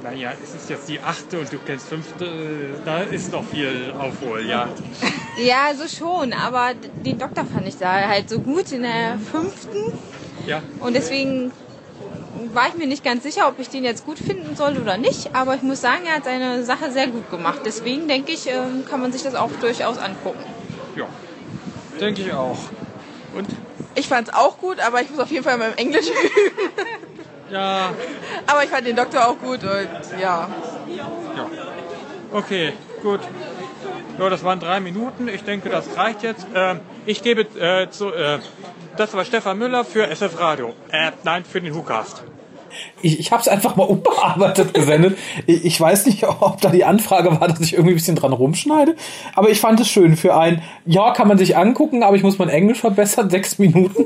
naja, 0.03 0.31
es 0.43 0.55
ist 0.55 0.69
jetzt 0.69 0.87
die 0.89 0.99
achte 0.99 1.39
und 1.39 1.51
du 1.51 1.57
kennst 1.59 1.87
fünfte, 1.87 2.79
da 2.85 2.99
ist 2.99 3.31
noch 3.31 3.43
viel 3.45 3.93
Aufhol, 3.97 4.45
ja. 4.45 4.69
Ja, 5.39 5.71
so 5.75 5.87
schon, 5.87 6.33
aber 6.33 6.73
den 7.05 7.19
Doktor 7.19 7.45
fand 7.45 7.67
ich 7.67 7.77
da 7.77 8.07
halt 8.07 8.27
so 8.27 8.39
gut 8.39 8.71
in 8.71 8.81
der 8.81 9.19
fünften. 9.31 9.93
Ja. 10.47 10.63
Und 10.79 10.95
deswegen 10.95 11.51
war 12.53 12.67
ich 12.67 12.75
mir 12.75 12.87
nicht 12.87 13.03
ganz 13.03 13.23
sicher, 13.23 13.47
ob 13.47 13.59
ich 13.59 13.69
den 13.69 13.83
jetzt 13.83 14.05
gut 14.05 14.19
finden 14.19 14.55
soll 14.55 14.77
oder 14.77 14.97
nicht. 14.97 15.35
Aber 15.35 15.55
ich 15.55 15.61
muss 15.61 15.81
sagen, 15.81 16.03
er 16.05 16.15
hat 16.15 16.25
seine 16.25 16.63
Sache 16.63 16.91
sehr 16.91 17.07
gut 17.07 17.29
gemacht. 17.29 17.59
Deswegen 17.65 18.07
denke 18.07 18.31
ich, 18.31 18.47
ähm, 18.47 18.85
kann 18.89 19.01
man 19.01 19.11
sich 19.11 19.23
das 19.23 19.35
auch 19.35 19.51
durchaus 19.59 19.97
angucken. 19.97 20.43
Ja, 20.95 21.07
denke 21.99 22.21
ich 22.21 22.33
auch. 22.33 22.57
Und? 23.35 23.47
Ich 23.95 24.07
fand 24.07 24.27
es 24.27 24.33
auch 24.33 24.59
gut, 24.59 24.79
aber 24.79 25.01
ich 25.01 25.09
muss 25.09 25.19
auf 25.19 25.31
jeden 25.31 25.43
Fall 25.43 25.57
beim 25.57 25.73
Englisch 25.75 26.07
üben. 26.07 26.69
Ja. 27.49 27.93
Aber 28.45 28.63
ich 28.65 28.69
fand 28.69 28.85
den 28.85 28.97
Doktor 28.97 29.25
auch 29.25 29.39
gut 29.39 29.63
und 29.63 30.19
ja. 30.21 30.49
Ja. 30.97 31.49
Okay, 32.33 32.73
gut. 33.01 33.21
Ja, 34.19 34.29
das 34.29 34.43
waren 34.43 34.59
drei 34.59 34.79
Minuten. 34.79 35.27
Ich 35.27 35.43
denke, 35.43 35.69
das 35.69 35.95
reicht 35.95 36.23
jetzt. 36.23 36.47
Ähm, 36.55 36.79
ich 37.05 37.21
gebe 37.21 37.41
äh, 37.59 37.89
zu, 37.89 38.11
äh, 38.13 38.39
das 38.97 39.13
war 39.13 39.25
Stefan 39.25 39.57
Müller 39.57 39.85
für 39.85 40.07
SF 40.07 40.39
Radio. 40.39 40.73
Äh, 40.91 41.11
nein, 41.23 41.45
für 41.45 41.61
den 41.61 41.75
WhoCast. 41.75 42.23
Ich, 43.01 43.19
ich 43.19 43.31
habe 43.31 43.41
es 43.41 43.47
einfach 43.47 43.75
mal 43.75 43.83
unbearbeitet 43.87 44.73
gesendet. 44.73 45.17
Ich, 45.45 45.65
ich 45.65 45.79
weiß 45.79 46.05
nicht, 46.05 46.23
ob 46.23 46.61
da 46.61 46.69
die 46.69 46.83
Anfrage 46.83 47.39
war, 47.39 47.47
dass 47.47 47.59
ich 47.61 47.73
irgendwie 47.73 47.93
ein 47.93 47.97
bisschen 47.97 48.15
dran 48.15 48.33
rumschneide. 48.33 48.95
Aber 49.35 49.49
ich 49.49 49.59
fand 49.59 49.79
es 49.79 49.87
schön 49.87 50.15
für 50.15 50.35
ein, 50.35 50.61
ja, 50.85 51.11
kann 51.11 51.27
man 51.27 51.37
sich 51.37 51.57
angucken, 51.57 52.03
aber 52.03 52.15
ich 52.15 52.23
muss 52.23 52.37
mein 52.37 52.49
Englisch 52.49 52.79
verbessern, 52.79 53.29
sechs 53.37 53.59
Minuten. 53.59 54.05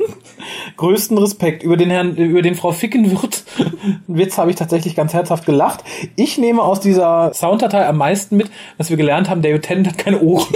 Größten 0.78 1.18
Respekt 1.18 1.64
über 1.64 1.78
den 1.78 1.90
Herrn, 1.90 2.16
über 2.16 2.42
den 2.42 2.56
Frau 2.56 2.72
Fickenwirt. 2.72 3.44
Witz 4.08 4.38
habe 4.38 4.50
ich 4.50 4.56
tatsächlich 4.56 4.96
ganz 4.96 5.14
herzhaft 5.14 5.46
gelacht. 5.46 5.84
Ich 6.16 6.38
nehme 6.38 6.62
aus 6.62 6.80
dieser 6.80 7.34
Sounddatei 7.34 7.88
am 7.88 7.98
meisten 7.98 8.38
mit, 8.38 8.50
dass 8.78 8.90
wir 8.90 8.98
gelernt 8.98 9.30
haben, 9.30 9.42
David 9.42 9.64
Tennant 9.64 9.88
hat 9.88 9.98
keine 9.98 10.22
Ohren. 10.22 10.48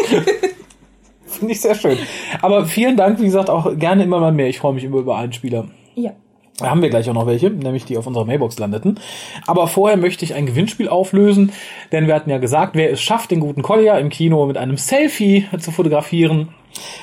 Finde 1.25 1.53
ich 1.53 1.61
sehr 1.61 1.75
schön. 1.75 1.97
Aber 2.41 2.65
vielen 2.65 2.95
Dank, 2.95 3.19
wie 3.19 3.25
gesagt, 3.25 3.49
auch 3.49 3.77
gerne 3.77 4.03
immer 4.03 4.19
mal 4.19 4.31
mehr. 4.31 4.47
Ich 4.47 4.59
freue 4.59 4.73
mich 4.73 4.83
immer 4.83 4.97
über 4.97 5.17
einen 5.17 5.33
Spieler. 5.33 5.67
Ja. 5.95 6.11
Da 6.57 6.69
haben 6.69 6.81
wir 6.81 6.89
gleich 6.89 7.09
auch 7.09 7.13
noch 7.13 7.27
welche, 7.27 7.49
nämlich 7.49 7.83
die 7.83 7.97
auf 7.97 8.07
unserer 8.07 8.25
Mailbox 8.25 8.57
landeten. 8.59 8.99
Aber 9.45 9.67
vorher 9.67 9.97
möchte 9.97 10.23
ich 10.23 10.35
ein 10.35 10.45
Gewinnspiel 10.45 10.87
auflösen, 10.87 11.51
denn 11.91 12.07
wir 12.07 12.15
hatten 12.15 12.29
ja 12.29 12.37
gesagt, 12.37 12.75
wer 12.75 12.91
es 12.91 13.01
schafft, 13.01 13.31
den 13.31 13.41
guten 13.41 13.61
Collier 13.61 13.99
im 13.99 14.09
Kino 14.09 14.45
mit 14.45 14.57
einem 14.57 14.77
Selfie 14.77 15.47
zu 15.59 15.71
fotografieren, 15.71 16.49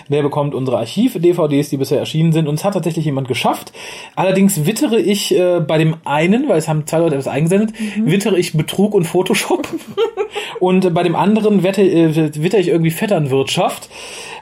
der 0.09 0.23
bekommt 0.23 0.55
unsere 0.55 0.79
Archiv-DVDs, 0.79 1.71
die 1.71 1.77
bisher 1.77 1.99
erschienen 1.99 2.33
sind. 2.33 2.49
Und 2.49 2.57
es 2.57 2.65
hat 2.65 2.75
tatsächlich 2.75 3.05
jemand 3.05 3.29
geschafft. 3.29 3.73
Allerdings 4.17 4.67
wittere 4.67 4.99
ich 4.99 5.37
äh, 5.37 5.61
bei 5.61 5.79
dem 5.79 5.97
einen, 6.05 6.49
weil 6.49 6.59
es 6.59 6.69
haben 6.69 6.87
zwei 6.87 6.99
Leute 6.99 7.15
etwas 7.15 7.29
eingesendet, 7.29 7.73
mhm. 7.79 8.11
wittere 8.11 8.39
ich 8.39 8.55
Betrug 8.57 8.95
und 8.95 9.05
Photoshop. 9.05 9.69
und 10.61 10.95
bei 10.95 11.03
dem 11.03 11.17
anderen 11.17 11.63
wette, 11.63 11.83
äh, 11.83 12.31
witter 12.35 12.59
ich 12.59 12.69
irgendwie 12.69 12.91
Vetternwirtschaft 12.91 13.89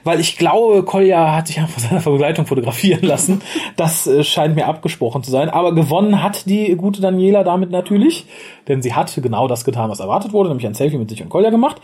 weil 0.05 0.21
ich 0.21 0.37
glaube, 0.37 0.83
Kolja 0.83 1.35
hat 1.35 1.49
sich 1.49 1.59
einfach 1.59 1.81
von 1.81 1.83
seiner 1.83 2.01
Begleitung 2.01 2.47
fotografieren 2.47 3.03
lassen. 3.03 3.43
Das 3.77 4.07
äh, 4.07 4.25
scheint 4.25 4.55
mir 4.55 4.67
abgesprochen 4.67 5.23
zu 5.23 5.31
sein. 5.31 5.49
Aber 5.51 5.75
gewonnen 5.75 6.23
hat 6.23 6.49
die 6.49 6.75
gute 6.77 7.01
Daniela 7.01 7.45
damit 7.45 7.71
natürlich, 7.71 8.27
denn 8.69 8.83
sie 8.83 8.95
hat 8.95 9.17
genau 9.23 9.49
das 9.49 9.65
getan, 9.65 9.91
was 9.91 10.01
erwartet 10.01 10.33
wurde, 10.33 10.49
nämlich 10.49 10.67
ein 10.67 10.75
Selfie 10.75 10.99
mit 10.99 11.11
sich 11.11 11.23
und 11.23 11.29
Kolja 11.29 11.51
gemacht. 11.51 11.81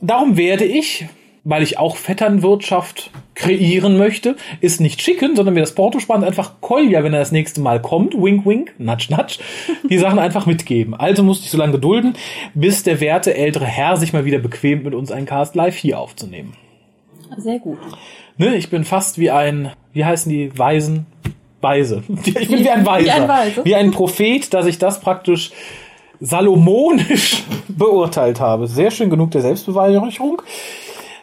Darum 0.00 0.36
werde 0.36 0.64
ich, 0.64 1.06
weil 1.44 1.62
ich 1.62 1.78
auch 1.78 1.96
Vetternwirtschaft 1.96 3.10
kreieren 3.34 3.98
möchte, 3.98 4.36
ist 4.60 4.80
nicht 4.80 5.02
schicken, 5.02 5.34
sondern 5.34 5.54
mir 5.54 5.60
das 5.60 5.74
Porto 5.74 5.98
spannend 5.98 6.26
einfach 6.26 6.60
Kolja, 6.60 7.02
wenn 7.02 7.12
er 7.12 7.20
das 7.20 7.32
nächste 7.32 7.60
Mal 7.60 7.80
kommt, 7.80 8.14
wink 8.14 8.46
wink, 8.46 8.74
natsch 8.78 9.10
natsch, 9.10 9.40
die 9.88 9.98
Sachen 9.98 10.18
einfach 10.18 10.46
mitgeben. 10.46 10.94
Also 10.94 11.22
musste 11.22 11.46
ich 11.46 11.50
so 11.50 11.58
lange 11.58 11.72
gedulden, 11.72 12.14
bis 12.54 12.82
der 12.82 13.00
werte 13.00 13.34
ältere 13.34 13.66
Herr 13.66 13.96
sich 13.96 14.12
mal 14.12 14.24
wieder 14.24 14.38
bequemt, 14.38 14.84
mit 14.84 14.94
uns 14.94 15.10
einen 15.10 15.26
Cast 15.26 15.54
live 15.54 15.76
hier 15.76 15.98
aufzunehmen. 15.98 16.54
Sehr 17.38 17.58
gut. 17.58 17.78
Ne, 18.36 18.54
ich 18.56 18.70
bin 18.70 18.84
fast 18.84 19.18
wie 19.18 19.30
ein, 19.30 19.72
wie 19.92 20.04
heißen 20.04 20.30
die 20.30 20.56
Weisen? 20.56 21.06
Weise. 21.60 22.02
Ich 22.24 22.48
bin 22.48 22.58
wie 22.60 22.70
ein 22.70 22.84
Weiser. 22.84 23.06
Wie 23.06 23.10
ein 23.10 23.28
Weise. 23.28 23.64
Wie 23.64 23.74
ein 23.74 23.90
Prophet, 23.90 24.52
dass 24.52 24.66
ich 24.66 24.78
das 24.78 25.00
praktisch 25.00 25.52
salomonisch 26.20 27.44
beurteilt 27.68 28.40
habe. 28.40 28.66
Sehr 28.66 28.90
schön 28.90 29.10
genug 29.10 29.30
der 29.30 29.42
Selbstbeweihräucherung. 29.42 30.42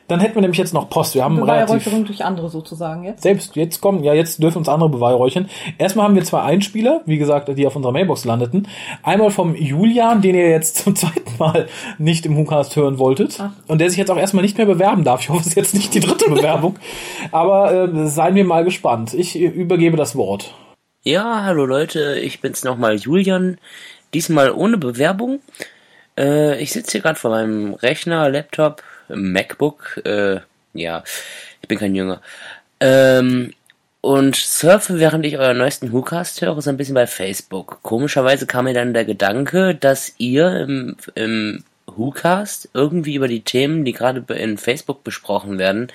Dann 0.09 0.19
hätten 0.19 0.35
wir 0.35 0.41
nämlich 0.41 0.57
jetzt 0.57 0.73
noch 0.73 0.89
Post. 0.89 1.13
Wir 1.13 1.23
haben 1.23 1.39
Beweihräucherung 1.39 2.03
durch 2.03 2.25
andere 2.25 2.49
sozusagen 2.49 3.03
jetzt. 3.03 3.21
selbst 3.21 3.55
jetzt 3.55 3.79
kommen, 3.79 4.03
ja, 4.03 4.15
jetzt 4.15 4.41
dürfen 4.41 4.57
uns 4.57 4.67
andere 4.67 4.89
beweihräuchern. 4.89 5.47
Erstmal 5.77 6.05
haben 6.05 6.15
wir 6.15 6.23
zwei 6.23 6.41
Einspieler, 6.41 7.01
wie 7.05 7.19
gesagt, 7.19 7.55
die 7.55 7.67
auf 7.67 7.75
unserer 7.75 7.91
Mailbox 7.91 8.25
landeten. 8.25 8.67
Einmal 9.03 9.29
vom 9.29 9.55
Julian, 9.55 10.21
den 10.23 10.33
ihr 10.33 10.49
jetzt 10.49 10.77
zum 10.83 10.95
zweiten 10.95 11.37
Mal 11.37 11.67
nicht 11.99 12.25
im 12.25 12.35
WhoCast 12.35 12.75
hören 12.75 12.97
wolltet. 12.97 13.39
Und 13.67 13.79
der 13.79 13.89
sich 13.91 13.99
jetzt 13.99 14.09
auch 14.09 14.17
erstmal 14.17 14.41
nicht 14.41 14.57
mehr 14.57 14.65
bewerben 14.65 15.03
darf. 15.03 15.21
Ich 15.21 15.29
hoffe, 15.29 15.41
es 15.41 15.47
ist 15.47 15.55
jetzt 15.55 15.75
nicht 15.75 15.93
die 15.93 15.99
dritte 15.99 16.25
Bewerbung. 16.29 16.79
Aber 17.31 17.71
äh, 17.71 18.07
seien 18.07 18.33
wir 18.33 18.45
mal 18.45 18.63
gespannt. 18.63 19.13
Ich 19.13 19.35
äh, 19.35 19.45
übergebe 19.45 19.95
das 19.95 20.15
Wort. 20.15 20.55
Ja, 21.03 21.43
hallo 21.43 21.65
Leute, 21.65 22.19
ich 22.19 22.41
bin's 22.41 22.63
nochmal 22.63 22.95
Julian. 22.95 23.59
Diesmal 24.15 24.49
ohne 24.51 24.79
Bewerbung. 24.79 25.39
Äh, 26.17 26.59
ich 26.61 26.71
sitze 26.71 26.93
hier 26.93 27.01
gerade 27.01 27.19
vor 27.19 27.29
meinem 27.29 27.75
Rechner, 27.75 28.27
Laptop, 28.29 28.81
MacBook. 29.09 30.01
Äh, 30.05 30.39
ja, 30.73 31.03
ich 31.61 31.67
bin 31.67 31.79
kein 31.79 31.95
Jünger. 31.95 32.21
Ähm, 32.79 33.53
und 34.01 34.35
surfe, 34.37 34.99
während 34.99 35.25
ich 35.25 35.37
euren 35.37 35.57
neuesten 35.57 35.91
WhoCast 35.91 36.41
höre, 36.41 36.61
so 36.61 36.69
ein 36.69 36.77
bisschen 36.77 36.95
bei 36.95 37.07
Facebook. 37.07 37.79
Komischerweise 37.83 38.47
kam 38.47 38.65
mir 38.65 38.73
dann 38.73 38.93
der 38.93 39.05
Gedanke, 39.05 39.75
dass 39.75 40.13
ihr 40.17 40.61
im, 40.61 40.95
im 41.15 41.63
WhoCast 41.85 42.69
irgendwie 42.73 43.15
über 43.15 43.27
die 43.27 43.41
Themen, 43.41 43.83
die 43.83 43.91
gerade 43.91 44.23
in 44.33 44.57
Facebook 44.57 45.03
besprochen 45.03 45.57
werden, 45.57 45.91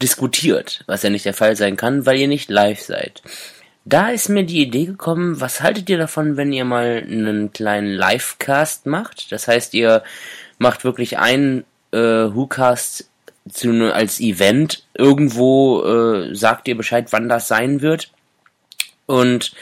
diskutiert, 0.00 0.84
was 0.86 1.02
ja 1.02 1.10
nicht 1.10 1.24
der 1.24 1.34
Fall 1.34 1.56
sein 1.56 1.76
kann, 1.76 2.06
weil 2.06 2.18
ihr 2.18 2.28
nicht 2.28 2.50
live 2.50 2.80
seid. 2.80 3.22
Da 3.84 4.10
ist 4.10 4.28
mir 4.28 4.44
die 4.44 4.62
Idee 4.62 4.84
gekommen, 4.84 5.40
was 5.40 5.62
haltet 5.62 5.88
ihr 5.90 5.98
davon, 5.98 6.36
wenn 6.36 6.52
ihr 6.52 6.64
mal 6.64 7.02
einen 7.04 7.52
kleinen 7.52 7.94
Livecast 7.94 8.86
macht? 8.86 9.32
Das 9.32 9.48
heißt, 9.48 9.74
ihr 9.74 10.04
macht 10.58 10.84
wirklich 10.84 11.18
einen 11.18 11.64
äh, 11.92 11.98
WhoCast 11.98 13.08
zu, 13.48 13.72
ne- 13.72 13.92
als 13.92 14.20
Event. 14.20 14.84
Irgendwo 14.94 15.82
äh, 15.82 16.34
sagt 16.34 16.68
ihr 16.68 16.76
Bescheid, 16.76 17.08
wann 17.10 17.28
das 17.28 17.48
sein 17.48 17.80
wird. 17.80 18.10
Und 19.06 19.52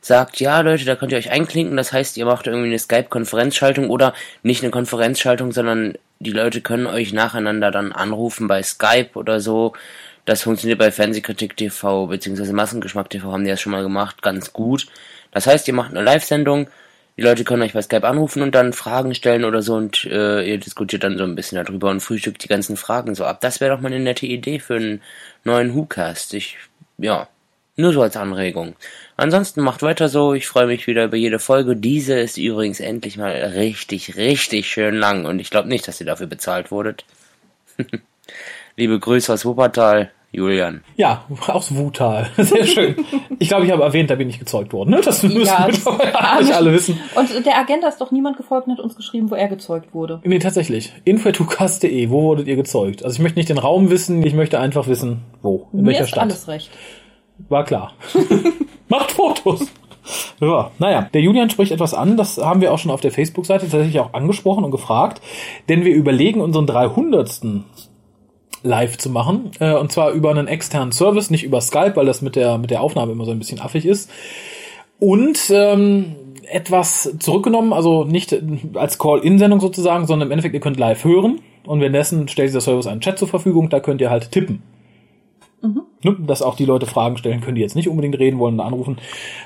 sagt, 0.00 0.40
ja 0.40 0.60
Leute, 0.60 0.84
da 0.84 0.96
könnt 0.96 1.12
ihr 1.12 1.18
euch 1.18 1.30
einklinken. 1.30 1.76
Das 1.76 1.92
heißt, 1.92 2.16
ihr 2.16 2.26
macht 2.26 2.46
irgendwie 2.46 2.68
eine 2.68 2.78
Skype-Konferenzschaltung 2.78 3.88
oder 3.88 4.14
nicht 4.42 4.62
eine 4.62 4.70
Konferenzschaltung, 4.70 5.52
sondern 5.52 5.94
die 6.18 6.32
Leute 6.32 6.60
können 6.60 6.86
euch 6.86 7.12
nacheinander 7.12 7.70
dann 7.70 7.92
anrufen 7.92 8.48
bei 8.48 8.62
Skype 8.62 9.10
oder 9.14 9.40
so. 9.40 9.72
Das 10.24 10.42
funktioniert 10.42 10.78
bei 10.78 10.92
Fernsehkritik 10.92 11.56
TV 11.56 12.06
bzw. 12.06 12.52
Massengeschmack 12.52 13.10
TV 13.10 13.32
haben 13.32 13.44
die 13.44 13.50
das 13.50 13.60
schon 13.60 13.72
mal 13.72 13.82
gemacht, 13.82 14.22
ganz 14.22 14.52
gut. 14.52 14.86
Das 15.32 15.46
heißt, 15.46 15.66
ihr 15.66 15.74
macht 15.74 15.90
eine 15.90 16.02
Live-Sendung, 16.02 16.68
die 17.16 17.22
Leute 17.22 17.44
können 17.44 17.62
euch 17.62 17.74
bei 17.74 17.82
Skype 17.82 18.06
anrufen 18.06 18.42
und 18.42 18.54
dann 18.54 18.72
Fragen 18.72 19.14
stellen 19.14 19.44
oder 19.44 19.62
so 19.62 19.74
und 19.74 20.04
äh, 20.06 20.42
ihr 20.48 20.58
diskutiert 20.58 21.04
dann 21.04 21.18
so 21.18 21.24
ein 21.24 21.34
bisschen 21.34 21.62
darüber 21.62 21.90
und 21.90 22.00
frühstückt 22.00 22.42
die 22.42 22.48
ganzen 22.48 22.76
Fragen 22.76 23.14
so 23.14 23.24
ab. 23.24 23.40
Das 23.40 23.60
wäre 23.60 23.74
doch 23.74 23.82
mal 23.82 23.92
eine 23.92 24.02
nette 24.02 24.26
Idee 24.26 24.58
für 24.58 24.76
einen 24.76 25.02
neuen 25.44 25.74
WhoCast. 25.74 26.32
Ich, 26.34 26.56
ja, 26.96 27.28
nur 27.76 27.92
so 27.92 28.02
als 28.02 28.16
Anregung. 28.16 28.76
Ansonsten 29.16 29.60
macht 29.60 29.82
weiter 29.82 30.08
so, 30.08 30.34
ich 30.34 30.46
freue 30.46 30.66
mich 30.66 30.86
wieder 30.86 31.04
über 31.04 31.16
jede 31.16 31.38
Folge. 31.38 31.76
Diese 31.76 32.18
ist 32.18 32.38
übrigens 32.38 32.80
endlich 32.80 33.16
mal 33.18 33.30
richtig, 33.30 34.16
richtig 34.16 34.70
schön 34.70 34.94
lang 34.94 35.26
und 35.26 35.38
ich 35.38 35.50
glaube 35.50 35.68
nicht, 35.68 35.86
dass 35.88 36.00
ihr 36.00 36.06
dafür 36.06 36.26
bezahlt 36.26 36.70
wurdet. 36.70 37.04
Liebe 38.76 38.98
Grüße 38.98 39.32
aus 39.32 39.44
Wuppertal, 39.44 40.10
Julian. 40.34 40.82
Ja, 40.96 41.24
aus 41.46 41.74
Wutal. 41.76 42.30
Sehr 42.38 42.64
schön. 42.64 42.96
Ich 43.38 43.48
glaube, 43.48 43.66
ich 43.66 43.70
habe 43.70 43.82
erwähnt, 43.82 44.08
da 44.08 44.14
bin 44.14 44.30
ich 44.30 44.38
gezeugt 44.38 44.72
worden. 44.72 44.90
Ne? 44.90 45.00
Das 45.04 45.22
müssen 45.22 45.42
Ja, 45.44 45.66
wir 45.66 45.72
das- 45.74 46.50
alle 46.50 46.72
wissen. 46.72 46.98
Und 47.14 47.44
der 47.44 47.58
Agenda 47.58 47.86
ist 47.88 48.00
doch 48.00 48.10
niemand 48.10 48.38
gefolgt 48.38 48.66
und 48.66 48.72
hat 48.72 48.80
uns 48.80 48.96
geschrieben, 48.96 49.30
wo 49.30 49.34
er 49.34 49.48
gezeugt 49.48 49.92
wurde. 49.92 50.20
Nee, 50.24 50.38
tatsächlich. 50.38 50.92
info.tucast.de, 51.04 52.08
wo 52.08 52.22
wurdet 52.22 52.46
ihr 52.48 52.56
gezeugt? 52.56 53.04
Also 53.04 53.16
ich 53.16 53.20
möchte 53.22 53.38
nicht 53.38 53.50
den 53.50 53.58
Raum 53.58 53.90
wissen, 53.90 54.22
ich 54.24 54.32
möchte 54.34 54.58
einfach 54.58 54.86
wissen, 54.88 55.20
wo, 55.42 55.68
in 55.74 55.80
Mir 55.82 55.88
welcher 55.88 56.04
ist 56.04 56.08
Stadt. 56.08 56.22
alles 56.22 56.48
recht. 56.48 56.70
War 57.50 57.64
klar. 57.64 57.92
Macht 58.88 59.12
Fotos. 59.12 59.66
Ja, 60.40 60.70
naja, 60.78 61.08
der 61.14 61.20
Julian 61.20 61.50
spricht 61.50 61.70
etwas 61.72 61.94
an, 61.94 62.16
das 62.16 62.38
haben 62.38 62.60
wir 62.60 62.72
auch 62.72 62.78
schon 62.78 62.90
auf 62.90 63.00
der 63.00 63.12
Facebook-Seite 63.12 63.66
tatsächlich 63.68 64.00
auch 64.00 64.14
angesprochen 64.14 64.64
und 64.64 64.70
gefragt, 64.72 65.20
denn 65.68 65.84
wir 65.84 65.94
überlegen 65.94 66.40
unseren 66.40 66.66
300. 66.66 67.40
live 68.62 68.98
zu 68.98 69.10
machen, 69.10 69.50
äh, 69.60 69.74
und 69.74 69.92
zwar 69.92 70.12
über 70.12 70.30
einen 70.30 70.48
externen 70.48 70.92
Service, 70.92 71.30
nicht 71.30 71.44
über 71.44 71.60
Skype, 71.60 71.96
weil 71.96 72.06
das 72.06 72.22
mit 72.22 72.36
der, 72.36 72.58
mit 72.58 72.70
der 72.70 72.80
Aufnahme 72.80 73.12
immer 73.12 73.24
so 73.24 73.32
ein 73.32 73.38
bisschen 73.38 73.60
affig 73.60 73.86
ist. 73.86 74.10
Und 74.98 75.50
ähm, 75.50 76.14
etwas 76.44 77.16
zurückgenommen, 77.18 77.72
also 77.72 78.04
nicht 78.04 78.36
als 78.74 78.98
Call-In-Sendung 78.98 79.60
sozusagen, 79.60 80.06
sondern 80.06 80.28
im 80.28 80.32
Endeffekt, 80.32 80.54
ihr 80.54 80.60
könnt 80.60 80.78
live 80.78 81.04
hören 81.04 81.40
und 81.64 81.80
währenddessen 81.80 82.28
stellt 82.28 82.50
dieser 82.50 82.60
Service 82.60 82.86
einen 82.86 83.00
Chat 83.00 83.18
zur 83.18 83.28
Verfügung, 83.28 83.68
da 83.68 83.80
könnt 83.80 84.00
ihr 84.00 84.10
halt 84.10 84.30
tippen. 84.30 84.62
Ne, 86.04 86.16
dass 86.26 86.42
auch 86.42 86.56
die 86.56 86.64
Leute 86.64 86.86
Fragen 86.86 87.16
stellen 87.16 87.40
können, 87.40 87.54
die 87.54 87.60
jetzt 87.60 87.76
nicht 87.76 87.88
unbedingt 87.88 88.18
reden 88.18 88.40
wollen 88.40 88.56
oder 88.56 88.64
anrufen. 88.64 88.98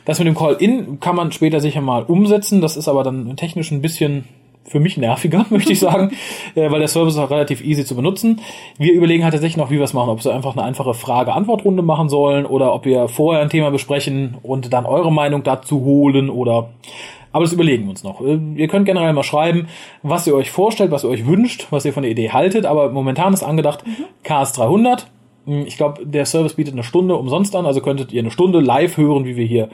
Das 0.07 0.19
mit 0.19 0.27
dem 0.27 0.35
Call-In 0.35 1.01
kann 1.01 1.15
man 1.15 1.31
später 1.31 1.61
sicher 1.61 1.83
mal 1.83 2.05
umsetzen. 2.05 2.63
Das 2.63 2.79
ist 2.79 2.89
aber 2.89 3.03
dann 3.05 3.37
technisch 3.37 3.71
ein 3.71 3.83
bisschen 3.83 4.25
für 4.69 4.81
mich 4.81 4.97
nerviger, 4.97 5.47
möchte 5.51 5.73
ich 5.73 5.81
sagen, 5.81 6.13
äh, 6.55 6.71
weil 6.71 6.81
der 6.81 6.89
Service 6.89 7.15
ist 7.15 7.21
auch 7.21 7.31
relativ 7.31 7.65
easy 7.65 7.85
zu 7.85 7.95
benutzen. 7.95 8.41
Wir 8.79 8.93
überlegen 8.93 9.25
halt 9.25 9.33
tatsächlich 9.33 9.57
noch, 9.57 9.71
wie 9.71 9.77
wir 9.77 9.85
es 9.85 9.95
machen, 9.95 10.11
ob 10.11 10.25
wir 10.25 10.35
einfach 10.35 10.53
eine 10.53 10.65
einfache 10.65 10.95
Frage-Antwort-Runde 10.95 11.83
machen 11.83 12.09
sollen 12.09 12.47
oder 12.47 12.75
ob 12.75 12.85
wir 12.85 13.09
vorher 13.09 13.43
ein 13.43 13.51
Thema 13.51 13.71
besprechen 13.71 14.37
und 14.43 14.73
dann 14.73 14.87
eure 14.87 15.13
Meinung 15.13 15.43
dazu 15.43 15.85
holen 15.85 16.31
oder 16.31 16.71
aber 17.33 17.45
das 17.45 17.53
überlegen 17.53 17.85
wir 17.85 17.91
uns 17.91 18.03
noch. 18.03 18.23
Äh, 18.23 18.39
Ihr 18.55 18.67
könnt 18.67 18.87
generell 18.87 19.13
mal 19.13 19.23
schreiben, 19.23 19.69
was 20.03 20.27
ihr 20.27 20.35
euch 20.35 20.51
vorstellt, 20.51 20.91
was 20.91 21.05
ihr 21.05 21.11
euch 21.11 21.27
wünscht, 21.27 21.67
was 21.69 21.85
ihr 21.85 21.93
von 21.93 22.03
der 22.03 22.11
Idee 22.11 22.31
haltet, 22.31 22.65
aber 22.65 22.91
momentan 22.91 23.35
ist 23.35 23.43
angedacht 23.43 23.85
KS300. 24.25 25.05
Ich 25.47 25.77
glaube, 25.77 26.05
der 26.05 26.27
Service 26.27 26.55
bietet 26.55 26.75
eine 26.75 26.83
Stunde 26.83 27.15
umsonst 27.15 27.55
an, 27.55 27.67
also 27.67 27.81
könntet 27.81 28.13
ihr 28.13 28.21
eine 28.21 28.33
Stunde 28.33 28.59
live 28.61 28.97
hören, 28.97 29.25
wie 29.25 29.37
wir 29.37 29.47
hier 29.47 29.69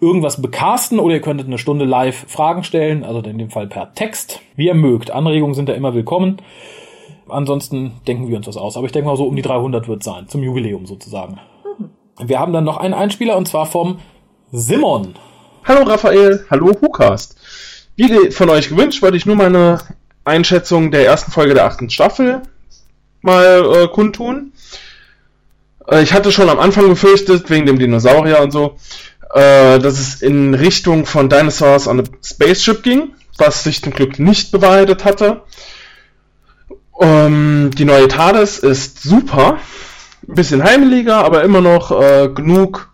irgendwas 0.00 0.40
bekasten 0.40 0.98
oder 0.98 1.16
ihr 1.16 1.20
könntet 1.20 1.46
eine 1.46 1.58
Stunde 1.58 1.84
live 1.84 2.24
Fragen 2.28 2.64
stellen, 2.64 3.04
also 3.04 3.20
in 3.20 3.38
dem 3.38 3.50
Fall 3.50 3.66
per 3.66 3.92
Text, 3.94 4.40
wie 4.56 4.66
ihr 4.66 4.74
mögt. 4.74 5.10
Anregungen 5.10 5.54
sind 5.54 5.68
da 5.68 5.74
immer 5.74 5.94
willkommen. 5.94 6.38
Ansonsten 7.28 7.92
denken 8.06 8.28
wir 8.28 8.36
uns 8.36 8.46
das 8.46 8.56
aus. 8.56 8.76
Aber 8.76 8.86
ich 8.86 8.92
denke 8.92 9.08
mal 9.08 9.16
so 9.16 9.26
um 9.26 9.36
die 9.36 9.42
300 9.42 9.86
wird 9.86 10.02
sein, 10.02 10.28
zum 10.28 10.42
Jubiläum 10.42 10.86
sozusagen. 10.86 11.38
Wir 12.18 12.38
haben 12.40 12.52
dann 12.52 12.64
noch 12.64 12.78
einen 12.78 12.94
Einspieler 12.94 13.36
und 13.36 13.46
zwar 13.46 13.66
vom 13.66 13.98
Simon. 14.50 15.14
Hallo 15.64 15.82
Raphael, 15.82 16.44
hallo 16.50 16.72
Hukast. 16.80 17.36
Wie 17.96 18.30
von 18.30 18.48
euch 18.50 18.70
gewünscht, 18.70 19.02
wollte 19.02 19.16
ich 19.16 19.26
nur 19.26 19.36
meine 19.36 19.78
Einschätzung 20.24 20.90
der 20.90 21.04
ersten 21.04 21.30
Folge 21.30 21.54
der 21.54 21.66
achten 21.66 21.90
Staffel 21.90 22.42
mal 23.20 23.64
äh, 23.64 23.88
kundtun. 23.88 24.52
Äh, 25.92 26.02
ich 26.02 26.12
hatte 26.12 26.32
schon 26.32 26.48
am 26.48 26.58
Anfang 26.58 26.88
befürchtet, 26.88 27.50
wegen 27.50 27.66
dem 27.66 27.78
Dinosaurier 27.78 28.40
und 28.40 28.50
so, 28.50 28.76
äh, 29.34 29.78
dass 29.78 29.98
es 29.98 30.22
in 30.22 30.54
Richtung 30.54 31.06
von 31.06 31.28
Dinosaurs 31.28 31.86
on 31.86 32.00
a 32.00 32.04
Spaceship 32.24 32.82
ging, 32.82 33.12
was 33.38 33.64
sich 33.64 33.82
zum 33.82 33.92
Glück 33.92 34.18
nicht 34.18 34.52
bewahrheitet 34.52 35.04
hatte. 35.04 35.42
Ähm, 37.00 37.70
die 37.76 37.84
neue 37.84 38.08
TARDIS 38.08 38.58
ist 38.58 39.02
super, 39.02 39.58
ein 40.28 40.34
bisschen 40.34 40.62
heimeliger, 40.62 41.24
aber 41.24 41.42
immer 41.42 41.60
noch 41.60 41.90
äh, 41.90 42.28
genug 42.28 42.92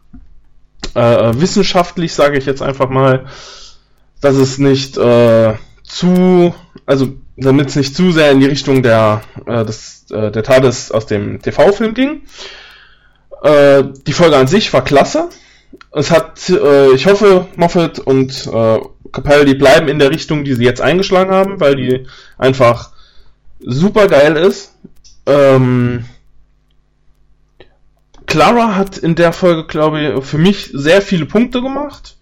äh, 0.95 1.33
wissenschaftlich, 1.35 2.15
sage 2.15 2.39
ich 2.39 2.47
jetzt 2.47 2.63
einfach 2.63 2.89
mal, 2.89 3.27
dass 4.21 4.37
es 4.37 4.59
nicht 4.59 4.97
äh, 4.97 5.55
zu, 5.83 6.55
also 6.87 7.13
damit 7.37 7.69
es 7.69 7.77
nicht 7.77 7.95
zu 7.95 8.11
sehr 8.13 8.33
in 8.33 8.41
die 8.41 8.47
Richtung 8.47 8.83
der, 8.83 9.21
äh, 9.47 9.65
des, 9.65 10.07
äh, 10.11 10.31
der 10.31 10.43
TARDIS 10.43 10.91
aus 10.91 11.07
dem 11.07 11.41
TV-Film 11.43 11.95
ging. 11.95 12.23
Äh, 13.43 13.85
die 14.07 14.13
Folge 14.13 14.37
an 14.37 14.47
sich 14.47 14.73
war 14.73 14.83
klasse. 14.83 15.29
Es 15.93 16.11
hat, 16.11 16.49
äh, 16.49 16.93
ich 16.93 17.07
hoffe, 17.07 17.47
Moffat 17.57 17.99
und 17.99 18.47
äh, 18.47 18.79
Capaldi 19.13 19.55
bleiben 19.55 19.89
in 19.89 19.99
der 19.99 20.11
Richtung, 20.11 20.45
die 20.45 20.55
sie 20.55 20.65
jetzt 20.65 20.81
eingeschlagen 20.81 21.33
haben, 21.33 21.61
weil 21.61 21.77
die 21.77 22.07
einfach 22.37 22.91
super 23.61 24.07
geil 24.07 24.37
ist. 24.37 24.75
Ähm, 25.27 26.05
Clara 28.27 28.77
hat 28.77 28.99
in 28.99 29.15
der 29.15 29.33
Folge, 29.33 29.67
glaube 29.67 30.01
ich, 30.01 30.25
für 30.25 30.39
mich 30.39 30.71
sehr 30.73 31.01
viele 31.01 31.27
Punkte 31.27 31.63
gemacht. 31.63 32.17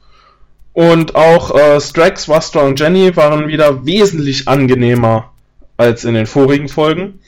Und 0.72 1.14
auch 1.14 1.54
äh, 1.54 1.80
Strax, 1.80 2.28
Wastra 2.28 2.60
und 2.60 2.78
Jenny 2.78 3.16
waren 3.16 3.48
wieder 3.48 3.86
wesentlich 3.86 4.46
angenehmer 4.46 5.32
als 5.76 6.04
in 6.04 6.14
den 6.14 6.26
vorigen 6.26 6.68
Folgen. 6.68 7.20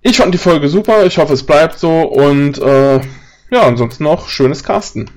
Ich 0.00 0.16
fand 0.18 0.32
die 0.32 0.38
Folge 0.38 0.68
super, 0.68 1.04
ich 1.06 1.18
hoffe 1.18 1.32
es 1.32 1.44
bleibt 1.44 1.78
so 1.78 2.02
und 2.02 2.58
äh, 2.58 3.00
ja, 3.50 3.62
ansonsten 3.62 4.04
noch 4.04 4.28
schönes 4.28 4.62
Casten. 4.62 5.10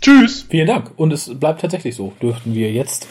Tschüss! 0.00 0.46
Vielen 0.48 0.66
Dank. 0.66 0.92
Und 0.96 1.12
es 1.12 1.38
bleibt 1.38 1.60
tatsächlich 1.60 1.96
so, 1.96 2.12
dürften 2.22 2.54
wir 2.54 2.70
jetzt 2.70 3.08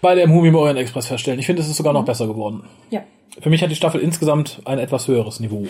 bei 0.00 0.14
der 0.14 0.26
Movie 0.26 0.48
im 0.48 0.54
Orient 0.56 0.78
Express 0.78 1.06
feststellen. 1.06 1.38
Ich 1.38 1.46
finde, 1.46 1.62
es 1.62 1.68
ist 1.68 1.76
sogar 1.76 1.92
noch 1.92 2.04
besser 2.04 2.26
geworden. 2.26 2.64
Ja. 2.90 3.04
Für 3.40 3.50
mich 3.50 3.62
hat 3.62 3.70
die 3.70 3.76
Staffel 3.76 4.00
insgesamt 4.00 4.60
ein 4.64 4.78
etwas 4.78 5.06
höheres 5.06 5.38
Niveau. 5.38 5.66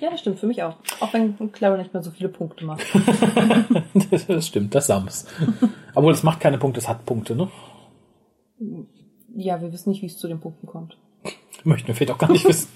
Ja, 0.00 0.10
das 0.10 0.20
stimmt, 0.20 0.38
für 0.38 0.46
mich 0.46 0.62
auch. 0.62 0.76
Auch 1.00 1.12
wenn 1.12 1.36
Clara 1.52 1.76
nicht 1.76 1.92
mehr 1.92 2.02
so 2.02 2.10
viele 2.10 2.28
Punkte 2.28 2.64
macht. 2.64 2.82
das 4.28 4.46
stimmt, 4.46 4.74
das 4.74 4.86
Sams. 4.86 5.26
Obwohl 5.94 6.12
es 6.12 6.22
macht 6.22 6.40
keine 6.40 6.58
Punkte, 6.58 6.80
es 6.80 6.88
hat 6.88 7.04
Punkte, 7.04 7.34
ne? 7.34 7.48
Ja, 9.34 9.60
wir 9.60 9.72
wissen 9.72 9.90
nicht, 9.90 10.02
wie 10.02 10.06
es 10.06 10.16
zu 10.16 10.28
den 10.28 10.40
Punkten 10.40 10.66
kommt. 10.66 10.96
Möchten 11.64 11.88
wir 11.88 11.94
vielleicht 11.94 12.12
auch 12.12 12.18
gar 12.18 12.30
nicht 12.30 12.46
wissen. 12.46 12.68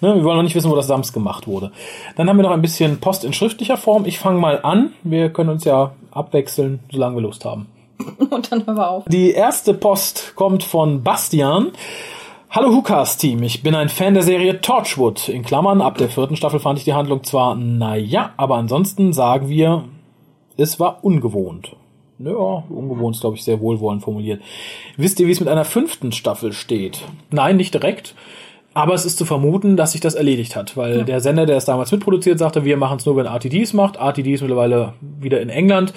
Ne, 0.00 0.14
wir 0.14 0.24
wollen 0.24 0.36
noch 0.36 0.42
nicht 0.42 0.54
wissen, 0.54 0.70
wo 0.70 0.76
das 0.76 0.86
Sams 0.86 1.12
gemacht 1.12 1.46
wurde. 1.46 1.72
Dann 2.16 2.28
haben 2.28 2.36
wir 2.36 2.42
noch 2.42 2.50
ein 2.50 2.62
bisschen 2.62 2.98
Post 3.00 3.24
in 3.24 3.32
schriftlicher 3.32 3.76
Form. 3.76 4.04
Ich 4.04 4.18
fange 4.18 4.40
mal 4.40 4.60
an. 4.62 4.92
Wir 5.02 5.30
können 5.30 5.50
uns 5.50 5.64
ja 5.64 5.92
abwechseln, 6.10 6.80
solange 6.90 7.16
wir 7.16 7.22
Lust 7.22 7.44
haben. 7.44 7.66
Und 8.30 8.50
dann 8.50 8.66
hören 8.66 8.76
wir 8.76 8.90
auf. 8.90 9.04
Die 9.06 9.30
erste 9.30 9.74
Post 9.74 10.32
kommt 10.34 10.64
von 10.64 11.02
Bastian. 11.02 11.72
Hallo 12.50 12.68
Hukas 12.68 13.16
Team, 13.16 13.42
ich 13.42 13.62
bin 13.62 13.74
ein 13.74 13.88
Fan 13.88 14.12
der 14.12 14.22
Serie 14.22 14.60
Torchwood. 14.60 15.30
In 15.30 15.42
Klammern, 15.42 15.80
ab 15.80 15.96
der 15.96 16.10
vierten 16.10 16.36
Staffel 16.36 16.60
fand 16.60 16.78
ich 16.78 16.84
die 16.84 16.92
Handlung 16.92 17.24
zwar 17.24 17.54
naja, 17.54 18.34
aber 18.36 18.56
ansonsten 18.56 19.14
sagen 19.14 19.48
wir, 19.48 19.84
es 20.58 20.78
war 20.78 21.02
ungewohnt. 21.02 21.74
Ja, 22.24 22.64
ungewohnt 22.68 23.16
ist, 23.16 23.20
glaube 23.22 23.36
ich, 23.36 23.44
sehr 23.44 23.60
wohlwollend 23.60 24.02
formuliert. 24.02 24.40
Wisst 24.96 25.18
ihr, 25.20 25.26
wie 25.26 25.32
es 25.32 25.40
mit 25.40 25.48
einer 25.48 25.64
fünften 25.64 26.12
Staffel 26.12 26.52
steht? 26.52 27.00
Nein, 27.30 27.56
nicht 27.56 27.74
direkt. 27.74 28.14
Aber 28.74 28.94
es 28.94 29.04
ist 29.04 29.18
zu 29.18 29.24
vermuten, 29.26 29.76
dass 29.76 29.92
sich 29.92 30.00
das 30.00 30.14
erledigt 30.14 30.56
hat, 30.56 30.76
weil 30.76 30.98
Ja. 30.98 31.04
der 31.04 31.20
Sender, 31.20 31.44
der 31.44 31.56
es 31.58 31.64
damals 31.66 31.92
mitproduziert, 31.92 32.38
sagte, 32.38 32.64
wir 32.64 32.76
machen 32.78 32.96
es 32.98 33.06
nur, 33.06 33.16
wenn 33.16 33.26
RTDs 33.26 33.74
macht. 33.74 33.96
RTD 33.96 34.32
ist 34.34 34.40
mittlerweile 34.40 34.94
wieder 35.20 35.40
in 35.42 35.50
England 35.50 35.92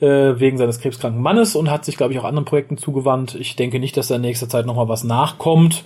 äh, 0.00 0.38
wegen 0.38 0.58
seines 0.58 0.80
krebskranken 0.80 1.20
Mannes 1.22 1.56
und 1.56 1.70
hat 1.70 1.84
sich, 1.84 1.96
glaube 1.96 2.12
ich, 2.12 2.18
auch 2.20 2.24
anderen 2.24 2.44
Projekten 2.44 2.76
zugewandt. 2.76 3.34
Ich 3.36 3.56
denke 3.56 3.80
nicht, 3.80 3.96
dass 3.96 4.08
da 4.08 4.16
in 4.16 4.20
nächster 4.22 4.48
Zeit 4.48 4.66
nochmal 4.66 4.88
was 4.88 5.02
nachkommt. 5.04 5.84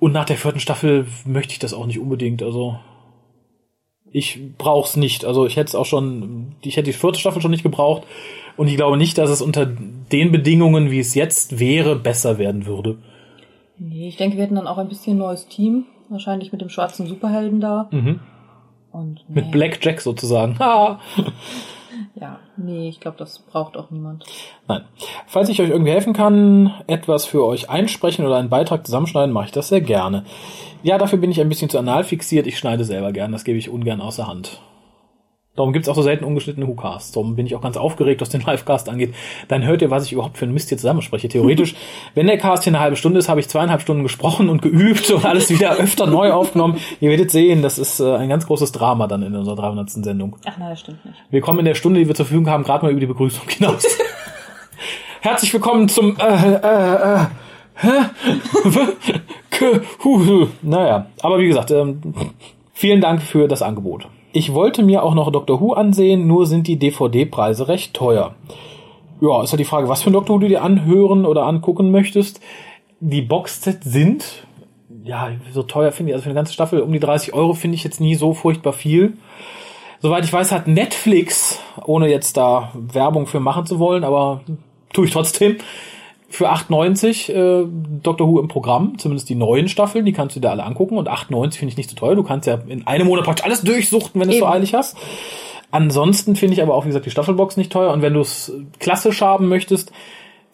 Und 0.00 0.12
nach 0.12 0.24
der 0.24 0.36
vierten 0.36 0.60
Staffel 0.60 1.06
möchte 1.24 1.52
ich 1.52 1.58
das 1.60 1.72
auch 1.72 1.86
nicht 1.86 1.98
unbedingt. 1.98 2.42
Also 2.42 2.78
ich 4.10 4.38
brauch's 4.58 4.96
nicht. 4.96 5.24
Also 5.24 5.46
ich 5.46 5.56
hätte 5.56 5.68
es 5.68 5.74
auch 5.74 5.86
schon, 5.86 6.54
ich 6.62 6.76
hätte 6.76 6.90
die 6.90 6.96
vierte 6.96 7.18
Staffel 7.18 7.40
schon 7.42 7.50
nicht 7.50 7.62
gebraucht. 7.62 8.02
Und 8.56 8.68
ich 8.68 8.76
glaube 8.76 8.96
nicht, 8.96 9.18
dass 9.18 9.30
es 9.30 9.42
unter 9.42 9.66
den 9.66 10.32
Bedingungen, 10.32 10.90
wie 10.90 11.00
es 11.00 11.14
jetzt 11.14 11.58
wäre, 11.58 11.96
besser 11.96 12.38
werden 12.38 12.66
würde. 12.66 12.98
Nee, 13.78 14.08
ich 14.08 14.16
denke, 14.16 14.36
wir 14.36 14.44
hätten 14.44 14.54
dann 14.54 14.68
auch 14.68 14.78
ein 14.78 14.88
bisschen 14.88 15.18
neues 15.18 15.48
Team. 15.48 15.86
Wahrscheinlich 16.08 16.52
mit 16.52 16.60
dem 16.60 16.68
schwarzen 16.68 17.06
Superhelden 17.06 17.60
da. 17.60 17.88
Mhm. 17.90 18.20
Und 18.92 19.28
Mit 19.28 19.46
nee. 19.46 19.50
Black 19.50 19.84
Jack 19.84 20.00
sozusagen. 20.00 20.56
Ja, 22.14 22.38
nee, 22.56 22.88
ich 22.88 23.00
glaube, 23.00 23.16
das 23.18 23.40
braucht 23.40 23.76
auch 23.76 23.90
niemand. 23.90 24.24
Nein. 24.68 24.82
Falls 25.26 25.48
ich 25.48 25.60
euch 25.60 25.70
irgendwie 25.70 25.90
helfen 25.90 26.12
kann, 26.12 26.72
etwas 26.86 27.26
für 27.26 27.44
euch 27.44 27.70
einsprechen 27.70 28.24
oder 28.24 28.36
einen 28.36 28.50
Beitrag 28.50 28.86
zusammenschneiden, 28.86 29.32
mache 29.32 29.46
ich 29.46 29.52
das 29.52 29.68
sehr 29.68 29.80
gerne. 29.80 30.24
Ja, 30.82 30.98
dafür 30.98 31.18
bin 31.18 31.30
ich 31.30 31.40
ein 31.40 31.48
bisschen 31.48 31.70
zu 31.70 31.78
anal 31.78 32.04
fixiert. 32.04 32.46
Ich 32.46 32.58
schneide 32.58 32.84
selber 32.84 33.12
gern, 33.12 33.32
das 33.32 33.44
gebe 33.44 33.58
ich 33.58 33.68
ungern 33.68 34.00
außer 34.00 34.26
Hand. 34.26 34.60
Darum 35.56 35.72
gibt's 35.72 35.88
auch 35.88 35.94
so 35.94 36.02
selten 36.02 36.24
ungeschnittene 36.24 36.66
Hucasts. 36.66 37.12
Darum 37.12 37.36
bin 37.36 37.46
ich 37.46 37.54
auch 37.54 37.60
ganz 37.60 37.76
aufgeregt, 37.76 38.20
was 38.20 38.28
den 38.28 38.40
Livecast 38.40 38.88
angeht. 38.88 39.14
Dann 39.46 39.64
hört 39.64 39.82
ihr, 39.82 39.90
was 39.90 40.04
ich 40.04 40.12
überhaupt 40.12 40.36
für 40.36 40.46
einen 40.46 40.54
Mist 40.54 40.68
hier 40.68 40.78
zusammenspreche. 40.78 41.28
Theoretisch, 41.28 41.76
wenn 42.14 42.26
der 42.26 42.38
Cast 42.38 42.64
hier 42.64 42.72
eine 42.72 42.80
halbe 42.80 42.96
Stunde 42.96 43.20
ist, 43.20 43.28
habe 43.28 43.38
ich 43.38 43.48
zweieinhalb 43.48 43.80
Stunden 43.80 44.02
gesprochen 44.02 44.48
und 44.48 44.62
geübt 44.62 45.08
und 45.12 45.24
alles 45.24 45.50
wieder 45.50 45.72
öfter 45.78 46.06
neu 46.06 46.32
aufgenommen. 46.32 46.78
Ihr 47.00 47.10
werdet 47.10 47.30
sehen, 47.30 47.62
das 47.62 47.78
ist 47.78 48.00
äh, 48.00 48.16
ein 48.16 48.28
ganz 48.28 48.46
großes 48.48 48.72
Drama 48.72 49.06
dann 49.06 49.22
in 49.22 49.36
unserer 49.36 49.54
300. 49.54 49.90
Sendung. 49.90 50.36
Ach 50.44 50.58
nein, 50.58 50.70
das 50.70 50.80
stimmt 50.80 51.04
nicht. 51.04 51.18
Wir 51.30 51.40
kommen 51.40 51.60
in 51.60 51.66
der 51.66 51.76
Stunde, 51.76 52.00
die 52.00 52.08
wir 52.08 52.16
zur 52.16 52.26
Verfügung 52.26 52.50
haben, 52.50 52.64
gerade 52.64 52.84
mal 52.84 52.90
über 52.90 53.00
die 53.00 53.06
Begrüßung 53.06 53.48
hinaus. 53.48 53.86
Herzlich 55.20 55.54
willkommen 55.54 55.88
zum 55.88 56.16
äh, 56.18 56.54
äh, 56.54 57.14
äh, 57.14 57.26
hä? 57.76 57.88
Naja, 60.62 61.06
aber 61.22 61.38
wie 61.38 61.46
gesagt, 61.46 61.70
ähm, 61.70 62.00
vielen 62.72 63.00
Dank 63.00 63.22
für 63.22 63.46
das 63.46 63.62
Angebot. 63.62 64.08
Ich 64.36 64.52
wollte 64.52 64.82
mir 64.82 65.04
auch 65.04 65.14
noch 65.14 65.30
Doctor 65.30 65.60
Who 65.60 65.74
ansehen, 65.74 66.26
nur 66.26 66.46
sind 66.46 66.66
die 66.66 66.76
DVD-Preise 66.76 67.68
recht 67.68 67.94
teuer. 67.94 68.34
Ja, 69.20 69.44
ist 69.44 69.52
halt 69.52 69.60
die 69.60 69.64
Frage, 69.64 69.88
was 69.88 70.02
für 70.02 70.10
ein 70.10 70.14
Doctor 70.14 70.34
Who 70.34 70.40
du 70.40 70.48
dir 70.48 70.64
anhören 70.64 71.24
oder 71.24 71.46
angucken 71.46 71.92
möchtest. 71.92 72.40
Die 72.98 73.22
Boxsets 73.22 73.84
sind, 73.84 74.44
ja, 75.04 75.30
so 75.52 75.62
teuer 75.62 75.92
finde 75.92 76.10
ich, 76.10 76.14
also 76.14 76.24
für 76.24 76.30
eine 76.30 76.34
ganze 76.34 76.52
Staffel 76.52 76.80
um 76.80 76.92
die 76.92 76.98
30 76.98 77.32
Euro 77.32 77.52
finde 77.52 77.76
ich 77.76 77.84
jetzt 77.84 78.00
nie 78.00 78.16
so 78.16 78.34
furchtbar 78.34 78.72
viel. 78.72 79.12
Soweit 80.00 80.24
ich 80.24 80.32
weiß, 80.32 80.50
hat 80.50 80.66
Netflix, 80.66 81.60
ohne 81.84 82.08
jetzt 82.08 82.36
da 82.36 82.72
Werbung 82.74 83.28
für 83.28 83.38
machen 83.38 83.66
zu 83.66 83.78
wollen, 83.78 84.02
aber 84.02 84.40
tue 84.92 85.04
ich 85.04 85.12
trotzdem, 85.12 85.58
für 86.34 86.50
8,90 86.50 87.32
äh, 87.32 87.66
Doctor 88.02 88.28
Who 88.28 88.40
im 88.40 88.48
Programm, 88.48 88.98
zumindest 88.98 89.28
die 89.28 89.36
neuen 89.36 89.68
Staffeln, 89.68 90.04
die 90.04 90.12
kannst 90.12 90.34
du 90.34 90.40
dir 90.40 90.50
alle 90.50 90.64
angucken 90.64 90.98
und 90.98 91.08
8,90 91.08 91.58
finde 91.58 91.70
ich 91.70 91.76
nicht 91.76 91.90
so 91.90 91.94
teuer. 91.94 92.16
Du 92.16 92.24
kannst 92.24 92.48
ja 92.48 92.58
in 92.66 92.84
einem 92.88 93.06
Monat 93.06 93.24
praktisch 93.24 93.44
alles 93.44 93.62
durchsuchten, 93.62 94.20
wenn 94.20 94.28
du 94.28 94.34
es 94.34 94.40
so 94.40 94.46
eilig 94.46 94.74
hast. 94.74 94.96
Ansonsten 95.70 96.34
finde 96.34 96.54
ich 96.54 96.62
aber 96.62 96.74
auch, 96.74 96.84
wie 96.84 96.88
gesagt, 96.88 97.06
die 97.06 97.12
Staffelbox 97.12 97.56
nicht 97.56 97.70
teuer 97.70 97.92
und 97.92 98.02
wenn 98.02 98.14
du 98.14 98.20
es 98.20 98.52
klassisch 98.80 99.22
haben 99.22 99.46
möchtest, 99.46 99.92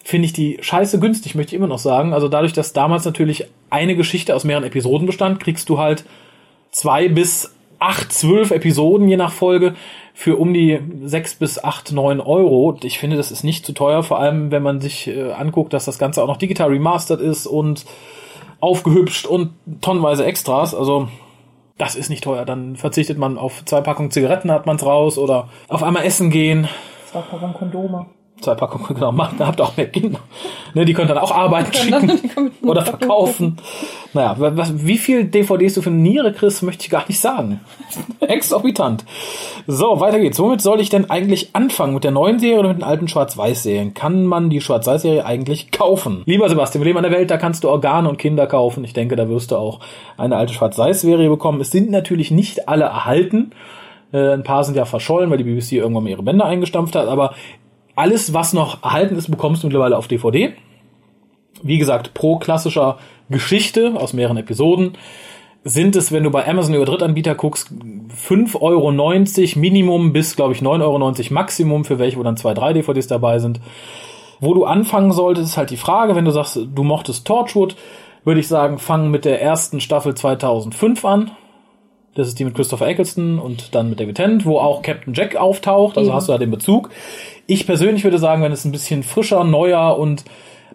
finde 0.04 0.26
ich 0.26 0.34
die 0.34 0.58
scheiße 0.60 1.00
günstig, 1.00 1.34
möchte 1.34 1.54
ich 1.54 1.56
immer 1.56 1.66
noch 1.66 1.78
sagen. 1.78 2.12
Also 2.12 2.28
dadurch, 2.28 2.52
dass 2.52 2.74
damals 2.74 3.06
natürlich 3.06 3.46
eine 3.70 3.96
Geschichte 3.96 4.36
aus 4.36 4.44
mehreren 4.44 4.64
Episoden 4.64 5.06
bestand, 5.06 5.40
kriegst 5.40 5.70
du 5.70 5.78
halt 5.78 6.04
zwei 6.72 7.08
bis 7.08 7.54
acht, 7.80 8.12
zwölf 8.12 8.50
Episoden 8.50 9.08
je 9.08 9.16
nach 9.16 9.32
Folge 9.32 9.74
für 10.14 10.36
um 10.36 10.52
die 10.52 10.78
sechs 11.02 11.34
bis 11.34 11.62
acht, 11.62 11.92
neun 11.92 12.20
Euro. 12.20 12.76
Ich 12.82 12.98
finde, 12.98 13.16
das 13.16 13.30
ist 13.30 13.42
nicht 13.42 13.66
zu 13.66 13.72
teuer, 13.72 14.02
vor 14.02 14.18
allem 14.18 14.50
wenn 14.50 14.62
man 14.62 14.80
sich 14.80 15.08
äh, 15.08 15.32
anguckt, 15.32 15.72
dass 15.72 15.86
das 15.86 15.98
Ganze 15.98 16.22
auch 16.22 16.26
noch 16.28 16.36
digital 16.36 16.68
remastered 16.68 17.20
ist 17.20 17.46
und 17.46 17.86
aufgehübscht 18.60 19.26
und 19.26 19.54
tonnenweise 19.80 20.24
Extras. 20.24 20.74
Also 20.74 21.08
das 21.78 21.96
ist 21.96 22.10
nicht 22.10 22.22
teuer. 22.22 22.44
Dann 22.44 22.76
verzichtet 22.76 23.16
man 23.16 23.38
auf 23.38 23.64
zwei 23.64 23.80
Packungen 23.80 24.10
Zigaretten, 24.10 24.50
hat 24.50 24.66
man's 24.66 24.84
raus 24.84 25.16
oder 25.16 25.48
auf 25.68 25.82
einmal 25.82 26.04
essen 26.04 26.30
gehen. 26.30 26.68
Zwei 27.10 27.22
Packungen 27.22 27.54
Kondome. 27.54 28.06
Zwei 28.40 28.54
Packungen, 28.54 28.86
genau, 28.94 29.12
macht, 29.12 29.38
da 29.38 29.48
habt 29.48 29.60
ihr 29.60 29.64
auch 29.64 29.76
mehr 29.76 29.88
Kinder. 29.88 30.20
Ne, 30.72 30.84
die 30.86 30.94
könnt 30.94 31.10
dann 31.10 31.18
auch 31.18 31.30
arbeiten 31.32 31.72
schicken 31.74 32.50
oder 32.62 32.82
verkaufen. 32.86 33.58
Naja, 34.14 34.34
wa- 34.38 34.52
was, 34.54 34.86
wie 34.86 34.96
viel 34.96 35.24
DVDs 35.24 35.74
du 35.74 35.82
für 35.82 35.90
eine 35.90 35.98
Niere 35.98 36.32
kriegst, 36.32 36.62
möchte 36.62 36.84
ich 36.84 36.90
gar 36.90 37.04
nicht 37.06 37.20
sagen. 37.20 37.60
Exorbitant. 38.20 39.04
So, 39.66 40.00
weiter 40.00 40.18
geht's. 40.20 40.38
Womit 40.38 40.62
soll 40.62 40.80
ich 40.80 40.88
denn 40.88 41.10
eigentlich 41.10 41.50
anfangen? 41.54 41.94
Mit 41.94 42.04
der 42.04 42.10
neuen 42.12 42.38
Serie 42.38 42.60
oder 42.60 42.68
mit 42.68 42.78
den 42.78 42.84
alten 42.84 43.08
Schwarz-Weiß-Serien? 43.08 43.94
Kann 43.94 44.24
man 44.26 44.48
die 44.50 44.60
Schwarz-Weiß-Serie 44.60 45.24
eigentlich 45.26 45.70
kaufen? 45.70 46.22
Lieber 46.26 46.48
Sebastian, 46.48 46.80
wir 46.82 46.86
leben 46.86 46.98
an 46.98 47.04
der 47.04 47.12
Welt, 47.12 47.30
da 47.30 47.36
kannst 47.36 47.64
du 47.64 47.68
Organe 47.68 48.08
und 48.08 48.18
Kinder 48.18 48.46
kaufen. 48.46 48.84
Ich 48.84 48.92
denke, 48.94 49.16
da 49.16 49.28
wirst 49.28 49.50
du 49.50 49.56
auch 49.56 49.80
eine 50.16 50.36
alte 50.36 50.54
Schwarz-Weiß-Serie 50.54 51.28
bekommen. 51.28 51.60
Es 51.60 51.70
sind 51.70 51.90
natürlich 51.90 52.30
nicht 52.30 52.68
alle 52.68 52.84
erhalten. 52.84 53.50
Äh, 54.12 54.32
ein 54.32 54.42
paar 54.42 54.64
sind 54.64 54.76
ja 54.76 54.86
verschollen, 54.86 55.30
weil 55.30 55.38
die 55.38 55.44
BBC 55.44 55.72
irgendwann 55.74 56.02
mal 56.04 56.10
ihre 56.10 56.22
Bänder 56.24 56.44
eingestampft 56.46 56.96
hat. 56.96 57.06
Aber 57.06 57.34
alles, 57.96 58.32
was 58.32 58.52
noch 58.52 58.82
erhalten 58.82 59.16
ist, 59.16 59.30
bekommst 59.30 59.62
du 59.62 59.66
mittlerweile 59.66 59.96
auf 59.96 60.08
DVD. 60.08 60.52
Wie 61.62 61.78
gesagt, 61.78 62.14
pro 62.14 62.38
klassischer 62.38 62.98
Geschichte 63.28 63.94
aus 63.96 64.12
mehreren 64.12 64.38
Episoden 64.38 64.96
sind 65.62 65.94
es, 65.94 66.10
wenn 66.10 66.24
du 66.24 66.30
bei 66.30 66.46
Amazon 66.48 66.74
über 66.74 66.86
Drittanbieter 66.86 67.34
guckst, 67.34 67.70
5,90 67.70 68.60
Euro 68.60 68.90
Minimum 69.60 70.12
bis, 70.12 70.36
glaube 70.36 70.54
ich, 70.54 70.60
9,90 70.60 70.82
Euro 70.82 71.34
Maximum, 71.34 71.84
für 71.84 71.98
welche, 71.98 72.16
wo 72.16 72.22
dann 72.22 72.36
zwei, 72.36 72.54
drei 72.54 72.72
DVDs 72.72 73.08
dabei 73.08 73.38
sind. 73.38 73.60
Wo 74.40 74.54
du 74.54 74.64
anfangen 74.64 75.12
solltest, 75.12 75.48
ist 75.48 75.56
halt 75.58 75.70
die 75.70 75.76
Frage, 75.76 76.16
wenn 76.16 76.24
du 76.24 76.30
sagst, 76.30 76.58
du 76.74 76.82
mochtest 76.82 77.26
Torchwood, 77.26 77.76
würde 78.24 78.40
ich 78.40 78.48
sagen, 78.48 78.78
fang 78.78 79.10
mit 79.10 79.26
der 79.26 79.42
ersten 79.42 79.80
Staffel 79.80 80.14
2005 80.14 81.04
an. 81.04 81.30
Das 82.14 82.26
ist 82.26 82.38
die 82.38 82.44
mit 82.44 82.54
Christopher 82.54 82.88
Eccleston 82.88 83.38
und 83.38 83.74
dann 83.74 83.90
mit 83.90 84.00
David 84.00 84.16
Tennant, 84.16 84.44
wo 84.44 84.58
auch 84.58 84.82
Captain 84.82 85.14
Jack 85.14 85.36
auftaucht, 85.36 85.96
also 85.96 86.10
Eben. 86.10 86.16
hast 86.16 86.28
du 86.28 86.32
da 86.32 86.38
den 86.38 86.50
Bezug. 86.50 86.90
Ich 87.50 87.66
persönlich 87.66 88.04
würde 88.04 88.20
sagen, 88.20 88.44
wenn 88.44 88.52
es 88.52 88.64
ein 88.64 88.70
bisschen 88.70 89.02
frischer, 89.02 89.42
neuer 89.42 89.98
und 89.98 90.22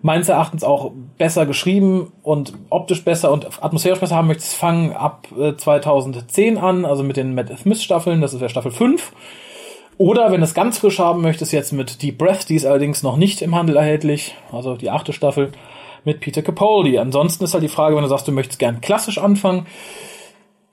meines 0.01 0.27
Erachtens 0.27 0.65
auch 0.65 0.91
besser 1.17 1.45
geschrieben 1.45 2.11
und 2.21 2.51
optisch 2.69 3.05
besser 3.05 3.31
und 3.31 3.63
atmosphärisch 3.63 4.01
besser 4.01 4.17
haben 4.17 4.27
möchtest, 4.27 4.55
fangen 4.55 4.91
ab 4.91 5.25
äh, 5.39 5.55
2010 5.55 6.57
an, 6.57 6.83
also 6.83 7.01
mit 7.01 7.15
den 7.15 7.33
Matt 7.33 7.49
Smith 7.57 7.81
Staffeln, 7.81 8.19
das 8.19 8.33
ist 8.33 8.41
ja 8.41 8.49
Staffel 8.49 8.71
5. 8.71 9.13
Oder 9.97 10.33
wenn 10.33 10.41
es 10.41 10.53
ganz 10.53 10.79
frisch 10.79 10.99
haben 10.99 11.21
möchtest, 11.21 11.53
jetzt 11.53 11.71
mit 11.71 12.01
Deep 12.01 12.17
Breath, 12.17 12.49
die 12.49 12.55
ist 12.55 12.65
allerdings 12.65 13.03
noch 13.03 13.15
nicht 13.15 13.41
im 13.41 13.55
Handel 13.55 13.77
erhältlich, 13.77 14.35
also 14.51 14.75
die 14.75 14.89
achte 14.89 15.13
Staffel 15.13 15.53
mit 16.03 16.19
Peter 16.19 16.41
Capaldi. 16.41 16.97
Ansonsten 16.97 17.45
ist 17.45 17.53
halt 17.53 17.63
die 17.63 17.69
Frage, 17.69 17.95
wenn 17.95 18.03
du 18.03 18.09
sagst, 18.09 18.27
du 18.27 18.33
möchtest 18.33 18.59
gern 18.59 18.81
klassisch 18.81 19.17
anfangen, 19.17 19.65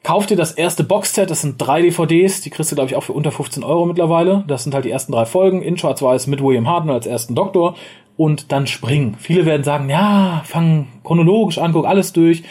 Kauf 0.03 0.27
dir 0.27 0.37
das 0.37 0.53
erste 0.53 0.83
Boxset, 0.83 1.31
das 1.31 1.43
sind 1.43 1.59
drei 1.59 1.81
DVDs, 1.81 2.41
die 2.41 2.51
kriegst 2.51 2.73
du, 2.73 2.75
glaube 2.75 2.91
ich, 2.91 2.97
auch 2.97 3.05
für 3.05 3.13
unter 3.13 3.31
15 3.31 3.63
Euro 3.63 3.87
mittlerweile. 3.87 4.43
Das 4.49 4.65
sind 4.65 4.75
halt 4.75 4.85
die 4.85 4.91
ersten 4.91 5.13
drei 5.13 5.27
Folgen 5.27 5.63
in 5.63 5.79
Schwarz-Weiß 5.79 6.27
mit 6.27 6.43
William 6.43 6.69
Hartnell 6.69 6.97
als 6.97 7.07
ersten 7.07 7.37
Doktor 7.37 7.77
und 8.17 8.51
dann 8.51 8.67
springen. 8.67 9.17
Viele 9.21 9.47
werden 9.47 9.63
sagen, 9.63 9.89
ja, 9.89 10.43
fang 10.45 10.89
chronologisch 11.05 11.59
an, 11.59 11.73
guck 11.73 11.87
alles 11.87 12.13
durch. 12.13 12.43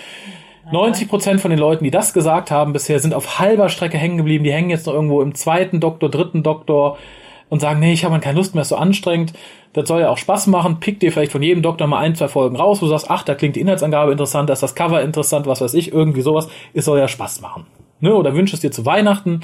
90 0.71 1.09
Prozent 1.09 1.41
von 1.41 1.51
den 1.51 1.59
Leuten, 1.59 1.83
die 1.83 1.91
das 1.91 2.13
gesagt 2.13 2.51
haben 2.51 2.71
bisher, 2.71 2.99
sind 2.99 3.13
auf 3.13 3.39
halber 3.39 3.67
Strecke 3.67 3.97
hängen 3.97 4.17
geblieben. 4.17 4.45
Die 4.45 4.53
hängen 4.53 4.69
jetzt 4.69 4.87
noch 4.87 4.93
irgendwo 4.93 5.21
im 5.21 5.35
zweiten 5.35 5.81
Doktor, 5.81 6.09
dritten 6.09 6.43
Doktor, 6.43 6.97
und 7.51 7.59
sagen, 7.59 7.81
nee, 7.81 7.91
ich 7.91 8.05
habe 8.05 8.17
keine 8.21 8.37
Lust 8.37 8.55
mehr, 8.55 8.61
ist 8.61 8.69
so 8.69 8.77
anstrengend. 8.77 9.33
Das 9.73 9.87
soll 9.87 9.99
ja 9.99 10.09
auch 10.09 10.17
Spaß 10.17 10.47
machen. 10.47 10.79
Pick 10.79 11.01
dir 11.01 11.11
vielleicht 11.11 11.33
von 11.33 11.43
jedem 11.43 11.61
Doktor 11.61 11.85
mal 11.85 11.99
ein, 11.99 12.15
zwei 12.15 12.29
Folgen 12.29 12.55
raus, 12.55 12.81
wo 12.81 12.85
du 12.85 12.91
sagst, 12.91 13.11
ach, 13.11 13.23
da 13.23 13.35
klingt 13.35 13.57
die 13.57 13.59
Inhaltsangabe 13.59 14.13
interessant, 14.13 14.49
da 14.49 14.53
ist 14.53 14.63
das 14.63 14.73
Cover 14.73 15.01
interessant, 15.01 15.47
was 15.47 15.59
weiß 15.59 15.73
ich, 15.73 15.91
irgendwie 15.91 16.21
sowas. 16.21 16.47
Es 16.73 16.85
soll 16.85 16.97
ja 16.97 17.09
Spaß 17.09 17.41
machen. 17.41 17.65
Ne? 17.99 18.15
Oder 18.15 18.33
wünsch 18.35 18.53
es 18.53 18.61
dir 18.61 18.71
zu 18.71 18.85
Weihnachten. 18.85 19.41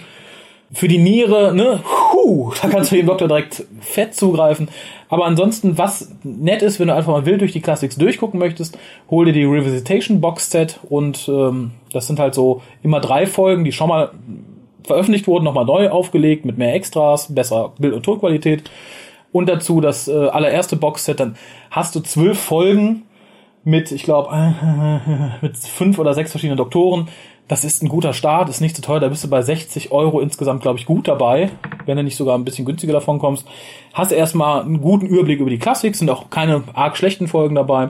Für 0.72 0.88
die 0.88 1.00
Niere, 1.00 1.54
ne, 1.54 1.82
huh, 2.14 2.54
da 2.62 2.70
kannst 2.70 2.92
du 2.92 2.96
jedem 2.96 3.08
Doktor 3.08 3.28
direkt 3.28 3.66
fett 3.82 4.14
zugreifen. 4.14 4.70
Aber 5.10 5.26
ansonsten, 5.26 5.78
was 5.78 6.14
nett 6.24 6.62
ist, 6.62 6.80
wenn 6.80 6.88
du 6.88 6.96
einfach 6.96 7.12
mal 7.12 7.26
wild 7.26 7.42
durch 7.42 7.52
die 7.52 7.62
Classics 7.62 7.98
durchgucken 7.98 8.40
möchtest, 8.40 8.78
hol 9.10 9.26
dir 9.26 9.34
die 9.34 9.44
Revisitation 9.44 10.22
Box 10.22 10.50
Set 10.50 10.80
und 10.90 11.28
ähm, 11.28 11.72
das 11.92 12.08
sind 12.08 12.20
halt 12.20 12.36
so 12.36 12.62
immer 12.84 13.02
drei 13.02 13.26
Folgen, 13.26 13.66
die 13.66 13.74
schon 13.74 13.90
mal 13.90 14.12
veröffentlicht 14.88 15.28
wurden, 15.28 15.46
nochmal 15.46 15.66
neu 15.66 15.90
aufgelegt 15.90 16.46
mit 16.46 16.58
mehr 16.58 16.74
Extras, 16.74 17.34
besser 17.34 17.74
Bild- 17.80 17.94
und 17.94 18.04
Tonqualität. 18.04 18.70
Und 19.32 19.50
dazu 19.50 19.82
das 19.82 20.08
äh, 20.08 20.28
allererste 20.28 20.76
Boxset, 20.76 21.20
dann 21.20 21.36
hast 21.70 21.96
du 21.96 22.00
zwölf 22.00 22.40
Folgen 22.40 23.04
mit, 23.64 23.92
ich 23.92 24.04
glaube, 24.04 24.30
mit 25.42 25.58
fünf 25.58 26.00
oder 26.00 26.14
sechs 26.14 26.32
verschiedenen 26.32 26.58
Doktoren. 26.58 27.10
Das 27.48 27.64
ist 27.64 27.82
ein 27.82 27.90
guter 27.90 28.14
Start, 28.14 28.50
ist 28.50 28.60
nicht 28.60 28.76
zu 28.76 28.82
teuer, 28.82 29.00
da 29.00 29.08
bist 29.08 29.24
du 29.24 29.30
bei 29.30 29.42
60 29.42 29.92
Euro 29.92 30.20
insgesamt, 30.20 30.62
glaube 30.62 30.80
ich, 30.80 30.86
gut 30.86 31.08
dabei, 31.08 31.50
wenn 31.86 31.96
du 31.96 32.04
nicht 32.04 32.18
sogar 32.18 32.38
ein 32.38 32.44
bisschen 32.44 32.66
günstiger 32.66 32.94
davon 32.94 33.20
kommst. 33.20 33.48
Hast 33.94 34.12
erstmal 34.12 34.62
einen 34.62 34.82
guten 34.82 35.06
Überblick 35.06 35.40
über 35.40 35.50
die 35.50 35.60
Classics, 35.60 36.00
sind 36.00 36.10
auch 36.10 36.30
keine 36.30 36.64
arg 36.74 36.98
schlechten 36.98 37.28
Folgen 37.28 37.56
dabei. 37.56 37.90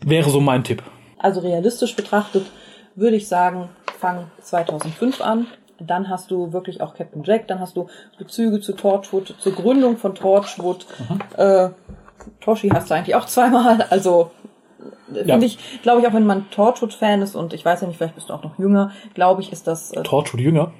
Wäre 0.00 0.30
so 0.30 0.40
mein 0.40 0.64
Tipp. 0.64 0.82
Also 1.18 1.40
realistisch 1.40 1.94
betrachtet 1.94 2.46
würde 2.94 3.16
ich 3.16 3.28
sagen, 3.28 3.68
fang 3.98 4.30
2005 4.40 5.20
an. 5.20 5.46
Dann 5.86 6.08
hast 6.08 6.30
du 6.30 6.52
wirklich 6.52 6.80
auch 6.80 6.94
Captain 6.94 7.22
Jack, 7.24 7.48
dann 7.48 7.60
hast 7.60 7.76
du 7.76 7.86
Bezüge 8.18 8.60
zu 8.60 8.72
Torchwood, 8.74 9.34
zur 9.38 9.52
Gründung 9.52 9.96
von 9.96 10.14
Torchwood. 10.14 10.86
Äh, 11.36 11.70
Toshi 12.40 12.68
hast 12.70 12.90
du 12.90 12.94
eigentlich 12.94 13.14
auch 13.14 13.26
zweimal, 13.26 13.82
also 13.90 14.30
äh, 15.14 15.18
Ja. 15.26 15.34
finde 15.34 15.46
ich, 15.46 15.58
glaube 15.82 16.00
ich, 16.00 16.06
auch 16.06 16.12
wenn 16.12 16.26
man 16.26 16.50
Torchwood-Fan 16.50 17.22
ist 17.22 17.34
und 17.34 17.52
ich 17.52 17.64
weiß 17.64 17.80
ja 17.82 17.88
nicht, 17.88 17.96
vielleicht 17.96 18.14
bist 18.14 18.28
du 18.30 18.34
auch 18.34 18.42
noch 18.44 18.58
jünger, 18.58 18.92
glaube 19.14 19.42
ich, 19.42 19.52
ist 19.52 19.66
das. 19.66 19.92
Äh, 19.92 20.02
Torchwood 20.02 20.40
Jünger? 20.40 20.72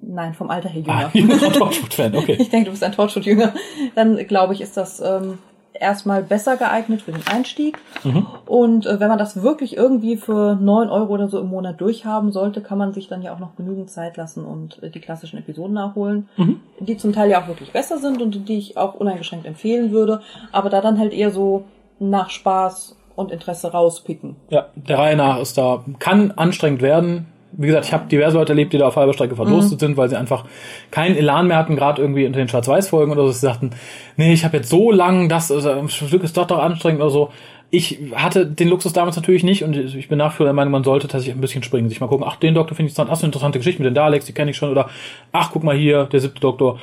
nein, 0.00 0.34
vom 0.34 0.50
Alter 0.50 0.68
her 0.68 0.80
jünger. 0.82 1.06
Ah, 1.06 1.10
ich 1.12 1.26
bin 1.26 1.38
Torchwood-Fan, 1.38 2.16
okay. 2.16 2.36
Ich 2.40 2.50
denke, 2.50 2.66
du 2.66 2.70
bist 2.72 2.82
ein 2.82 2.92
Torchwood-Jünger. 2.92 3.52
Dann 3.94 4.16
glaube 4.26 4.52
ich, 4.54 4.60
ist 4.60 4.76
das 4.76 5.00
ähm, 5.00 5.38
erstmal 5.80 6.22
besser 6.22 6.56
geeignet 6.56 7.02
für 7.02 7.12
den 7.12 7.26
Einstieg. 7.26 7.78
Mhm. 8.04 8.26
Und 8.46 8.86
äh, 8.86 9.00
wenn 9.00 9.08
man 9.08 9.18
das 9.18 9.42
wirklich 9.42 9.76
irgendwie 9.76 10.16
für 10.16 10.54
neun 10.56 10.88
Euro 10.90 11.14
oder 11.14 11.28
so 11.28 11.38
im 11.40 11.48
Monat 11.48 11.80
durchhaben 11.80 12.32
sollte, 12.32 12.60
kann 12.60 12.78
man 12.78 12.92
sich 12.92 13.08
dann 13.08 13.22
ja 13.22 13.34
auch 13.34 13.38
noch 13.38 13.56
genügend 13.56 13.90
Zeit 13.90 14.16
lassen 14.16 14.44
und 14.44 14.82
äh, 14.82 14.90
die 14.90 15.00
klassischen 15.00 15.38
Episoden 15.38 15.74
nachholen, 15.74 16.28
Mhm. 16.36 16.60
die 16.80 16.96
zum 16.96 17.12
Teil 17.12 17.30
ja 17.30 17.42
auch 17.42 17.48
wirklich 17.48 17.72
besser 17.72 17.98
sind 17.98 18.20
und 18.22 18.48
die 18.48 18.58
ich 18.58 18.76
auch 18.76 18.94
uneingeschränkt 18.94 19.46
empfehlen 19.46 19.90
würde. 19.92 20.20
Aber 20.52 20.70
da 20.70 20.80
dann 20.80 20.98
halt 20.98 21.12
eher 21.12 21.30
so 21.30 21.64
nach 21.98 22.30
Spaß 22.30 22.96
und 23.16 23.32
Interesse 23.32 23.72
rauspicken. 23.72 24.36
Ja, 24.50 24.66
der 24.76 24.98
Reihe 24.98 25.16
nach 25.16 25.40
ist 25.40 25.58
da, 25.58 25.84
kann 25.98 26.30
anstrengend 26.32 26.82
werden. 26.82 27.26
Wie 27.60 27.66
gesagt, 27.66 27.86
ich 27.86 27.92
habe 27.92 28.08
diverse 28.08 28.38
Leute 28.38 28.52
erlebt, 28.52 28.72
die 28.72 28.78
da 28.78 28.86
auf 28.86 28.96
halber 28.96 29.12
Strecke 29.12 29.34
verdurstet 29.34 29.80
Mhm. 29.80 29.86
sind, 29.86 29.96
weil 29.96 30.08
sie 30.08 30.16
einfach 30.16 30.44
keinen 30.92 31.16
Elan 31.16 31.48
mehr 31.48 31.56
hatten, 31.56 31.74
gerade 31.76 32.00
irgendwie 32.00 32.24
unter 32.24 32.38
den 32.38 32.48
Schwarz-Weiß-Folgen 32.48 33.10
oder 33.10 33.26
so. 33.26 33.32
Sie 33.32 33.40
sagten, 33.40 33.70
nee, 34.16 34.32
ich 34.32 34.44
habe 34.44 34.56
jetzt 34.58 34.70
so 34.70 34.92
lang, 34.92 35.28
das 35.28 35.50
also, 35.50 35.70
ein 35.70 35.88
Stück 35.88 36.22
ist 36.22 36.36
doch 36.36 36.46
doch 36.46 36.60
anstrengend 36.60 37.02
oder 37.02 37.10
so. 37.10 37.30
Ich 37.70 37.98
hatte 38.14 38.46
den 38.46 38.68
Luxus 38.68 38.94
damals 38.94 39.16
natürlich 39.16 39.42
nicht 39.42 39.62
und 39.64 39.76
ich 39.76 40.08
bin 40.08 40.16
nach 40.18 40.32
wie 40.32 40.36
vor 40.38 40.46
der 40.46 40.52
Meinung, 40.54 40.70
man 40.72 40.84
sollte 40.84 41.06
tatsächlich 41.08 41.34
ein 41.36 41.40
bisschen 41.42 41.62
springen, 41.62 41.88
sich 41.90 42.00
mal 42.00 42.06
gucken, 42.06 42.24
ach, 42.26 42.36
den 42.36 42.54
Doktor 42.54 42.74
finde 42.76 42.88
ich 42.88 42.92
interessant, 42.92 43.10
ach, 43.12 43.16
so 43.16 43.24
eine 43.24 43.28
interessante 43.28 43.58
Geschichte 43.58 43.82
mit 43.82 43.90
den 43.90 43.94
Daleks, 43.94 44.24
die 44.24 44.32
kenne 44.32 44.52
ich 44.52 44.56
schon, 44.56 44.70
oder 44.70 44.88
ach, 45.32 45.50
guck 45.52 45.64
mal 45.64 45.76
hier, 45.76 46.04
der 46.04 46.20
siebte 46.20 46.40
Doktor, 46.40 46.78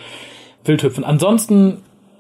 Wildhüpfen. 0.66 1.04
Ansonsten 1.04 1.78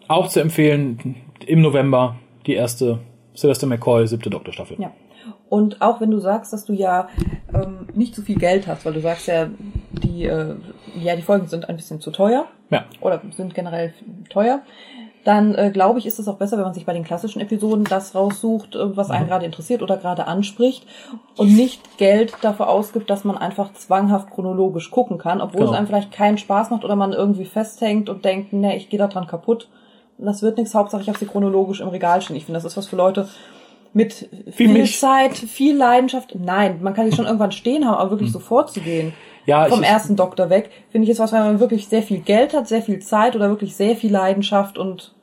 auch 0.07 0.29
zu 0.29 0.39
empfehlen, 0.39 1.15
im 1.45 1.61
November 1.61 2.15
die 2.47 2.53
erste 2.53 2.99
Sylvester 3.33 3.67
McCoy, 3.67 4.07
siebte 4.07 4.29
Doktorstaffel. 4.29 4.77
Ja. 4.79 4.91
Und 5.49 5.81
auch 5.81 6.01
wenn 6.01 6.11
du 6.11 6.19
sagst, 6.19 6.53
dass 6.53 6.65
du 6.65 6.73
ja 6.73 7.07
ähm, 7.53 7.88
nicht 7.93 8.15
so 8.15 8.21
viel 8.21 8.38
Geld 8.38 8.67
hast, 8.67 8.85
weil 8.85 8.93
du 8.93 9.01
sagst 9.01 9.27
ja, 9.27 9.47
die, 10.03 10.25
äh, 10.25 10.55
ja, 10.99 11.15
die 11.15 11.21
Folgen 11.21 11.47
sind 11.47 11.69
ein 11.69 11.75
bisschen 11.77 12.01
zu 12.01 12.11
teuer 12.11 12.45
Ja. 12.69 12.85
oder 13.01 13.21
sind 13.35 13.53
generell 13.53 13.93
teuer, 14.29 14.59
dann 15.23 15.55
äh, 15.55 15.71
glaube 15.71 15.97
ich, 15.97 16.05
ist 16.05 16.19
es 16.19 16.27
auch 16.27 16.38
besser, 16.38 16.57
wenn 16.57 16.65
man 16.65 16.73
sich 16.75 16.85
bei 16.85 16.93
den 16.93 17.03
klassischen 17.03 17.39
Episoden 17.41 17.83
das 17.85 18.13
raussucht, 18.13 18.75
äh, 18.75 18.95
was 18.95 19.09
einen 19.09 19.25
Mhm. 19.25 19.29
gerade 19.29 19.45
interessiert 19.45 19.81
oder 19.81 19.97
gerade 19.97 20.27
anspricht 20.27 20.85
und 21.38 21.55
nicht 21.55 21.97
Geld 21.97 22.33
dafür 22.41 22.69
ausgibt, 22.69 23.09
dass 23.09 23.23
man 23.23 23.38
einfach 23.38 23.73
zwanghaft 23.73 24.29
chronologisch 24.31 24.91
gucken 24.91 25.17
kann, 25.17 25.41
obwohl 25.41 25.61
Genau. 25.61 25.71
es 25.71 25.77
einem 25.77 25.88
vielleicht 25.88 26.11
keinen 26.11 26.38
Spaß 26.38 26.69
macht 26.69 26.83
oder 26.83 26.95
man 26.95 27.11
irgendwie 27.13 27.45
festhängt 27.45 28.07
und 28.09 28.23
denkt, 28.25 28.53
ne, 28.53 28.75
ich 28.77 28.89
gehe 28.89 28.99
da 28.99 29.07
dran 29.07 29.25
kaputt. 29.25 29.67
Das 30.17 30.41
wird 30.43 30.57
nichts, 30.57 30.75
Hauptsache 30.75 31.01
ich 31.01 31.09
habe 31.09 31.17
sie 31.17 31.25
chronologisch 31.25 31.81
im 31.81 31.89
Regal 31.89 32.21
stehen. 32.21 32.35
Ich 32.38 32.45
finde, 32.45 32.57
das 32.59 32.65
ist 32.65 32.77
was 32.77 32.85
für 32.88 32.95
Leute 32.95 33.27
mit 33.95 34.29
viel 34.51 34.67
mich. 34.67 34.99
Zeit, 34.99 35.36
viel 35.38 35.75
Leidenschaft. 35.75 36.36
Nein, 36.36 36.79
man 36.81 36.93
kann 36.93 37.10
sie 37.10 37.15
schon 37.15 37.25
irgendwann 37.25 37.53
stehen 37.53 37.86
haben, 37.88 37.95
aber 37.95 38.12
wirklich 38.12 38.31
sofort 38.31 38.69
zu 38.71 38.81
gehen. 38.81 39.13
Ja, 39.45 39.65
vom 39.65 39.81
ich- 39.84 39.88
ersten 39.88 40.15
Doktor 40.15 40.49
weg, 40.49 40.69
finde 40.91 41.05
ich 41.05 41.12
ist 41.12 41.19
was, 41.19 41.31
wenn 41.31 41.39
man 41.39 41.60
wirklich 41.60 41.88
sehr 41.88 42.03
viel 42.03 42.19
Geld 42.19 42.53
hat, 42.53 42.67
sehr 42.67 42.81
viel 42.81 42.99
Zeit 42.99 43.36
oder 43.36 43.47
wirklich 43.49 43.75
sehr 43.75 43.95
viel 43.95 44.12
Leidenschaft 44.12 44.77
und 44.77 45.13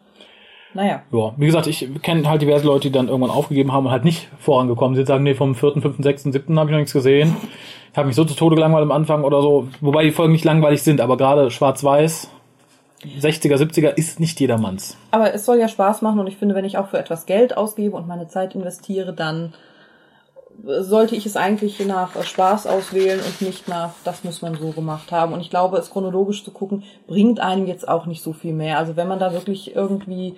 naja. 0.75 1.03
Ja, 1.13 1.35
wie 1.37 1.45
gesagt, 1.47 1.67
ich 1.67 1.87
kenne 2.03 2.27
halt 2.27 2.41
diverse 2.41 2.65
Leute, 2.67 2.89
die 2.89 2.93
dann 2.93 3.09
irgendwann 3.09 3.31
aufgegeben 3.31 3.73
haben 3.75 3.85
und 3.87 3.93
halt 3.93 4.05
nicht 4.05 4.29
vorangekommen 4.39 4.97
sind, 4.97 5.07
sagen, 5.07 5.23
nee, 5.23 5.35
vom 5.35 5.55
vierten, 5.55 5.83
fünften, 5.83 6.03
sechsten, 6.03 6.33
siebten 6.33 6.59
habe 6.59 6.71
ich 6.71 6.73
noch 6.73 6.79
nichts 6.79 6.95
gesehen. 6.95 7.37
Ich 7.93 7.99
habe 7.99 8.07
mich 8.07 8.17
so 8.17 8.25
zu 8.25 8.35
Tode 8.35 8.55
gelangweilt 8.57 8.85
am 8.85 8.93
Anfang 8.93 9.23
oder 9.25 9.43
so, 9.43 9.69
wobei 9.83 10.05
die 10.05 10.13
Folgen 10.13 10.33
nicht 10.33 10.47
langweilig 10.47 10.83
sind, 10.83 11.03
aber 11.03 11.19
gerade 11.19 11.51
schwarz-weiß, 11.51 12.31
60er, 13.05 13.57
70er 13.57 13.95
ist 13.95 14.21
nicht 14.21 14.39
jedermanns. 14.41 14.97
Aber 15.11 15.35
es 15.35 15.45
soll 15.45 15.59
ja 15.59 15.69
Spaß 15.69 16.03
machen 16.03 16.21
und 16.21 16.27
ich 16.27 16.37
finde, 16.37 16.55
wenn 16.55 16.65
ich 16.65 16.79
auch 16.79 16.89
für 16.89 16.99
etwas 16.99 17.27
Geld 17.27 17.57
ausgebe 17.57 17.97
und 17.97 18.07
meine 18.07 18.29
Zeit 18.29 18.55
investiere, 18.55 19.13
dann 19.13 19.53
sollte 20.65 21.17
ich 21.17 21.27
es 21.27 21.37
eigentlich 21.37 21.85
nach 21.85 22.23
Spaß 22.23 22.67
auswählen 22.67 23.21
und 23.21 23.43
nicht 23.43 23.69
nach, 23.69 23.95
das 24.05 24.23
muss 24.23 24.43
man 24.43 24.55
so 24.55 24.71
gemacht 24.71 25.11
haben. 25.11 25.33
Und 25.33 25.41
ich 25.41 25.51
glaube, 25.51 25.79
es 25.79 25.91
chronologisch 25.91 26.45
zu 26.45 26.51
gucken, 26.51 26.85
bringt 27.07 27.41
einem 27.41 27.67
jetzt 27.67 27.89
auch 27.89 28.07
nicht 28.07 28.23
so 28.23 28.33
viel 28.33 28.53
mehr. 28.53 28.79
Also 28.79 28.97
wenn 28.97 29.09
man 29.09 29.19
da 29.19 29.33
wirklich 29.33 29.75
irgendwie 29.75 30.35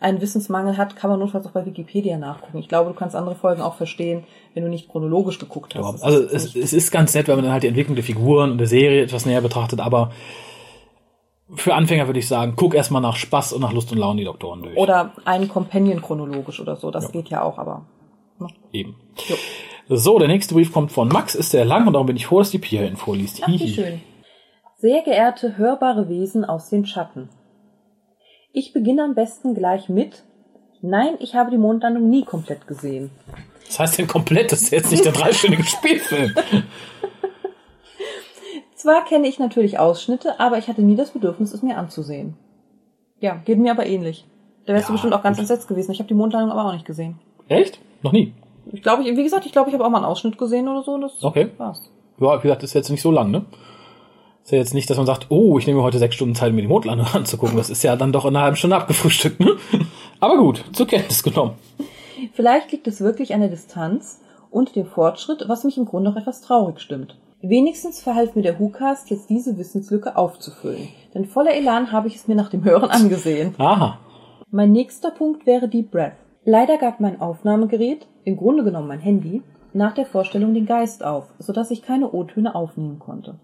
einen 0.00 0.20
Wissensmangel 0.20 0.76
hat, 0.76 0.96
kann 0.96 1.10
man 1.10 1.20
notfalls 1.20 1.46
auch 1.46 1.52
bei 1.52 1.64
Wikipedia 1.64 2.16
nachgucken. 2.16 2.58
Ich 2.58 2.68
glaube, 2.68 2.90
du 2.90 2.96
kannst 2.96 3.14
andere 3.14 3.34
Folgen 3.34 3.62
auch 3.62 3.74
verstehen, 3.74 4.24
wenn 4.54 4.64
du 4.64 4.68
nicht 4.68 4.88
chronologisch 4.88 5.38
geguckt 5.38 5.74
hast. 5.74 6.00
Ja, 6.00 6.06
also 6.06 6.22
es, 6.22 6.54
es 6.56 6.72
ist 6.72 6.90
ganz 6.90 7.14
nett, 7.14 7.28
wenn 7.28 7.36
man 7.36 7.44
dann 7.44 7.52
halt 7.52 7.62
die 7.62 7.68
Entwicklung 7.68 7.94
der 7.94 8.04
Figuren 8.04 8.50
und 8.52 8.58
der 8.58 8.66
Serie 8.66 9.02
etwas 9.02 9.26
näher 9.26 9.40
betrachtet, 9.40 9.80
aber 9.80 10.10
für 11.54 11.74
Anfänger 11.74 12.06
würde 12.06 12.18
ich 12.18 12.28
sagen, 12.28 12.54
guck 12.56 12.74
erstmal 12.74 13.02
nach 13.02 13.16
Spaß 13.16 13.52
und 13.52 13.60
nach 13.60 13.72
Lust 13.72 13.92
und 13.92 13.98
Laune 13.98 14.18
die 14.18 14.24
Doktoren 14.24 14.62
durch. 14.62 14.76
Oder 14.76 15.12
ein 15.24 15.48
Companion 15.48 16.02
chronologisch 16.02 16.60
oder 16.60 16.76
so, 16.76 16.90
das 16.90 17.12
geht 17.12 17.28
ja 17.28 17.42
auch, 17.42 17.58
aber. 17.58 17.86
ne? 18.40 18.48
Eben. 18.72 18.96
So, 19.88 20.18
der 20.18 20.28
nächste 20.28 20.54
Brief 20.54 20.72
kommt 20.72 20.90
von 20.90 21.08
Max, 21.08 21.36
ist 21.36 21.52
sehr 21.52 21.64
lang 21.64 21.86
und 21.86 21.92
darum 21.92 22.08
bin 22.08 22.16
ich 22.16 22.26
froh, 22.26 22.40
dass 22.40 22.50
die 22.50 22.58
Pia 22.58 22.82
ihn 22.82 22.96
vorliest. 22.96 23.40
Ach, 23.44 23.48
wie 23.48 23.68
schön. 23.68 24.00
Sehr 24.78 25.02
geehrte 25.02 25.56
hörbare 25.56 26.08
Wesen 26.08 26.44
aus 26.44 26.68
den 26.68 26.84
Schatten. 26.84 27.28
Ich 28.52 28.72
beginne 28.72 29.04
am 29.04 29.14
besten 29.14 29.54
gleich 29.54 29.88
mit. 29.88 30.24
Nein, 30.82 31.14
ich 31.20 31.34
habe 31.34 31.50
die 31.50 31.58
Mondlandung 31.58 32.10
nie 32.10 32.24
komplett 32.24 32.66
gesehen. 32.66 33.10
Das 33.66 33.78
heißt 33.78 33.98
denn 33.98 34.06
komplett, 34.06 34.52
das 34.52 34.62
ist 34.62 34.70
jetzt 34.72 34.90
nicht 34.90 35.04
der 35.04 35.12
dreistündige 35.12 35.64
Spielfilm. 35.64 36.34
Zwar 38.76 39.04
kenne 39.06 39.26
ich 39.26 39.38
natürlich 39.38 39.78
Ausschnitte, 39.78 40.38
aber 40.38 40.58
ich 40.58 40.68
hatte 40.68 40.82
nie 40.82 40.96
das 40.96 41.10
Bedürfnis, 41.10 41.54
es 41.54 41.62
mir 41.62 41.78
anzusehen. 41.78 42.34
Ja, 43.20 43.36
geht 43.44 43.58
mir 43.58 43.70
aber 43.72 43.86
ähnlich. 43.86 44.26
Da 44.66 44.74
wärst 44.74 44.88
du 44.88 44.92
bestimmt 44.92 45.14
auch 45.14 45.22
ganz 45.22 45.38
entsetzt 45.38 45.66
gewesen. 45.66 45.92
Ich 45.92 45.98
habe 45.98 46.08
die 46.08 46.14
Mondlandung 46.14 46.50
aber 46.50 46.68
auch 46.68 46.72
nicht 46.74 46.84
gesehen. 46.84 47.18
Echt? 47.48 47.80
Noch 48.02 48.12
nie? 48.12 48.34
Ich 48.72 48.82
glaube, 48.82 49.04
wie 49.04 49.22
gesagt, 49.22 49.46
ich 49.46 49.52
glaube, 49.52 49.70
ich 49.70 49.74
habe 49.74 49.84
auch 49.84 49.88
mal 49.88 49.98
einen 49.98 50.06
Ausschnitt 50.06 50.36
gesehen 50.36 50.68
oder 50.68 50.82
so. 50.82 50.92
Und 50.92 51.00
das 51.02 51.24
Okay. 51.24 51.48
war's. 51.56 51.90
Ja, 52.20 52.36
wie 52.38 52.42
gesagt, 52.42 52.62
ist 52.64 52.74
jetzt 52.74 52.90
nicht 52.90 53.00
so 53.00 53.10
lang, 53.10 53.30
ne? 53.30 53.46
Ist 54.44 54.52
ja 54.52 54.58
jetzt 54.58 54.74
nicht, 54.74 54.90
dass 54.90 54.96
man 54.98 55.06
sagt, 55.06 55.26
oh, 55.30 55.58
ich 55.58 55.66
nehme 55.66 55.78
mir 55.78 55.84
heute 55.84 55.98
sechs 55.98 56.14
Stunden 56.14 56.34
Zeit, 56.34 56.52
mir 56.52 56.60
die 56.62 56.68
Mondlandung 56.68 57.06
anzugucken. 57.14 57.56
Das 57.56 57.70
ist 57.70 57.82
ja 57.82 57.96
dann 57.96 58.12
doch 58.12 58.24
in 58.26 58.36
einer 58.36 58.44
halben 58.44 58.56
Stunde 58.56 58.76
abgefrühstückt, 58.76 59.40
ne? 59.40 59.56
Aber 60.20 60.36
gut, 60.36 60.62
zur 60.74 60.86
Kenntnis 60.86 61.22
genommen. 61.22 61.52
Vielleicht 62.34 62.72
liegt 62.72 62.86
es 62.88 63.00
wirklich 63.00 63.32
an 63.32 63.40
der 63.40 63.48
Distanz 63.48 64.20
und 64.50 64.76
dem 64.76 64.86
Fortschritt, 64.86 65.44
was 65.48 65.64
mich 65.64 65.78
im 65.78 65.86
Grunde 65.86 66.10
auch 66.10 66.16
etwas 66.16 66.42
traurig 66.42 66.80
stimmt. 66.80 67.16
Wenigstens 67.42 68.00
verhalf 68.00 68.34
mir 68.34 68.42
der 68.42 68.58
WhoCast 68.58 69.10
jetzt 69.10 69.28
diese 69.28 69.58
Wissenslücke 69.58 70.16
aufzufüllen. 70.16 70.88
Denn 71.14 71.26
voller 71.26 71.54
Elan 71.54 71.92
habe 71.92 72.08
ich 72.08 72.16
es 72.16 72.28
mir 72.28 72.34
nach 72.34 72.48
dem 72.48 72.64
Hören 72.64 72.90
angesehen. 72.90 73.54
Aha. 73.58 73.98
Mein 74.50 74.72
nächster 74.72 75.10
Punkt 75.10 75.46
wäre 75.46 75.68
Deep 75.68 75.90
Breath. 75.90 76.16
Leider 76.44 76.78
gab 76.78 77.00
mein 77.00 77.20
Aufnahmegerät, 77.20 78.06
im 78.24 78.36
Grunde 78.36 78.64
genommen 78.64 78.88
mein 78.88 79.00
Handy, 79.00 79.42
nach 79.74 79.92
der 79.92 80.06
Vorstellung 80.06 80.54
den 80.54 80.64
Geist 80.64 81.04
auf, 81.04 81.26
sodass 81.38 81.70
ich 81.70 81.82
keine 81.82 82.12
O-Töne 82.12 82.54
aufnehmen 82.54 82.98
konnte. 82.98 83.38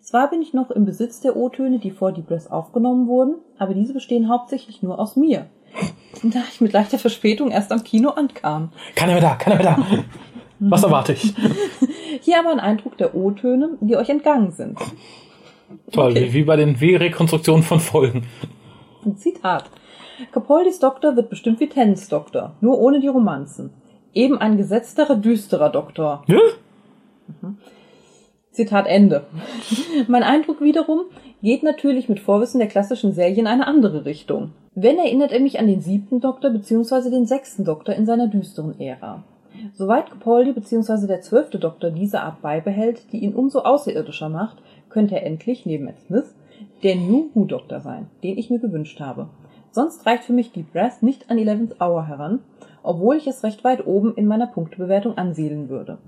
Zwar 0.00 0.30
bin 0.30 0.42
ich 0.42 0.52
noch 0.52 0.70
im 0.70 0.84
Besitz 0.84 1.20
der 1.20 1.34
O-Töne, 1.34 1.78
die 1.78 1.90
vor 1.90 2.12
Deep 2.12 2.28
Breath 2.28 2.52
aufgenommen 2.52 3.08
wurden, 3.08 3.36
aber 3.58 3.74
diese 3.74 3.94
bestehen 3.94 4.28
hauptsächlich 4.28 4.82
nur 4.82 4.98
aus 4.98 5.16
mir. 5.16 5.46
Da 6.22 6.38
ich 6.48 6.60
mit 6.60 6.72
leichter 6.72 6.98
Verspätung 6.98 7.50
erst 7.50 7.72
am 7.72 7.82
Kino 7.82 8.10
ankam. 8.10 8.70
Keiner 8.94 9.14
mehr 9.14 9.20
da, 9.20 9.34
keiner 9.34 9.56
mehr 9.56 9.64
da. 9.64 10.04
Was 10.60 10.82
erwarte 10.82 11.12
ich? 11.12 11.34
Hier 12.20 12.38
aber 12.38 12.50
ein 12.50 12.60
Eindruck 12.60 12.96
der 12.96 13.14
O-Töne, 13.14 13.76
die 13.80 13.96
euch 13.96 14.08
entgangen 14.08 14.50
sind. 14.52 14.78
Toll, 15.92 16.12
Okay. 16.12 16.28
wie, 16.28 16.32
wie 16.34 16.44
bei 16.44 16.56
den 16.56 16.80
wie 16.80 16.94
Rekonstruktionen 16.94 17.62
von 17.62 17.80
Folgen. 17.80 18.24
Zitat. 19.16 19.70
Capoldis 20.32 20.78
Doktor 20.78 21.16
wird 21.16 21.28
bestimmt 21.30 21.60
wie 21.60 21.68
Tennants 21.68 22.08
Doktor, 22.08 22.54
nur 22.60 22.78
ohne 22.78 23.00
die 23.00 23.08
Romanzen. 23.08 23.70
Eben 24.12 24.38
ein 24.38 24.56
gesetzterer, 24.56 25.16
düsterer 25.16 25.70
Doktor. 25.70 26.22
Ja? 26.28 26.38
Mhm. 27.42 27.58
Zitat 28.52 28.86
Ende. 28.86 29.26
mein 30.08 30.22
Eindruck 30.22 30.60
wiederum 30.60 31.00
geht 31.42 31.64
natürlich 31.64 32.08
mit 32.08 32.20
Vorwissen 32.20 32.60
der 32.60 32.68
klassischen 32.68 33.12
Serie 33.12 33.38
in 33.40 33.46
eine 33.48 33.66
andere 33.66 34.04
Richtung. 34.04 34.52
Wenn 34.76 34.98
erinnert 34.98 35.32
er 35.32 35.40
mich 35.40 35.58
an 35.58 35.66
den 35.66 35.80
siebten 35.80 36.20
Doktor 36.20 36.50
bzw. 36.50 37.10
den 37.10 37.26
sechsten 37.26 37.64
Doktor 37.64 37.94
in 37.94 38.06
seiner 38.06 38.28
düsteren 38.28 38.78
Ära. 38.80 39.24
Soweit 39.72 40.10
Capaldi 40.10 40.52
bzw. 40.52 41.06
der 41.06 41.22
zwölfte 41.22 41.58
Doktor 41.58 41.90
diese 41.90 42.20
Art 42.20 42.42
beibehält, 42.42 43.12
die 43.12 43.18
ihn 43.18 43.34
umso 43.34 43.60
außerirdischer 43.60 44.28
macht, 44.28 44.58
könnte 44.90 45.16
er 45.16 45.26
endlich, 45.26 45.64
neben 45.64 45.86
Matt 45.86 46.00
Smith, 46.06 46.34
der 46.82 46.96
New 46.96 47.30
Who 47.34 47.44
Doktor 47.44 47.80
sein, 47.80 48.08
den 48.22 48.36
ich 48.38 48.50
mir 48.50 48.58
gewünscht 48.58 49.00
habe. 49.00 49.28
Sonst 49.70 50.06
reicht 50.06 50.24
für 50.24 50.32
mich 50.32 50.52
Deep 50.52 50.72
Breath 50.72 51.02
nicht 51.02 51.30
an 51.30 51.38
11th 51.38 51.80
Hour 51.80 52.06
heran, 52.06 52.40
obwohl 52.82 53.16
ich 53.16 53.26
es 53.26 53.42
recht 53.42 53.64
weit 53.64 53.86
oben 53.86 54.14
in 54.14 54.26
meiner 54.26 54.46
Punktebewertung 54.46 55.16
ansiedeln 55.16 55.68
würde. 55.68 55.98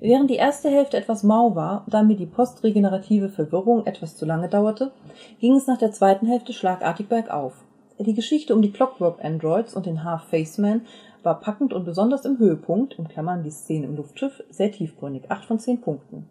Während 0.00 0.30
die 0.30 0.36
erste 0.36 0.70
Hälfte 0.70 0.96
etwas 0.96 1.22
mau 1.22 1.54
war, 1.54 1.84
da 1.88 2.02
mir 2.02 2.16
die 2.16 2.26
postregenerative 2.26 3.28
Verwirrung 3.28 3.86
etwas 3.86 4.16
zu 4.16 4.26
lange 4.26 4.48
dauerte, 4.48 4.92
ging 5.40 5.54
es 5.54 5.66
nach 5.66 5.78
der 5.78 5.92
zweiten 5.92 6.26
Hälfte 6.26 6.52
schlagartig 6.52 7.08
bergauf. 7.08 7.54
Die 7.98 8.14
Geschichte 8.14 8.54
um 8.54 8.62
die 8.62 8.72
Clockwork 8.72 9.24
Androids 9.24 9.74
und 9.74 9.86
den 9.86 10.02
Half-Face-Man 10.02 10.82
war 11.22 11.40
packend 11.40 11.72
und 11.72 11.84
besonders 11.84 12.24
im 12.24 12.38
Höhepunkt, 12.38 12.98
in 12.98 13.08
Klammern 13.08 13.42
die 13.42 13.50
Szene 13.50 13.86
im 13.86 13.96
Luftschiff, 13.96 14.42
sehr 14.50 14.72
tiefgründig. 14.72 15.30
8 15.30 15.44
von 15.44 15.58
10 15.58 15.80
Punkten. 15.80 16.28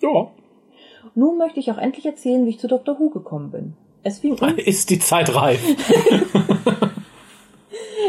Ja. 0.00 0.30
Nun 1.14 1.38
möchte 1.38 1.60
ich 1.60 1.70
auch 1.70 1.78
endlich 1.78 2.06
erzählen, 2.06 2.44
wie 2.44 2.50
ich 2.50 2.58
zu 2.58 2.68
Dr. 2.68 2.98
Who 2.98 3.10
gekommen 3.10 3.50
bin. 3.50 3.74
Es 4.02 4.18
fing, 4.18 4.38
un 4.40 4.58
Ist 4.58 4.90
die 4.90 4.98
Zeit 4.98 5.34
reif? 5.34 5.60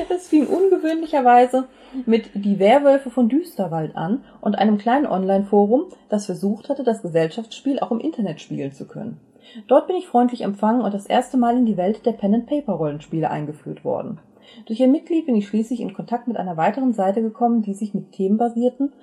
es 0.09 0.27
fing 0.27 0.47
ungewöhnlicherweise 0.47 1.67
mit 2.05 2.29
Die 2.33 2.59
Werwölfe 2.59 3.09
von 3.09 3.29
Düsterwald 3.29 3.95
an 3.95 4.23
und 4.41 4.55
einem 4.55 4.77
kleinen 4.77 5.07
Online-Forum, 5.07 5.85
das 6.09 6.25
versucht 6.25 6.69
hatte, 6.69 6.83
das 6.83 7.01
Gesellschaftsspiel 7.01 7.79
auch 7.79 7.91
im 7.91 7.99
Internet 7.99 8.41
spielen 8.41 8.73
zu 8.73 8.85
können. 8.85 9.19
Dort 9.67 9.87
bin 9.87 9.95
ich 9.95 10.07
freundlich 10.07 10.41
empfangen 10.41 10.81
und 10.81 10.93
das 10.93 11.05
erste 11.05 11.37
Mal 11.37 11.57
in 11.57 11.65
die 11.65 11.77
Welt 11.77 12.05
der 12.05 12.13
Pen-and-Paper-Rollenspiele 12.13 13.29
eingeführt 13.29 13.83
worden. 13.83 14.19
Durch 14.65 14.79
ihr 14.79 14.87
Mitglied 14.87 15.25
bin 15.25 15.35
ich 15.35 15.47
schließlich 15.47 15.81
in 15.81 15.93
Kontakt 15.93 16.27
mit 16.27 16.37
einer 16.37 16.57
weiteren 16.57 16.93
Seite 16.93 17.21
gekommen, 17.21 17.61
die 17.61 17.73
sich 17.73 17.93
mit 17.93 18.11
themenbasierten 18.13 18.93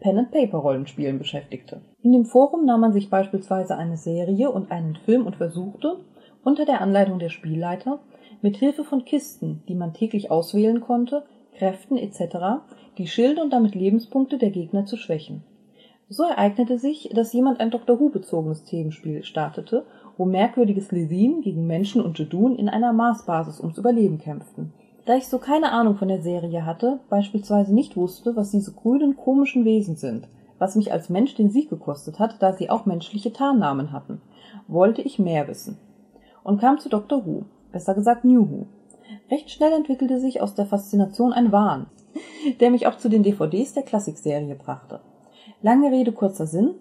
Pen-and-Paper-Rollenspielen 0.00 1.18
beschäftigte. 1.18 1.80
In 2.02 2.12
dem 2.12 2.24
Forum 2.24 2.64
nahm 2.64 2.80
man 2.80 2.92
sich 2.92 3.10
beispielsweise 3.10 3.76
eine 3.76 3.96
Serie 3.96 4.50
und 4.50 4.70
einen 4.70 4.96
Film 4.96 5.26
und 5.26 5.36
versuchte, 5.36 5.98
unter 6.44 6.64
der 6.64 6.80
Anleitung 6.80 7.18
der 7.18 7.28
Spielleiter, 7.28 8.00
mit 8.40 8.56
Hilfe 8.56 8.84
von 8.84 9.04
Kisten, 9.04 9.62
die 9.68 9.74
man 9.74 9.94
täglich 9.94 10.30
auswählen 10.30 10.80
konnte, 10.80 11.24
Kräften 11.56 11.96
etc., 11.96 12.62
die 12.98 13.06
Schilde 13.06 13.42
und 13.42 13.52
damit 13.52 13.74
Lebenspunkte 13.74 14.38
der 14.38 14.50
Gegner 14.50 14.84
zu 14.84 14.96
schwächen. 14.96 15.44
So 16.12 16.24
ereignete 16.24 16.78
sich, 16.78 17.08
dass 17.14 17.32
jemand 17.32 17.58
ein 17.58 17.70
Doctor 17.70 17.98
Who-bezogenes 17.98 18.64
Themenspiel 18.64 19.24
startete, 19.24 19.86
wo 20.18 20.26
merkwürdige 20.26 20.82
Slitheen 20.82 21.40
gegen 21.40 21.66
Menschen 21.66 22.02
und 22.02 22.18
Jedun 22.18 22.54
in 22.54 22.68
einer 22.68 22.92
Marsbasis 22.92 23.60
ums 23.60 23.78
Überleben 23.78 24.18
kämpften. 24.18 24.74
Da 25.06 25.16
ich 25.16 25.26
so 25.26 25.38
keine 25.38 25.72
Ahnung 25.72 25.96
von 25.96 26.08
der 26.08 26.20
Serie 26.20 26.66
hatte, 26.66 27.00
beispielsweise 27.08 27.72
nicht 27.72 27.96
wusste, 27.96 28.36
was 28.36 28.50
diese 28.50 28.72
grünen 28.74 29.16
komischen 29.16 29.64
Wesen 29.64 29.96
sind, 29.96 30.28
was 30.58 30.76
mich 30.76 30.92
als 30.92 31.08
Mensch 31.08 31.34
den 31.34 31.48
Sieg 31.48 31.70
gekostet 31.70 32.18
hat, 32.18 32.42
da 32.42 32.52
sie 32.52 32.68
auch 32.68 32.84
menschliche 32.84 33.32
Tarnnamen 33.32 33.90
hatten, 33.90 34.20
wollte 34.68 35.00
ich 35.00 35.18
mehr 35.18 35.48
wissen. 35.48 35.78
Und 36.44 36.60
kam 36.60 36.78
zu 36.78 36.90
Doctor 36.90 37.24
Who, 37.24 37.46
besser 37.72 37.94
gesagt 37.94 38.26
New 38.26 38.50
Who. 38.50 38.66
Recht 39.30 39.50
schnell 39.50 39.72
entwickelte 39.72 40.20
sich 40.20 40.42
aus 40.42 40.54
der 40.54 40.66
Faszination 40.66 41.32
ein 41.32 41.52
Wahn, 41.52 41.86
der 42.60 42.70
mich 42.70 42.86
auch 42.86 42.98
zu 42.98 43.08
den 43.08 43.22
DVDs 43.22 43.72
der 43.72 43.82
Klassikserie 43.82 44.56
brachte. 44.56 45.00
Lange 45.62 45.92
Rede, 45.92 46.10
kurzer 46.10 46.48
Sinn. 46.48 46.74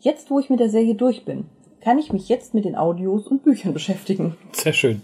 Jetzt, 0.00 0.30
wo 0.30 0.38
ich 0.38 0.50
mit 0.50 0.60
der 0.60 0.68
Serie 0.68 0.94
durch 0.94 1.24
bin, 1.24 1.46
kann 1.80 1.98
ich 1.98 2.12
mich 2.12 2.28
jetzt 2.28 2.52
mit 2.52 2.66
den 2.66 2.76
Audios 2.76 3.26
und 3.26 3.42
Büchern 3.42 3.72
beschäftigen. 3.74 4.36
Sehr 4.52 4.74
schön. 4.74 5.02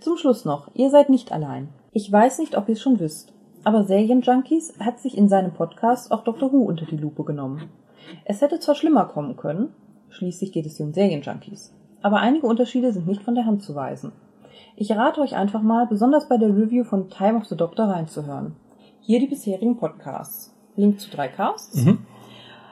Zum 0.00 0.16
Schluss 0.16 0.44
noch, 0.44 0.70
ihr 0.74 0.90
seid 0.90 1.10
nicht 1.10 1.32
allein. 1.32 1.68
Ich 1.90 2.10
weiß 2.10 2.38
nicht, 2.38 2.56
ob 2.56 2.68
ihr 2.68 2.74
es 2.74 2.80
schon 2.80 3.00
wisst, 3.00 3.32
aber 3.64 3.82
Serienjunkies 3.82 4.74
hat 4.78 5.00
sich 5.00 5.18
in 5.18 5.28
seinem 5.28 5.52
Podcast 5.52 6.12
auch 6.12 6.22
Dr. 6.22 6.52
Who 6.52 6.62
unter 6.62 6.86
die 6.86 6.96
Lupe 6.96 7.24
genommen. 7.24 7.70
Es 8.24 8.40
hätte 8.40 8.60
zwar 8.60 8.76
schlimmer 8.76 9.06
kommen 9.06 9.36
können, 9.36 9.74
schließlich 10.10 10.52
geht 10.52 10.66
es 10.66 10.76
hier 10.76 10.86
um 10.86 10.92
Serienjunkies, 10.92 11.74
aber 12.02 12.18
einige 12.18 12.46
Unterschiede 12.46 12.92
sind 12.92 13.08
nicht 13.08 13.22
von 13.22 13.34
der 13.34 13.46
Hand 13.46 13.64
zu 13.64 13.74
weisen. 13.74 14.12
Ich 14.76 14.92
rate 14.92 15.20
euch 15.20 15.34
einfach 15.34 15.62
mal, 15.62 15.88
besonders 15.88 16.28
bei 16.28 16.36
der 16.36 16.56
Review 16.56 16.84
von 16.84 17.10
Time 17.10 17.38
of 17.38 17.46
the 17.46 17.56
Doctor 17.56 17.86
reinzuhören. 17.86 18.54
Hier 19.00 19.18
die 19.18 19.26
bisherigen 19.26 19.76
Podcasts. 19.76 20.54
Link 20.76 21.00
zu 21.00 21.10
drei 21.10 21.28
Casts. 21.28 21.84
Mhm. 21.84 21.98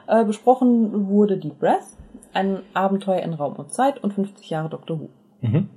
Äh, 0.07 0.25
besprochen 0.25 1.07
wurde 1.07 1.37
Deep 1.37 1.59
Breath, 1.59 1.85
ein 2.33 2.61
Abenteuer 2.73 3.21
in 3.21 3.33
Raum 3.33 3.55
und 3.55 3.73
Zeit 3.73 4.03
und 4.03 4.13
50 4.13 4.49
Jahre 4.49 4.69
Doctor 4.69 4.99
Who. 4.99 5.09
Mhm. 5.41 5.69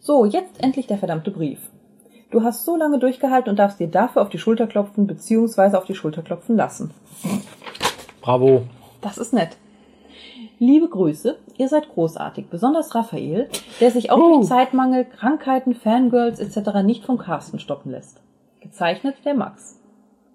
So, 0.00 0.24
jetzt 0.24 0.62
endlich 0.62 0.86
der 0.86 0.98
verdammte 0.98 1.30
Brief. 1.30 1.58
Du 2.30 2.42
hast 2.42 2.64
so 2.64 2.76
lange 2.76 2.98
durchgehalten 2.98 3.50
und 3.50 3.58
darfst 3.58 3.80
dir 3.80 3.88
dafür 3.88 4.22
auf 4.22 4.28
die 4.28 4.38
Schulter 4.38 4.66
klopfen 4.66 5.06
bzw. 5.06 5.76
auf 5.76 5.84
die 5.84 5.94
Schulter 5.94 6.22
klopfen 6.22 6.56
lassen. 6.56 6.90
Bravo. 8.20 8.62
Das 9.00 9.18
ist 9.18 9.32
nett. 9.32 9.56
Liebe 10.58 10.88
Grüße, 10.88 11.36
ihr 11.58 11.68
seid 11.68 11.88
großartig, 11.90 12.46
besonders 12.48 12.94
Raphael, 12.94 13.48
der 13.80 13.90
sich 13.90 14.10
auch 14.10 14.18
durch 14.18 14.46
Zeitmangel, 14.46 15.04
Krankheiten, 15.04 15.74
Fangirls 15.74 16.38
etc. 16.38 16.82
nicht 16.82 17.04
vom 17.04 17.18
Carsten 17.18 17.58
stoppen 17.58 17.90
lässt. 17.90 18.20
Gezeichnet 18.60 19.16
der 19.24 19.34
Max. 19.34 19.80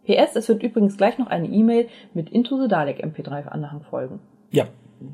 PS, 0.05 0.35
es 0.35 0.49
wird 0.49 0.63
übrigens 0.63 0.97
gleich 0.97 1.17
noch 1.17 1.27
eine 1.27 1.47
E-Mail 1.47 1.87
mit 2.13 2.29
Into 2.29 2.61
the 2.61 2.67
Dalek 2.67 3.03
MP3 3.03 3.47
Anhang 3.47 3.81
folgen. 3.89 4.19
Ja. 4.51 4.67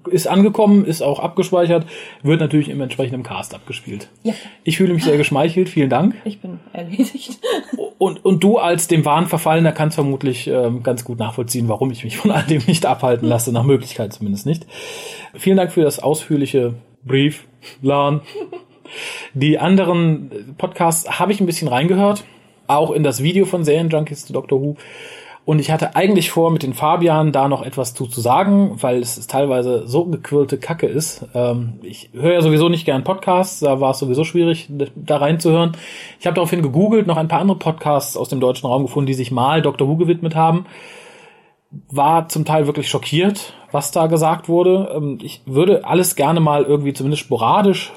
Ist 0.10 0.26
angekommen, 0.28 0.84
ist 0.84 1.04
auch 1.04 1.20
abgespeichert, 1.20 1.86
wird 2.24 2.40
natürlich 2.40 2.70
im 2.70 2.82
entsprechenden 2.82 3.22
Cast 3.22 3.54
abgespielt. 3.54 4.10
Ja. 4.24 4.34
Ich 4.64 4.78
fühle 4.78 4.96
mich 4.96 5.04
sehr 5.04 5.18
geschmeichelt, 5.18 5.70
vielen 5.70 5.92
Dank. 5.92 6.16
Ich 6.24 6.42
bin 6.42 6.60
erledigt. 6.74 7.40
Und, 7.98 8.26
und 8.26 8.44
du 8.44 8.58
als 8.58 8.90
dem 8.90 9.06
Wahn 9.06 9.28
Verfallener 9.28 9.72
kannst 9.72 9.96
vermutlich 9.96 10.48
ähm, 10.48 10.84
ganz 10.84 11.06
gut 11.06 11.18
nachvollziehen, 11.18 11.70
warum 11.70 11.92
ich 11.92 12.04
mich 12.04 12.18
von 12.18 12.30
all 12.30 12.44
dem 12.44 12.62
nicht 12.68 12.86
abhalten 12.86 13.26
lasse, 13.26 13.54
nach 13.54 13.64
Möglichkeit 13.64 14.12
zumindest 14.12 14.46
nicht. 14.46 14.68
Vielen 15.34 15.56
Dank 15.56 15.72
für 15.72 15.82
das 15.82 16.00
ausführliche 16.00 16.74
Brief, 17.06 17.48
Lan. 17.82 18.22
Die 19.34 19.58
anderen 19.60 20.56
Podcasts 20.58 21.20
habe 21.20 21.32
ich 21.32 21.40
ein 21.40 21.46
bisschen 21.46 21.68
reingehört, 21.68 22.26
auch 22.68 22.92
in 22.92 23.04
das 23.04 23.22
Video 23.24 23.46
von 23.46 23.64
Serienjunkies 23.64 24.26
zu 24.26 24.34
Doctor 24.34 24.62
Who. 24.62 24.76
Und 25.46 25.60
ich 25.60 25.70
hatte 25.70 25.96
eigentlich 25.96 26.32
vor, 26.32 26.50
mit 26.50 26.64
den 26.64 26.74
Fabian 26.74 27.32
da 27.32 27.48
noch 27.48 27.62
etwas 27.62 27.94
zu, 27.94 28.08
zu 28.08 28.20
sagen, 28.20 28.78
weil 28.82 29.00
es 29.00 29.28
teilweise 29.28 29.88
so 29.88 30.06
gequirlte 30.06 30.58
Kacke 30.58 30.88
ist. 30.88 31.24
Ähm, 31.36 31.74
ich 31.84 32.10
höre 32.14 32.34
ja 32.34 32.42
sowieso 32.42 32.68
nicht 32.68 32.84
gern 32.84 33.04
Podcasts, 33.04 33.60
da 33.60 33.80
war 33.80 33.92
es 33.92 34.00
sowieso 34.00 34.24
schwierig, 34.24 34.68
da 34.96 35.18
reinzuhören. 35.18 35.74
Ich 36.20 36.26
habe 36.26 36.34
daraufhin 36.34 36.64
gegoogelt, 36.64 37.06
noch 37.06 37.18
ein 37.18 37.28
paar 37.28 37.42
andere 37.42 37.60
Podcasts 37.60 38.18
aus 38.18 38.30
dem 38.30 38.40
deutschen 38.40 38.66
Raum 38.66 38.82
gefunden, 38.82 39.06
die 39.06 39.14
sich 39.14 39.30
mal 39.30 39.62
Doctor 39.62 39.88
Who 39.88 39.98
gewidmet 39.98 40.34
haben. 40.34 40.66
War 41.92 42.28
zum 42.28 42.44
Teil 42.44 42.66
wirklich 42.66 42.90
schockiert, 42.90 43.54
was 43.72 43.92
da 43.92 44.08
gesagt 44.08 44.50
wurde. 44.50 44.92
Ähm, 44.96 45.20
ich 45.22 45.42
würde 45.46 45.86
alles 45.86 46.16
gerne 46.16 46.40
mal 46.40 46.64
irgendwie 46.64 46.94
zumindest 46.94 47.22
sporadisch 47.22 47.92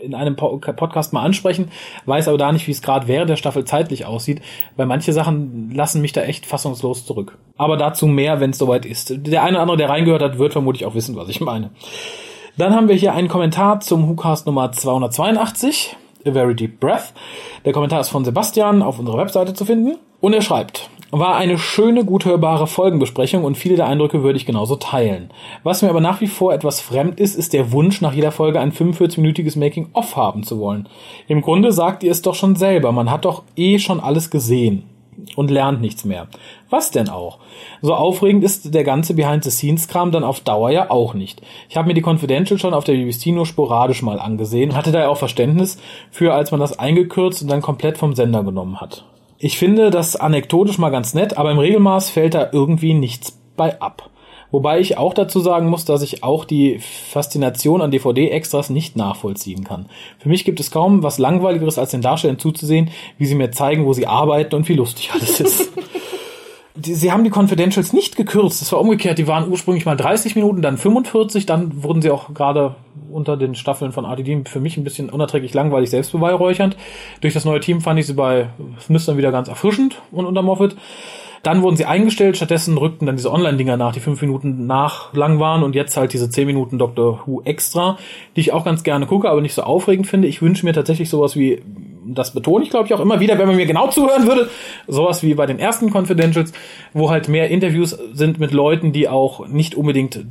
in 0.00 0.14
einem 0.14 0.36
Po- 0.36 0.58
Podcast 0.58 1.12
mal 1.12 1.22
ansprechen, 1.22 1.70
weiß 2.06 2.28
aber 2.28 2.38
da 2.38 2.52
nicht, 2.52 2.66
wie 2.66 2.72
es 2.72 2.82
gerade 2.82 3.08
während 3.08 3.30
der 3.30 3.36
Staffel 3.36 3.64
zeitlich 3.64 4.06
aussieht, 4.06 4.42
weil 4.76 4.86
manche 4.86 5.12
Sachen 5.12 5.70
lassen 5.74 6.00
mich 6.00 6.12
da 6.12 6.22
echt 6.22 6.46
fassungslos 6.46 7.04
zurück. 7.06 7.38
Aber 7.56 7.76
dazu 7.76 8.06
mehr, 8.06 8.40
wenn 8.40 8.50
es 8.50 8.58
soweit 8.58 8.84
ist. 8.86 9.12
Der 9.26 9.42
eine 9.42 9.52
oder 9.56 9.62
andere, 9.62 9.76
der 9.78 9.88
reingehört 9.88 10.22
hat, 10.22 10.38
wird 10.38 10.52
vermutlich 10.52 10.86
auch 10.86 10.94
wissen, 10.94 11.16
was 11.16 11.28
ich 11.28 11.40
meine. 11.40 11.70
Dann 12.58 12.74
haben 12.74 12.88
wir 12.88 12.94
hier 12.96 13.12
einen 13.12 13.28
Kommentar 13.28 13.80
zum 13.80 14.08
WhoCast 14.08 14.46
Nummer 14.46 14.72
282, 14.72 15.96
A 16.26 16.32
Very 16.32 16.54
Deep 16.54 16.80
Breath. 16.80 17.12
Der 17.64 17.72
Kommentar 17.72 18.00
ist 18.00 18.08
von 18.08 18.24
Sebastian 18.24 18.82
auf 18.82 18.98
unserer 18.98 19.18
Webseite 19.18 19.54
zu 19.54 19.64
finden. 19.64 19.96
Und 20.20 20.32
er 20.32 20.42
schreibt, 20.42 20.88
war 21.18 21.36
eine 21.36 21.58
schöne, 21.58 22.04
gut 22.04 22.24
hörbare 22.24 22.66
Folgenbesprechung 22.66 23.44
und 23.44 23.56
viele 23.56 23.76
der 23.76 23.86
Eindrücke 23.86 24.22
würde 24.22 24.36
ich 24.36 24.46
genauso 24.46 24.76
teilen. 24.76 25.30
Was 25.62 25.82
mir 25.82 25.90
aber 25.90 26.00
nach 26.00 26.20
wie 26.20 26.26
vor 26.26 26.52
etwas 26.52 26.80
fremd 26.80 27.20
ist, 27.20 27.36
ist 27.36 27.52
der 27.52 27.72
Wunsch, 27.72 28.00
nach 28.00 28.12
jeder 28.12 28.32
Folge 28.32 28.60
ein 28.60 28.72
45-minütiges 28.72 29.58
Making-of 29.58 30.16
haben 30.16 30.42
zu 30.42 30.58
wollen. 30.58 30.88
Im 31.28 31.42
Grunde 31.42 31.72
sagt 31.72 32.02
ihr 32.02 32.10
es 32.10 32.22
doch 32.22 32.34
schon 32.34 32.56
selber, 32.56 32.92
man 32.92 33.10
hat 33.10 33.24
doch 33.24 33.42
eh 33.56 33.78
schon 33.78 34.00
alles 34.00 34.30
gesehen 34.30 34.84
und 35.34 35.50
lernt 35.50 35.80
nichts 35.80 36.04
mehr. 36.04 36.28
Was 36.70 36.90
denn 36.90 37.08
auch? 37.08 37.38
So 37.82 37.94
aufregend 37.94 38.44
ist 38.44 38.74
der 38.74 38.84
ganze 38.84 39.14
Behind-the-Scenes-Kram 39.14 40.12
dann 40.12 40.24
auf 40.24 40.40
Dauer 40.40 40.70
ja 40.70 40.90
auch 40.90 41.14
nicht. 41.14 41.42
Ich 41.68 41.76
habe 41.76 41.88
mir 41.88 41.94
die 41.94 42.04
Confidential 42.04 42.58
schon 42.58 42.74
auf 42.74 42.84
der 42.84 42.94
BBC 42.94 43.28
nur 43.28 43.46
sporadisch 43.46 44.02
mal 44.02 44.18
angesehen, 44.18 44.76
hatte 44.76 44.92
da 44.92 45.00
ja 45.00 45.08
auch 45.08 45.18
Verständnis 45.18 45.78
für, 46.10 46.34
als 46.34 46.50
man 46.50 46.60
das 46.60 46.78
eingekürzt 46.78 47.42
und 47.42 47.50
dann 47.50 47.62
komplett 47.62 47.98
vom 47.98 48.14
Sender 48.14 48.44
genommen 48.44 48.80
hat. 48.80 49.04
Ich 49.38 49.58
finde 49.58 49.90
das 49.90 50.16
anekdotisch 50.16 50.78
mal 50.78 50.90
ganz 50.90 51.14
nett, 51.14 51.36
aber 51.36 51.50
im 51.50 51.58
Regelmaß 51.58 52.10
fällt 52.10 52.34
da 52.34 52.48
irgendwie 52.52 52.94
nichts 52.94 53.38
bei 53.56 53.80
ab. 53.80 54.10
Wobei 54.50 54.80
ich 54.80 54.96
auch 54.96 55.12
dazu 55.12 55.40
sagen 55.40 55.68
muss, 55.68 55.84
dass 55.84 56.02
ich 56.02 56.22
auch 56.22 56.44
die 56.44 56.78
Faszination 56.78 57.82
an 57.82 57.90
DVD-Extras 57.90 58.70
nicht 58.70 58.96
nachvollziehen 58.96 59.64
kann. 59.64 59.86
Für 60.18 60.28
mich 60.28 60.44
gibt 60.44 60.60
es 60.60 60.70
kaum 60.70 61.02
was 61.02 61.18
Langweiligeres, 61.18 61.78
als 61.78 61.90
den 61.90 62.00
Darstellern 62.00 62.38
zuzusehen, 62.38 62.90
wie 63.18 63.26
sie 63.26 63.34
mir 63.34 63.50
zeigen, 63.50 63.84
wo 63.84 63.92
sie 63.92 64.06
arbeiten 64.06 64.54
und 64.54 64.68
wie 64.68 64.74
lustig 64.74 65.10
alles 65.12 65.40
ist. 65.40 65.72
die, 66.76 66.94
sie 66.94 67.12
haben 67.12 67.24
die 67.24 67.30
Confidentials 67.30 67.92
nicht 67.92 68.16
gekürzt. 68.16 68.62
Es 68.62 68.72
war 68.72 68.80
umgekehrt. 68.80 69.18
Die 69.18 69.26
waren 69.26 69.50
ursprünglich 69.50 69.86
mal 69.86 69.96
30 69.96 70.36
Minuten, 70.36 70.62
dann 70.62 70.76
45. 70.76 71.46
Dann 71.46 71.82
wurden 71.82 72.02
sie 72.02 72.10
auch 72.10 72.32
gerade 72.34 72.76
unter 73.10 73.36
den 73.36 73.54
Staffeln 73.54 73.92
von 73.92 74.04
RTD 74.04 74.48
für 74.48 74.60
mich 74.60 74.76
ein 74.76 74.84
bisschen 74.84 75.10
unerträglich 75.10 75.54
langweilig 75.54 75.90
selbstbeweihräuchernd. 75.90 76.76
Durch 77.20 77.34
das 77.34 77.44
neue 77.44 77.60
Team 77.60 77.80
fand 77.80 77.98
ich 77.98 78.06
sie 78.06 78.14
bei 78.14 78.48
Smith 78.80 79.06
dann 79.06 79.16
wieder 79.16 79.32
ganz 79.32 79.48
erfrischend 79.48 80.00
und 80.12 80.26
unter 80.26 80.42
Moffat. 80.42 80.76
Dann 81.42 81.62
wurden 81.62 81.76
sie 81.76 81.84
eingestellt, 81.84 82.36
stattdessen 82.36 82.76
rückten 82.76 83.06
dann 83.06 83.16
diese 83.16 83.32
Online-Dinger 83.32 83.76
nach, 83.76 83.92
die 83.92 84.00
fünf 84.00 84.20
Minuten 84.20 84.66
nach 84.66 85.12
lang 85.14 85.38
waren 85.38 85.62
und 85.62 85.74
jetzt 85.74 85.96
halt 85.96 86.12
diese 86.12 86.30
zehn 86.30 86.46
Minuten 86.46 86.78
Doctor 86.78 87.22
Who 87.24 87.42
extra, 87.44 87.98
die 88.34 88.40
ich 88.40 88.52
auch 88.52 88.64
ganz 88.64 88.82
gerne 88.82 89.06
gucke, 89.06 89.28
aber 89.30 89.40
nicht 89.40 89.54
so 89.54 89.62
aufregend 89.62 90.06
finde. 90.06 90.28
Ich 90.28 90.42
wünsche 90.42 90.64
mir 90.64 90.72
tatsächlich 90.72 91.08
sowas 91.08 91.36
wie, 91.36 91.62
das 92.06 92.32
betone 92.32 92.64
ich 92.64 92.70
glaube 92.70 92.86
ich 92.86 92.94
auch 92.94 93.00
immer 93.00 93.20
wieder, 93.20 93.38
wenn 93.38 93.46
man 93.46 93.56
mir 93.56 93.66
genau 93.66 93.88
zuhören 93.88 94.26
würde, 94.26 94.48
sowas 94.86 95.22
wie 95.22 95.34
bei 95.34 95.46
den 95.46 95.58
ersten 95.58 95.90
Confidentials, 95.94 96.52
wo 96.92 97.10
halt 97.10 97.28
mehr 97.28 97.48
Interviews 97.48 97.98
sind 98.12 98.38
mit 98.38 98.52
Leuten, 98.52 98.92
die 98.92 99.08
auch 99.08 99.46
nicht 99.46 99.74
unbedingt 99.74 100.24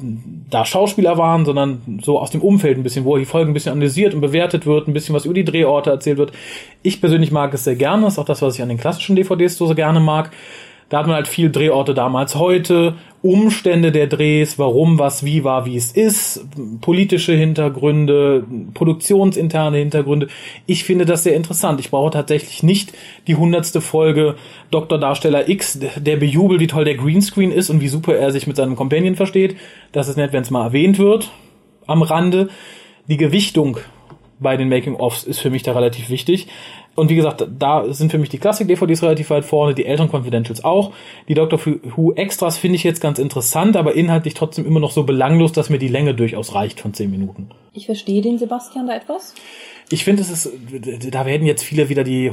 da 0.49 0.66
Schauspieler 0.66 1.18
waren, 1.18 1.45
sondern 1.45 2.01
so 2.03 2.20
aus 2.20 2.32
dem 2.32 2.41
Umfeld 2.41 2.78
ein 2.78 2.84
bisschen, 2.84 3.06
wo 3.06 3.18
die 3.18 3.26
Folge 3.26 3.51
ein 3.51 3.53
bisschen 3.53 3.74
analysiert 3.74 4.14
und 4.14 4.22
bewertet 4.22 4.66
wird, 4.66 4.88
ein 4.88 4.93
bisschen 4.93 5.16
was 5.16 5.26
über 5.26 5.34
die 5.34 5.45
Drehorte 5.45 5.89
erzählt 5.89 6.18
wird. 6.18 6.32
Ich 6.82 7.01
persönlich 7.01 7.32
mag 7.32 7.53
es 7.53 7.64
sehr 7.64 7.76
gerne, 7.76 8.03
das 8.03 8.14
ist 8.14 8.20
auch 8.20 8.26
das, 8.26 8.41
was 8.41 8.56
ich 8.56 8.62
an 8.62 8.70
den 8.70 8.78
klassischen 8.78 9.16
DVDs 9.16 9.58
so 9.58 9.74
gerne 9.76 9.99
mag. 9.99 10.32
Da 10.89 10.99
hat 10.99 11.07
man 11.07 11.15
halt 11.15 11.27
viel 11.27 11.49
Drehorte 11.49 11.93
damals 11.93 12.36
heute, 12.36 12.95
Umstände 13.23 13.91
der 13.91 14.05
Drehs, 14.05 14.59
warum 14.59 14.99
was 14.99 15.25
wie 15.25 15.43
war, 15.43 15.65
wie 15.65 15.75
es 15.75 15.91
ist, 15.91 16.45
politische 16.81 17.33
Hintergründe, 17.33 18.45
produktionsinterne 18.75 19.77
Hintergründe. 19.77 20.27
Ich 20.67 20.83
finde 20.83 21.05
das 21.05 21.23
sehr 21.23 21.36
interessant. 21.36 21.79
Ich 21.79 21.89
brauche 21.89 22.11
tatsächlich 22.11 22.61
nicht 22.61 22.93
die 23.25 23.33
hundertste 23.33 23.81
Folge 23.81 24.36
Dr. 24.69 24.99
Darsteller 24.99 25.49
X, 25.49 25.79
der 25.95 26.17
bejubelt, 26.17 26.61
wie 26.61 26.67
toll 26.67 26.86
der 26.86 26.95
Greenscreen 26.95 27.51
ist 27.51 27.71
und 27.71 27.81
wie 27.81 27.88
super 27.88 28.15
er 28.15 28.31
sich 28.31 28.45
mit 28.45 28.55
seinem 28.55 28.75
Companion 28.75 29.15
versteht. 29.15 29.55
Das 29.91 30.07
ist 30.07 30.17
nett, 30.17 30.33
wenn 30.33 30.43
es 30.43 30.51
mal 30.51 30.65
erwähnt 30.65 30.99
wird 30.99 31.31
am 31.88 32.03
Rande. 32.03 32.49
Die 33.07 33.17
Gewichtung 33.17 33.79
bei 34.39 34.57
den 34.57 34.69
Making-ofs 34.69 35.23
ist 35.23 35.39
für 35.39 35.49
mich 35.49 35.63
da 35.63 35.71
relativ 35.71 36.09
wichtig. 36.09 36.47
Und 36.95 37.09
wie 37.09 37.15
gesagt, 37.15 37.45
da 37.59 37.93
sind 37.93 38.11
für 38.11 38.17
mich 38.17 38.29
die 38.29 38.37
Klassik-DVDs 38.37 39.03
relativ 39.03 39.29
weit 39.29 39.45
vorne, 39.45 39.75
die 39.75 39.85
Eltern 39.85 40.09
Confidentials 40.09 40.63
auch. 40.63 40.93
Die 41.27 41.33
Doctor 41.33 41.59
Who 41.95 42.13
Extras 42.13 42.57
finde 42.57 42.77
ich 42.77 42.83
jetzt 42.83 43.01
ganz 43.01 43.19
interessant, 43.19 43.75
aber 43.75 43.95
inhaltlich 43.95 44.33
trotzdem 44.33 44.65
immer 44.65 44.79
noch 44.79 44.91
so 44.91 45.03
belanglos, 45.03 45.51
dass 45.51 45.69
mir 45.69 45.79
die 45.79 45.89
Länge 45.89 46.15
durchaus 46.15 46.55
reicht 46.55 46.79
von 46.79 46.93
10 46.93 47.11
Minuten. 47.11 47.49
Ich 47.76 47.86
verstehe 47.86 48.21
den 48.21 48.38
Sebastian 48.38 48.88
da 48.88 48.95
etwas. 48.95 49.34
Ich 49.91 50.03
finde, 50.03 50.23
es 50.23 50.32
ist, 50.32 50.49
da 51.11 51.28
werden 51.28 51.45
jetzt 51.45 51.61
viele 51.63 51.89
wieder 51.89 52.03
die, 52.03 52.32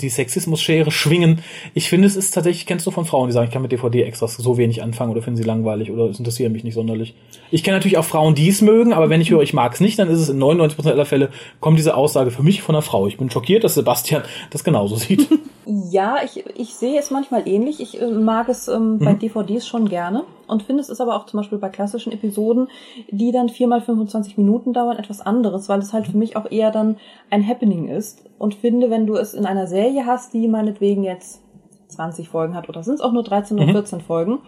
die 0.00 0.08
Sexismus-Schere 0.08 0.92
schwingen. 0.92 1.40
Ich 1.74 1.88
finde, 1.88 2.06
es 2.06 2.14
ist 2.14 2.30
tatsächlich, 2.30 2.64
kennst 2.64 2.86
du 2.86 2.92
von 2.92 3.04
Frauen, 3.06 3.26
die 3.26 3.32
sagen, 3.32 3.48
ich 3.48 3.52
kann 3.52 3.62
mit 3.62 3.72
DVD-Extras 3.72 4.36
so 4.36 4.56
wenig 4.56 4.84
anfangen 4.84 5.10
oder 5.10 5.20
finden 5.20 5.36
sie 5.38 5.42
langweilig 5.42 5.90
oder 5.90 6.04
es 6.04 6.20
interessiert 6.20 6.52
mich 6.52 6.62
nicht 6.62 6.74
sonderlich. 6.74 7.14
Ich 7.50 7.64
kenne 7.64 7.76
natürlich 7.78 7.98
auch 7.98 8.04
Frauen, 8.04 8.36
die 8.36 8.48
es 8.48 8.60
mögen, 8.62 8.92
aber 8.92 9.10
wenn 9.10 9.20
ich 9.20 9.30
höre, 9.30 9.42
ich 9.42 9.52
mag 9.52 9.72
es 9.74 9.80
nicht, 9.80 9.98
dann 9.98 10.08
ist 10.08 10.20
es 10.20 10.28
in 10.28 10.40
99% 10.40 10.88
aller 10.88 11.04
Fälle, 11.04 11.30
kommt 11.58 11.76
diese 11.76 11.96
Aussage 11.96 12.30
für 12.30 12.44
mich 12.44 12.62
von 12.62 12.76
einer 12.76 12.82
Frau. 12.82 13.08
Ich 13.08 13.16
bin 13.16 13.30
schockiert, 13.30 13.64
dass 13.64 13.74
Sebastian 13.74 14.22
das 14.50 14.62
genauso 14.62 14.96
sieht. 14.96 15.26
Ja, 15.64 16.16
ich, 16.24 16.42
ich 16.56 16.74
sehe 16.74 16.98
es 16.98 17.12
manchmal 17.12 17.46
ähnlich. 17.46 17.78
Ich 17.80 18.00
äh, 18.02 18.06
mag 18.08 18.48
es 18.48 18.66
ähm, 18.66 18.98
bei 18.98 19.12
Mhm. 19.12 19.20
DVDs 19.20 19.64
schon 19.64 19.88
gerne 19.88 20.24
und 20.52 20.62
finde 20.62 20.82
es 20.82 21.00
aber 21.00 21.16
auch 21.16 21.26
zum 21.26 21.38
Beispiel 21.38 21.58
bei 21.58 21.68
klassischen 21.68 22.12
Episoden, 22.12 22.68
die 23.10 23.32
dann 23.32 23.48
viermal 23.48 23.80
25 23.80 24.38
Minuten 24.38 24.72
dauern, 24.72 24.98
etwas 24.98 25.20
anderes, 25.20 25.68
weil 25.68 25.80
es 25.80 25.92
halt 25.92 26.06
für 26.06 26.16
mich 26.16 26.36
auch 26.36 26.50
eher 26.50 26.70
dann 26.70 26.96
ein 27.30 27.46
Happening 27.46 27.88
ist 27.88 28.24
und 28.38 28.54
finde, 28.54 28.90
wenn 28.90 29.06
du 29.06 29.14
es 29.16 29.34
in 29.34 29.46
einer 29.46 29.66
Serie 29.66 30.06
hast, 30.06 30.32
die 30.34 30.46
meinetwegen 30.46 31.02
jetzt 31.02 31.40
20 31.88 32.28
Folgen 32.28 32.54
hat 32.54 32.68
oder 32.68 32.82
sind 32.82 32.94
es 32.94 33.00
auch 33.00 33.12
nur 33.12 33.24
13 33.24 33.56
oder 33.56 33.66
Mhm. 33.66 33.72
14 33.72 34.00
Folgen, 34.00 34.38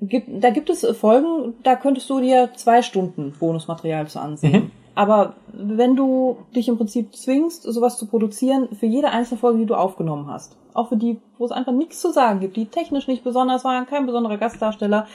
gibt, 0.00 0.28
da 0.42 0.50
gibt 0.50 0.70
es 0.70 0.86
Folgen, 0.96 1.54
da 1.62 1.76
könntest 1.76 2.08
du 2.08 2.20
dir 2.20 2.50
zwei 2.56 2.82
Stunden 2.82 3.34
Bonusmaterial 3.38 4.06
zu 4.08 4.20
ansehen. 4.20 4.52
Mhm. 4.52 4.70
Aber 4.94 5.34
wenn 5.52 5.96
du 5.96 6.38
dich 6.54 6.68
im 6.68 6.76
Prinzip 6.76 7.14
zwingst, 7.14 7.62
sowas 7.62 7.96
zu 7.96 8.06
produzieren, 8.06 8.68
für 8.74 8.86
jede 8.86 9.10
einzelne 9.10 9.38
Folge, 9.38 9.58
die 9.60 9.66
du 9.66 9.74
aufgenommen 9.74 10.26
hast, 10.28 10.56
auch 10.74 10.88
für 10.88 10.96
die, 10.96 11.18
wo 11.38 11.44
es 11.44 11.52
einfach 11.52 11.72
nichts 11.72 12.00
zu 12.00 12.10
sagen 12.12 12.40
gibt, 12.40 12.56
die 12.56 12.66
technisch 12.66 13.08
nicht 13.08 13.24
besonders 13.24 13.64
waren, 13.64 13.86
kein 13.86 14.06
besonderer 14.06 14.36
Gastdarsteller, 14.36 15.06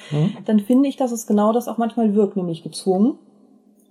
dann 0.46 0.60
finde 0.60 0.90
ich, 0.90 0.98
dass 0.98 1.12
es 1.12 1.28
genau 1.28 1.54
das 1.54 1.68
auch 1.68 1.78
manchmal 1.78 2.16
wirkt, 2.16 2.36
nämlich 2.36 2.64
gezwungen 2.64 3.18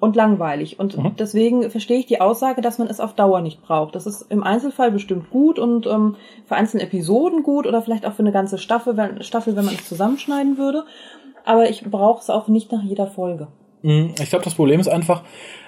und 0.01 0.16
langweilig. 0.16 0.78
Und 0.78 0.99
Mhm. 0.99 1.12
deswegen 1.18 1.70
verstehe 1.70 1.99
ich 1.99 2.07
die 2.07 2.20
Aussage, 2.20 2.61
dass 2.61 2.78
man 2.78 2.89
es 2.89 3.01
auf 3.01 3.14
Dauer 3.14 3.41
nicht 3.41 3.62
braucht. 3.62 3.95
Das 3.95 4.07
ist 4.07 4.22
im 4.30 4.43
Einzelfall 4.43 4.91
bestimmt 4.91 5.30
gut 5.30 5.59
und 5.59 5.87
ähm, 5.87 6.16
für 6.47 6.57
einzelne 6.57 6.82
Episoden 6.82 7.43
gut 7.43 7.66
oder 7.66 7.80
vielleicht 7.80 8.05
auch 8.05 8.12
für 8.12 8.22
eine 8.22 8.32
ganze 8.32 8.59
Staffel, 8.59 8.97
wenn, 8.97 9.22
Staffel, 9.22 9.57
wenn 9.57 9.64
man 9.64 9.74
es 9.74 9.89
zusammenschneiden 9.89 10.59
würde. 10.59 10.85
Aber 11.47 11.68
ich 11.70 11.85
brauche 11.91 12.20
es 12.20 12.30
auch 12.30 12.49
nicht 12.49 12.72
nach 12.72 12.82
jeder 12.82 13.07
Folge. 13.07 13.49
Mm, 13.85 14.14
Ich 14.20 14.30
glaube, 14.30 14.45
das 14.45 14.55
Problem 14.55 14.80
ist 14.80 14.89
einfach, 14.89 15.22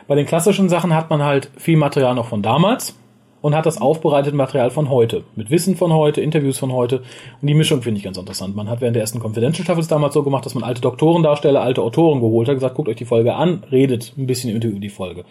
bei 0.08 0.14
den 0.14 0.26
klassischen 0.26 0.68
Sachen 0.68 0.94
hat 0.94 1.10
man 1.10 1.22
halt 1.22 1.50
viel 1.56 1.76
Material 1.76 2.14
noch 2.14 2.26
von 2.26 2.42
damals 2.42 2.96
und 3.42 3.54
hat 3.54 3.66
das 3.66 3.80
aufbereitete 3.80 4.34
Material 4.34 4.70
von 4.70 4.88
heute. 4.88 5.24
Mit 5.36 5.50
Wissen 5.50 5.76
von 5.76 5.92
heute, 5.92 6.20
Interviews 6.22 6.58
von 6.58 6.72
heute. 6.72 7.02
Und 7.40 7.46
die 7.46 7.54
Mischung 7.54 7.82
finde 7.82 7.98
ich 7.98 8.04
ganz 8.04 8.16
interessant. 8.16 8.56
Man 8.56 8.70
hat 8.70 8.80
während 8.80 8.96
der 8.96 9.02
ersten 9.02 9.20
Confidential 9.20 9.64
Staffel 9.64 9.82
es 9.82 9.88
damals 9.88 10.14
so 10.14 10.22
gemacht, 10.22 10.46
dass 10.46 10.54
man 10.54 10.64
alte 10.64 10.80
Doktorendarsteller, 10.80 11.60
alte 11.60 11.82
Autoren 11.82 12.20
geholt 12.20 12.48
hat, 12.48 12.54
gesagt, 12.54 12.74
guckt 12.74 12.88
euch 12.88 12.96
die 12.96 13.04
Folge 13.04 13.34
an, 13.34 13.62
redet 13.70 14.14
ein 14.16 14.26
bisschen 14.26 14.50
über 14.50 14.80
die 14.80 14.88
Folge. 14.88 15.24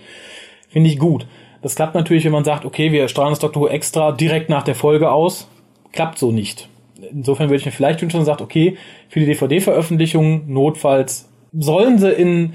Finde 0.69 0.89
ich 0.89 0.99
gut. 0.99 1.25
Das 1.61 1.75
klappt 1.75 1.95
natürlich, 1.95 2.23
wenn 2.25 2.31
man 2.31 2.43
sagt, 2.43 2.65
okay, 2.65 2.91
wir 2.91 3.07
strahlen 3.07 3.31
das 3.31 3.39
Doktor 3.39 3.71
extra 3.71 4.11
direkt 4.11 4.49
nach 4.49 4.63
der 4.63 4.75
Folge 4.75 5.11
aus. 5.11 5.47
Klappt 5.91 6.19
so 6.19 6.31
nicht. 6.31 6.69
Insofern 7.11 7.49
würde 7.49 7.57
ich 7.57 7.65
mir 7.65 7.71
vielleicht 7.71 8.01
wünschen, 8.01 8.19
dass 8.19 8.27
man 8.27 8.37
sagt, 8.37 8.41
okay, 8.41 8.77
für 9.09 9.19
die 9.19 9.25
DVD-Veröffentlichung 9.25 10.43
notfalls 10.47 11.27
sollen 11.57 11.97
sie 11.97 12.11
in 12.11 12.53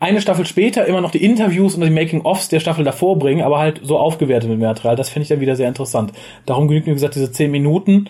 eine 0.00 0.20
Staffel 0.20 0.46
später 0.46 0.86
immer 0.86 1.00
noch 1.00 1.10
die 1.10 1.24
Interviews 1.24 1.74
und 1.74 1.80
die 1.80 1.90
Making-ofs 1.90 2.48
der 2.48 2.60
Staffel 2.60 2.84
davor 2.84 3.18
bringen, 3.18 3.42
aber 3.42 3.58
halt 3.58 3.80
so 3.82 3.98
aufgewertet 3.98 4.48
mit 4.48 4.60
Material. 4.60 4.96
Das 4.96 5.10
finde 5.10 5.24
ich 5.24 5.28
dann 5.28 5.40
wieder 5.40 5.56
sehr 5.56 5.68
interessant. 5.68 6.12
Darum 6.46 6.68
genügt 6.68 6.86
mir, 6.86 6.92
wie 6.92 6.96
gesagt, 6.96 7.16
diese 7.16 7.32
zehn 7.32 7.50
Minuten, 7.50 8.08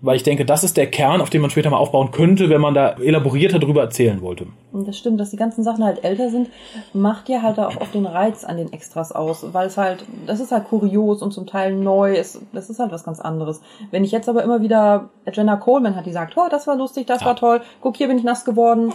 weil 0.00 0.16
ich 0.16 0.22
denke, 0.22 0.44
das 0.44 0.62
ist 0.62 0.76
der 0.76 0.88
Kern, 0.88 1.20
auf 1.20 1.30
den 1.30 1.40
man 1.40 1.50
später 1.50 1.70
mal 1.70 1.76
aufbauen 1.76 2.10
könnte, 2.10 2.50
wenn 2.50 2.60
man 2.60 2.74
da 2.74 2.90
elaborierter 2.94 3.58
drüber 3.58 3.82
erzählen 3.82 4.20
wollte. 4.20 4.46
Das 4.72 4.96
stimmt, 4.96 5.20
dass 5.20 5.30
die 5.30 5.36
ganzen 5.36 5.64
Sachen 5.64 5.84
halt 5.84 6.04
älter 6.04 6.30
sind, 6.30 6.50
macht 6.92 7.28
ja 7.28 7.42
halt 7.42 7.58
auch 7.58 7.80
oft 7.80 7.94
den 7.94 8.06
Reiz 8.06 8.44
an 8.44 8.56
den 8.56 8.72
Extras 8.72 9.12
aus, 9.12 9.46
weil 9.52 9.66
es 9.66 9.76
halt, 9.76 10.04
das 10.26 10.40
ist 10.40 10.52
halt 10.52 10.64
kurios 10.64 11.22
und 11.22 11.32
zum 11.32 11.46
Teil 11.46 11.74
neu, 11.74 12.14
es, 12.14 12.40
das 12.52 12.70
ist 12.70 12.78
halt 12.78 12.92
was 12.92 13.04
ganz 13.04 13.20
anderes. 13.20 13.60
Wenn 13.90 14.04
ich 14.04 14.12
jetzt 14.12 14.28
aber 14.28 14.44
immer 14.44 14.60
wieder, 14.60 15.10
Jenna 15.32 15.56
Coleman 15.56 15.96
hat 15.96 16.06
die 16.06 16.12
sagt, 16.12 16.36
oh, 16.36 16.48
das 16.50 16.66
war 16.66 16.76
lustig, 16.76 17.06
das 17.06 17.24
war 17.24 17.34
toll, 17.34 17.60
guck, 17.80 17.96
hier 17.96 18.08
bin 18.08 18.18
ich 18.18 18.24
nass 18.24 18.44
geworden. 18.44 18.92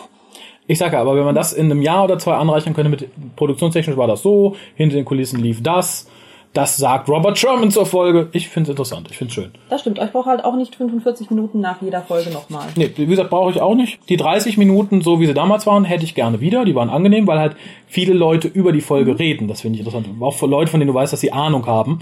Ich 0.68 0.78
sage 0.78 0.98
aber, 0.98 1.16
wenn 1.16 1.26
man 1.26 1.36
das 1.36 1.54
in 1.54 1.66
einem 1.66 1.82
Jahr 1.82 2.06
oder 2.06 2.18
zwei 2.20 2.36
anreichern 2.36 2.74
könnte, 2.74 2.90
mit 2.90 3.08
produktionstechnisch 3.36 3.98
war 3.98 4.08
das 4.08 4.22
so, 4.22 4.56
hinter 4.76 4.96
den 4.96 5.06
Kulissen 5.06 5.40
lief 5.40 5.62
das, 5.62 6.08
das 6.54 6.78
sagt 6.78 7.10
Robert 7.10 7.38
Sherman 7.38 7.72
zur 7.72 7.88
Folge. 7.88 8.30
Ich 8.32 8.48
finde 8.48 8.70
es 8.70 8.74
interessant, 8.74 9.08
ich 9.10 9.18
finde 9.18 9.30
es 9.30 9.34
schön. 9.34 9.52
Das 9.70 9.82
stimmt, 9.82 10.00
ich 10.00 10.12
brauche 10.12 10.30
halt 10.30 10.46
auch 10.46 10.56
nicht 10.56 10.76
45 10.76 11.32
Minuten 11.32 11.60
nach 11.60 11.82
jeder 11.82 12.02
Folge 12.02 12.30
nochmal. 12.30 12.68
Nee, 12.76 12.92
wie 12.96 13.08
gesagt, 13.08 13.32
brauche 13.32 13.50
ich 13.50 13.60
auch 13.60 13.74
nicht. 13.74 14.00
Die 14.08 14.18
30 14.18 14.58
Minuten, 14.58 15.02
so 15.02 15.20
wie 15.20 15.26
sie 15.26 15.34
damals 15.34 15.66
waren, 15.66 15.84
hätte 15.84 16.04
ich 16.04 16.14
gerne 16.14 16.42
wieder. 16.42 16.64
Die 16.64 16.76
waren 16.76 16.92
angenehm, 16.92 17.26
weil 17.26 17.40
halt 17.40 17.56
viele 17.88 18.14
Leute 18.14 18.48
über 18.48 18.72
die 18.72 18.82
Folge 18.82 19.18
reden. 19.18 19.48
Das 19.48 19.62
finde 19.62 19.80
ich 19.80 19.86
interessant. 19.86 20.08
Auch 20.22 20.36
für 20.36 20.46
Leute, 20.46 20.70
von 20.70 20.80
denen 20.80 20.90
du 20.90 20.94
weißt, 20.94 21.12
dass 21.12 21.22
sie 21.22 21.34
Ahnung 21.34 21.66
haben. 21.66 22.00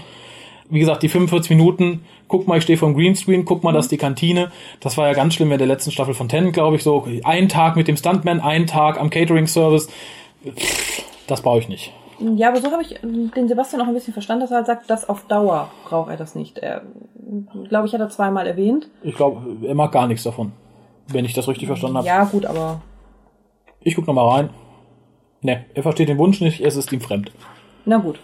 Wie 0.70 0.80
gesagt, 0.80 1.02
die 1.02 1.08
45 1.08 1.50
Minuten, 1.50 2.04
guck 2.28 2.46
mal, 2.48 2.56
ich 2.58 2.64
stehe 2.64 2.78
vom 2.78 2.94
Greenscreen, 2.94 3.44
guck 3.44 3.62
mal, 3.62 3.72
das 3.72 3.86
ist 3.86 3.90
die 3.92 3.98
Kantine. 3.98 4.50
Das 4.80 4.96
war 4.96 5.06
ja 5.08 5.12
ganz 5.12 5.34
schlimm 5.34 5.52
in 5.52 5.58
der 5.58 5.66
letzten 5.66 5.90
Staffel 5.90 6.14
von 6.14 6.28
Ten, 6.28 6.52
glaube 6.52 6.76
ich, 6.76 6.82
so. 6.82 7.06
Ein 7.24 7.48
Tag 7.48 7.76
mit 7.76 7.88
dem 7.88 7.96
Stuntman, 7.96 8.40
ein 8.40 8.66
Tag 8.66 8.98
am 8.98 9.10
Catering-Service. 9.10 9.88
Das 11.26 11.42
brauche 11.42 11.58
ich 11.58 11.68
nicht. 11.68 11.92
Ja, 12.36 12.48
aber 12.48 12.60
so 12.60 12.70
habe 12.70 12.82
ich 12.82 13.00
den 13.02 13.48
Sebastian 13.48 13.82
auch 13.82 13.86
ein 13.86 13.94
bisschen 13.94 14.12
verstanden, 14.12 14.42
dass 14.42 14.50
er 14.50 14.58
halt 14.58 14.66
sagt, 14.66 14.90
dass 14.90 15.08
auf 15.08 15.26
Dauer 15.26 15.70
braucht 15.88 16.10
er 16.10 16.16
das 16.16 16.34
nicht. 16.34 16.58
Er, 16.58 16.82
glaube 17.68 17.86
ich, 17.88 17.94
hat 17.94 18.00
er 18.00 18.10
zweimal 18.10 18.46
erwähnt. 18.46 18.88
Ich 19.02 19.16
glaube, 19.16 19.66
er 19.66 19.74
mag 19.74 19.90
gar 19.92 20.06
nichts 20.06 20.22
davon. 20.22 20.52
Wenn 21.08 21.24
ich 21.24 21.32
das 21.34 21.48
richtig 21.48 21.66
verstanden 21.66 21.96
habe. 21.98 22.06
Ja, 22.06 22.24
gut, 22.24 22.46
aber 22.46 22.80
Ich 23.80 23.96
guck 23.96 24.06
noch 24.06 24.14
mal 24.14 24.28
rein. 24.28 24.50
Ne, 25.40 25.64
er 25.74 25.82
versteht 25.82 26.08
den 26.08 26.18
Wunsch 26.18 26.40
nicht, 26.40 26.60
es 26.60 26.76
ist 26.76 26.92
ihm 26.92 27.00
fremd. 27.00 27.32
na 27.84 27.96
gut. 27.96 28.20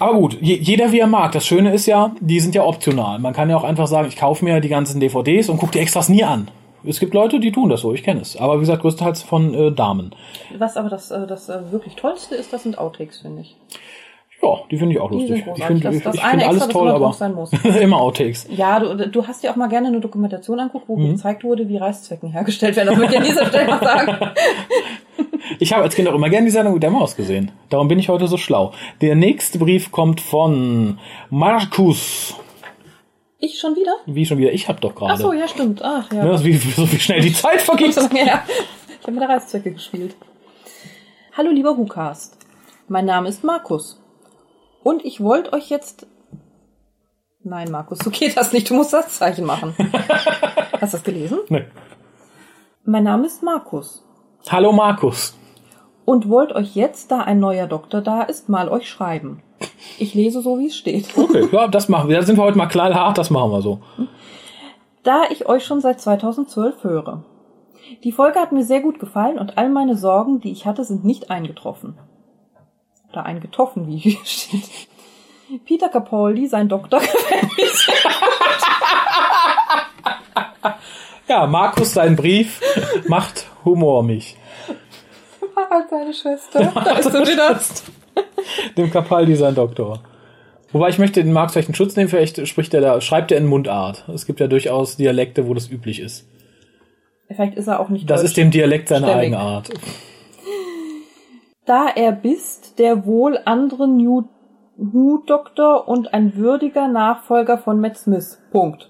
Aber 0.00 0.14
gut, 0.14 0.36
je, 0.40 0.56
jeder 0.56 0.90
wie 0.92 0.98
er 0.98 1.06
mag. 1.06 1.30
Das 1.32 1.46
Schöne 1.46 1.72
ist 1.72 1.86
ja, 1.86 2.12
die 2.20 2.40
sind 2.40 2.54
ja 2.56 2.64
optional. 2.64 3.18
Man 3.20 3.32
kann 3.34 3.48
ja 3.50 3.56
auch 3.56 3.64
einfach 3.64 3.86
sagen, 3.86 4.08
ich 4.08 4.16
kaufe 4.16 4.44
mir 4.44 4.60
die 4.60 4.68
ganzen 4.68 4.98
DVDs 4.98 5.48
und 5.48 5.58
gucke 5.58 5.72
die 5.72 5.78
Extras 5.78 6.08
nie 6.08 6.24
an. 6.24 6.50
Es 6.82 6.98
gibt 6.98 7.12
Leute, 7.12 7.38
die 7.38 7.52
tun 7.52 7.68
das 7.68 7.82
so, 7.82 7.92
ich 7.92 8.02
kenne 8.02 8.22
es. 8.22 8.36
Aber 8.38 8.56
wie 8.56 8.60
gesagt, 8.60 8.80
größtenteils 8.82 9.22
von 9.22 9.52
äh, 9.54 9.70
Damen. 9.72 10.14
Was 10.58 10.76
aber 10.78 10.88
das, 10.88 11.10
äh, 11.10 11.26
das 11.26 11.48
äh, 11.50 11.70
wirklich 11.70 11.94
Tollste 11.94 12.34
ist, 12.34 12.52
das 12.52 12.62
sind 12.62 12.78
Outtakes, 12.78 13.18
finde 13.18 13.42
ich. 13.42 13.56
Ja, 14.42 14.56
die 14.70 14.78
finde 14.78 14.94
ich 14.94 15.00
auch 15.02 15.10
Die 15.10 15.18
lustig. 15.18 15.44
Ich 15.54 15.64
finde 15.64 15.82
Das- 15.90 16.02
das 16.02 16.14
ich 16.14 16.22
eine 16.22 16.30
finde 16.30 16.46
alles 16.46 16.62
extra, 16.62 16.66
das 16.66 16.72
toll, 16.72 16.88
immer 16.88 16.96
aber 16.96 17.12
sein 17.12 17.34
muss. 17.34 17.52
immer 17.82 18.00
Outtakes. 18.00 18.46
Ja, 18.50 18.80
du, 18.80 19.08
du 19.08 19.26
hast 19.26 19.44
ja 19.44 19.50
auch 19.52 19.56
mal 19.56 19.68
gerne 19.68 19.88
eine 19.88 20.00
Dokumentation 20.00 20.58
anguckt, 20.58 20.88
wo 20.88 20.96
Mhm. 20.96 21.10
gezeigt 21.10 21.44
wurde, 21.44 21.68
wie 21.68 21.76
Reißzwecken 21.76 22.30
hergestellt 22.32 22.74
werden. 22.76 22.88
Das 22.88 22.96
möchte 22.96 23.12
ich 23.16 23.20
an 23.20 23.26
dieser 23.26 23.44
Stelle 23.46 23.68
mal 23.68 23.80
sagen. 23.84 24.16
Ich 25.58 25.72
habe 25.72 25.82
als 25.82 25.94
Kind 25.94 26.08
auch 26.08 26.14
immer 26.14 26.30
gerne 26.30 26.46
die 26.46 26.52
Sendung 26.52 26.74
mit 26.74 26.82
der 26.82 26.90
Maus 26.90 27.16
gesehen. 27.16 27.50
Darum 27.70 27.88
bin 27.88 27.98
ich 27.98 28.08
heute 28.08 28.28
so 28.28 28.36
schlau. 28.36 28.72
Der 29.00 29.16
nächste 29.16 29.58
Brief 29.58 29.90
kommt 29.90 30.20
von 30.20 30.98
Markus. 31.28 32.34
Ich 33.38 33.58
schon 33.58 33.74
wieder? 33.74 33.92
Wie 34.06 34.26
schon 34.26 34.38
wieder? 34.38 34.52
Ich 34.52 34.68
habe 34.68 34.80
doch 34.80 34.94
gerade. 34.94 35.14
Ach 35.14 35.18
so, 35.18 35.32
ja, 35.32 35.48
stimmt. 35.48 35.82
Ach, 35.82 36.12
ja. 36.12 36.24
Ja, 36.24 36.44
wie, 36.44 36.56
so 36.56 36.90
wie 36.92 37.00
schnell 37.00 37.20
die 37.20 37.32
Zeit 37.32 37.62
vergeht. 37.62 37.96
Ich 39.00 39.06
habe 39.06 39.12
mit 39.12 39.22
der 39.22 39.30
Reißzwecke 39.30 39.72
gespielt. 39.72 40.14
Hallo, 41.34 41.50
lieber 41.50 41.74
Hukast. 41.74 42.36
Mein 42.86 43.06
Name 43.06 43.30
ist 43.30 43.42
Markus. 43.42 43.98
Und 44.82 45.06
ich 45.06 45.22
wollte 45.22 45.54
euch 45.54 45.70
jetzt... 45.70 46.06
Nein, 47.42 47.70
Markus, 47.70 48.00
so 48.00 48.10
geht 48.10 48.36
das 48.36 48.52
nicht. 48.52 48.68
Du 48.68 48.74
musst 48.74 48.90
Satzzeichen 48.90 49.46
machen. 49.46 49.74
Hast 50.80 50.92
du 50.92 50.98
das 50.98 51.02
gelesen? 51.02 51.38
Nee. 51.48 51.64
Mein 52.84 53.04
Name 53.04 53.26
ist 53.26 53.42
Markus. 53.42 54.04
Hallo 54.48 54.72
Markus. 54.72 55.36
Und 56.04 56.28
wollt 56.28 56.52
euch 56.52 56.74
jetzt, 56.74 57.10
da 57.10 57.20
ein 57.20 57.38
neuer 57.40 57.66
Doktor 57.66 58.00
da 58.00 58.22
ist, 58.22 58.48
mal 58.48 58.68
euch 58.68 58.88
schreiben. 58.88 59.42
Ich 59.98 60.14
lese 60.14 60.40
so, 60.40 60.58
wie 60.58 60.66
es 60.66 60.76
steht. 60.76 61.16
Okay, 61.16 61.46
ja, 61.52 61.68
das 61.68 61.88
machen 61.88 62.08
wir. 62.08 62.16
Da 62.16 62.22
sind 62.22 62.36
wir 62.36 62.44
heute 62.44 62.56
mal 62.56 62.66
knallhart, 62.66 63.18
das 63.18 63.28
machen 63.30 63.52
wir 63.52 63.60
so. 63.60 63.80
Da 65.02 65.24
ich 65.30 65.46
euch 65.46 65.64
schon 65.64 65.80
seit 65.80 66.00
2012 66.00 66.82
höre. 66.82 67.22
Die 68.02 68.12
Folge 68.12 68.40
hat 68.40 68.52
mir 68.52 68.64
sehr 68.64 68.80
gut 68.80 68.98
gefallen 68.98 69.38
und 69.38 69.58
all 69.58 69.68
meine 69.68 69.96
Sorgen, 69.96 70.40
die 70.40 70.52
ich 70.52 70.64
hatte, 70.64 70.84
sind 70.84 71.04
nicht 71.04 71.30
eingetroffen. 71.30 71.98
Oder 73.10 73.26
eingetroffen, 73.26 73.86
wie 73.88 73.98
hier 73.98 74.18
steht. 74.24 74.70
Peter 75.66 75.88
Capaldi, 75.88 76.46
sein 76.46 76.68
Doktor, 76.68 77.00
gefällt 77.00 77.56
mir 77.56 77.66
sehr 77.66 77.94
Ja, 81.28 81.46
Markus, 81.46 81.92
sein 81.92 82.16
Brief 82.16 82.60
macht 83.06 83.49
Humor 83.64 84.02
mich. 84.02 84.36
gut. 85.70 85.90
seine 85.90 86.12
Schwester. 86.12 86.72
Da 86.74 86.96
ist 86.96 87.12
sie 87.12 87.18
wieder. 87.18 87.58
Dem 88.76 88.90
Capaldi 88.90 89.36
sein 89.36 89.54
Doktor. 89.54 90.00
Wobei 90.72 90.88
ich 90.88 90.98
möchte 90.98 91.22
den 91.22 91.32
Marx 91.32 91.52
vielleicht 91.52 91.68
in 91.68 91.74
Schutz 91.74 91.96
nehmen, 91.96 92.08
vielleicht 92.08 92.46
spricht 92.46 92.74
er 92.74 92.80
da, 92.80 93.00
schreibt 93.00 93.32
er 93.32 93.38
in 93.38 93.46
Mundart. 93.46 94.08
Es 94.08 94.26
gibt 94.26 94.40
ja 94.40 94.46
durchaus 94.46 94.96
Dialekte, 94.96 95.48
wo 95.48 95.54
das 95.54 95.68
üblich 95.68 96.00
ist. 96.00 96.28
Vielleicht 97.26 97.54
ist 97.54 97.66
er 97.66 97.80
auch 97.80 97.88
nicht 97.88 98.08
Das 98.08 98.22
ist 98.22 98.36
dem 98.36 98.50
Dialekt 98.50 98.88
seine 98.88 99.06
Stämmig. 99.06 99.26
Eigenart. 99.26 99.70
Da 101.64 101.88
er 101.88 102.12
bist, 102.12 102.78
der 102.78 103.04
wohl 103.04 103.38
andere 103.44 103.88
New 103.88 104.24
Who-Doktor 104.76 105.88
und 105.88 106.14
ein 106.14 106.36
würdiger 106.36 106.88
Nachfolger 106.88 107.58
von 107.58 107.80
Matt 107.80 107.98
Smith. 107.98 108.40
Punkt. 108.50 108.89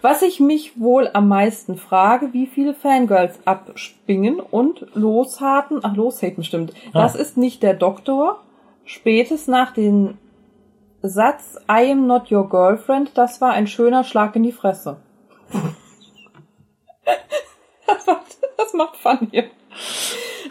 Was 0.00 0.22
ich 0.22 0.40
mich 0.40 0.80
wohl 0.80 1.10
am 1.12 1.28
meisten 1.28 1.76
frage, 1.76 2.32
wie 2.32 2.46
viele 2.46 2.74
Fangirls 2.74 3.38
abspringen 3.44 4.40
und 4.40 4.86
loshaten, 4.94 5.80
ach 5.82 5.94
loshaten 5.94 6.44
stimmt. 6.44 6.72
Ah. 6.92 7.02
Das 7.02 7.14
ist 7.14 7.36
nicht 7.36 7.62
der 7.62 7.74
Doktor. 7.74 8.40
Spätestens 8.84 9.46
nach 9.46 9.72
dem 9.72 10.18
Satz 11.02 11.56
I 11.70 11.92
am 11.92 12.06
not 12.06 12.30
your 12.30 12.48
girlfriend, 12.48 13.12
das 13.14 13.40
war 13.40 13.52
ein 13.52 13.66
schöner 13.66 14.04
Schlag 14.04 14.36
in 14.36 14.42
die 14.42 14.52
Fresse. 14.52 14.96
das 17.86 18.06
macht, 18.06 18.38
das 18.56 18.74
macht 18.74 18.96
Fun 18.96 19.28
hier. 19.30 19.44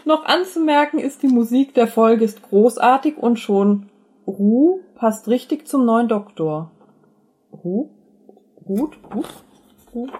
Noch 0.04 0.24
anzumerken 0.24 0.98
ist, 0.98 1.22
die 1.22 1.28
Musik 1.28 1.74
der 1.74 1.86
Folge 1.86 2.24
ist 2.24 2.42
großartig 2.42 3.16
und 3.18 3.38
schon 3.38 3.90
Ruh 4.26 4.80
passt 4.94 5.28
richtig 5.28 5.68
zum 5.68 5.84
neuen 5.84 6.08
Doktor. 6.08 6.70
Ruh? 7.52 7.90
Gut? 8.76 9.02
Gut? 9.10 9.26
Gut? 9.92 10.12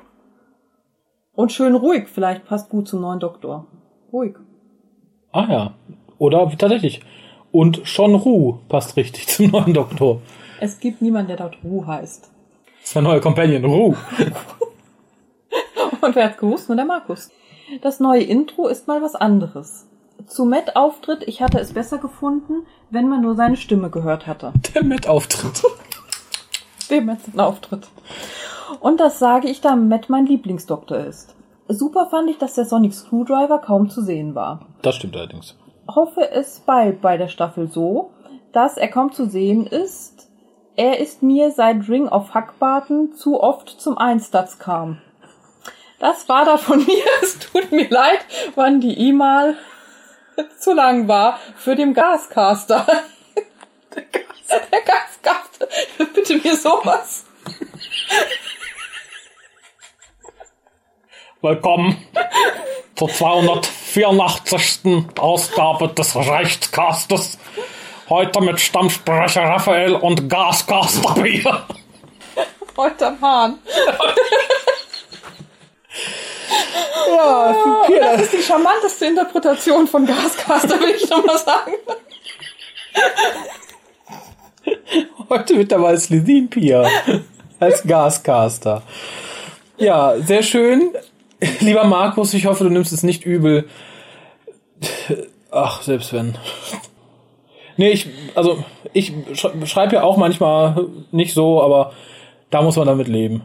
Und 1.37 1.53
schön 1.53 1.77
ruhig, 1.77 2.09
vielleicht 2.09 2.45
passt 2.47 2.69
gut 2.69 2.89
zum 2.89 3.01
neuen 3.01 3.21
Doktor. 3.21 3.69
Ruhig. 4.13 4.35
Ah 5.31 5.47
ja. 5.49 5.75
Oder 6.19 6.51
tatsächlich. 6.59 7.01
Und 7.53 7.83
schon 7.85 8.17
Ruh 8.17 8.59
passt 8.69 8.97
richtig 8.97 9.29
zum 9.29 9.53
neuen 9.53 9.73
Doktor. 9.73 10.21
Es 10.59 10.81
gibt 10.81 11.01
niemanden, 11.01 11.29
der 11.29 11.37
dort 11.37 11.59
Ruh 11.63 11.87
heißt. 11.87 12.23
Das 12.25 12.87
ist 12.87 12.95
der 12.97 13.03
neue 13.03 13.21
Companion. 13.21 13.65
Ruh. 13.65 13.95
Und 16.01 16.17
wer 16.17 16.25
hat's 16.25 16.39
gewusst? 16.39 16.69
Nur 16.69 16.75
der 16.75 16.87
Markus. 16.87 17.31
Das 17.83 18.01
neue 18.01 18.25
Intro 18.25 18.67
ist 18.67 18.89
mal 18.89 19.01
was 19.01 19.15
anderes. 19.15 19.87
Zu 20.27 20.45
Matt-Auftritt, 20.45 21.23
ich 21.29 21.41
hatte 21.41 21.61
es 21.61 21.73
besser 21.73 21.99
gefunden, 21.99 22.67
wenn 22.91 23.09
man 23.09 23.21
nur 23.21 23.37
seine 23.37 23.57
Stimme 23.57 23.91
gehört 23.91 24.27
hatte. 24.27 24.53
Der 24.75 24.83
Matt-Auftritt. 24.83 25.63
Dem 26.91 27.09
letzten 27.09 27.39
Auftritt. 27.41 27.89
Und 28.81 29.01
das 29.01 29.19
sage 29.19 29.49
ich, 29.49 29.61
da 29.61 29.77
Matt 29.77 30.09
mein 30.09 30.27
Lieblingsdoktor 30.27 30.99
ist. 30.99 31.35
Super 31.69 32.07
fand 32.11 32.29
ich, 32.31 32.39
dass 32.39 32.55
der 32.55 32.65
Sonic 32.65 32.95
Screwdriver 32.95 33.59
kaum 33.59 33.91
zu 33.91 34.03
sehen 34.03 34.35
war. 34.35 34.67
Das 34.83 34.97
stimmt 34.97 35.17
allerdings. 35.17 35.55
Hoffe 35.89 36.29
es 36.31 36.61
bald 36.61 37.01
bei 37.01 37.17
der 37.17 37.29
Staffel 37.29 37.69
so, 37.69 38.11
dass 38.53 38.77
er 38.77 38.89
kaum 38.89 39.13
zu 39.13 39.27
sehen 39.27 39.67
ist. 39.67 40.29
Er 40.77 40.99
ist 40.99 41.23
mir 41.23 41.51
seit 41.51 41.89
Ring 41.89 42.09
of 42.09 42.35
Hackbarten 42.35 43.15
zu 43.15 43.41
oft 43.41 43.69
zum 43.69 43.99
Einsatz 43.99 44.59
kam. 44.59 44.99
Das 46.01 46.29
war 46.29 46.45
da 46.45 46.57
von 46.57 46.79
mir. 46.87 47.05
Es 47.23 47.39
tut 47.39 47.71
mir 47.71 47.89
leid, 47.89 48.21
wann 48.55 48.81
die 48.81 48.99
E-Mail 48.99 49.57
zu 50.59 50.73
lang 50.73 51.07
war 51.07 51.39
für 51.57 51.77
den 51.77 51.95
Gascaster. 51.95 52.87
Der, 53.95 54.03
Gas, 54.05 54.47
der 54.49 54.81
Gascaster. 54.83 55.40
Bitte 56.15 56.37
mir 56.37 56.57
sowas. 56.57 57.25
Willkommen 61.43 61.97
zur 62.97 63.09
284. 63.09 65.07
Ausgabe 65.19 65.89
des 65.89 66.17
Rechtscastes. 66.17 67.39
Heute 68.09 68.41
mit 68.41 68.61
Stammsprecher 68.61 69.43
Raphael 69.43 69.95
und 69.95 70.29
Gascaster 70.29 71.15
Bier. 71.15 71.65
Heute 72.77 73.07
am 73.07 73.21
Hahn. 73.21 73.59
Ja, 77.13 78.13
das 78.13 78.23
ist 78.23 78.33
die 78.33 78.43
charmanteste 78.43 79.07
Interpretation 79.07 79.87
von 79.87 80.07
Gascaster, 80.07 80.81
will 80.81 80.91
ich 80.91 81.09
noch 81.11 81.25
mal 81.25 81.39
sagen. 81.39 81.73
Heute 85.29 85.55
mit 85.55 85.71
dabei 85.73 85.93
ist 85.95 86.11
Lisin 86.11 86.49
Pia 86.51 86.87
als 87.59 87.83
Gascaster. 87.83 88.83
Ja, 89.79 90.15
sehr 90.21 90.43
schön. 90.43 90.91
Lieber 91.61 91.85
Markus, 91.85 92.35
ich 92.35 92.47
hoffe, 92.47 92.65
du 92.65 92.71
nimmst 92.71 92.93
es 92.93 93.03
nicht 93.03 93.25
übel. 93.25 93.69
Ach, 95.51 95.83
selbst 95.83 96.13
wenn. 96.13 96.37
Nee, 97.77 97.91
ich, 97.91 98.09
also, 98.35 98.63
ich 98.93 99.13
sch- 99.33 99.67
schreibe 99.67 99.95
ja 99.97 100.03
auch 100.03 100.17
manchmal 100.17 100.87
nicht 101.13 101.33
so, 101.33 101.63
aber 101.63 101.93
da 102.51 102.63
muss 102.63 102.77
man 102.77 102.87
damit 102.87 103.09
leben. 103.09 103.43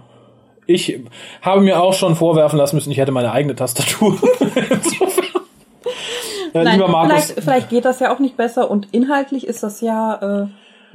Ich 0.68 1.00
habe 1.42 1.62
mir 1.62 1.82
auch 1.82 1.94
schon 1.94 2.16
vorwerfen 2.16 2.58
lassen 2.58 2.76
müssen, 2.76 2.92
ich 2.92 2.98
hätte 2.98 3.12
meine 3.12 3.32
eigene 3.32 3.56
Tastatur. 3.56 4.18
Insofern. 4.70 5.26
Nein, 6.54 6.80
lieber 6.80 6.88
Markus, 6.88 7.26
vielleicht, 7.32 7.44
vielleicht 7.44 7.70
geht 7.70 7.86
das 7.86 8.00
ja 8.00 8.14
auch 8.14 8.20
nicht 8.20 8.36
besser 8.38 8.72
und 8.72 8.88
inhaltlich 8.94 9.46
ist 9.46 9.62
das 9.62 9.82
ja 9.82 10.44
äh, 10.44 10.48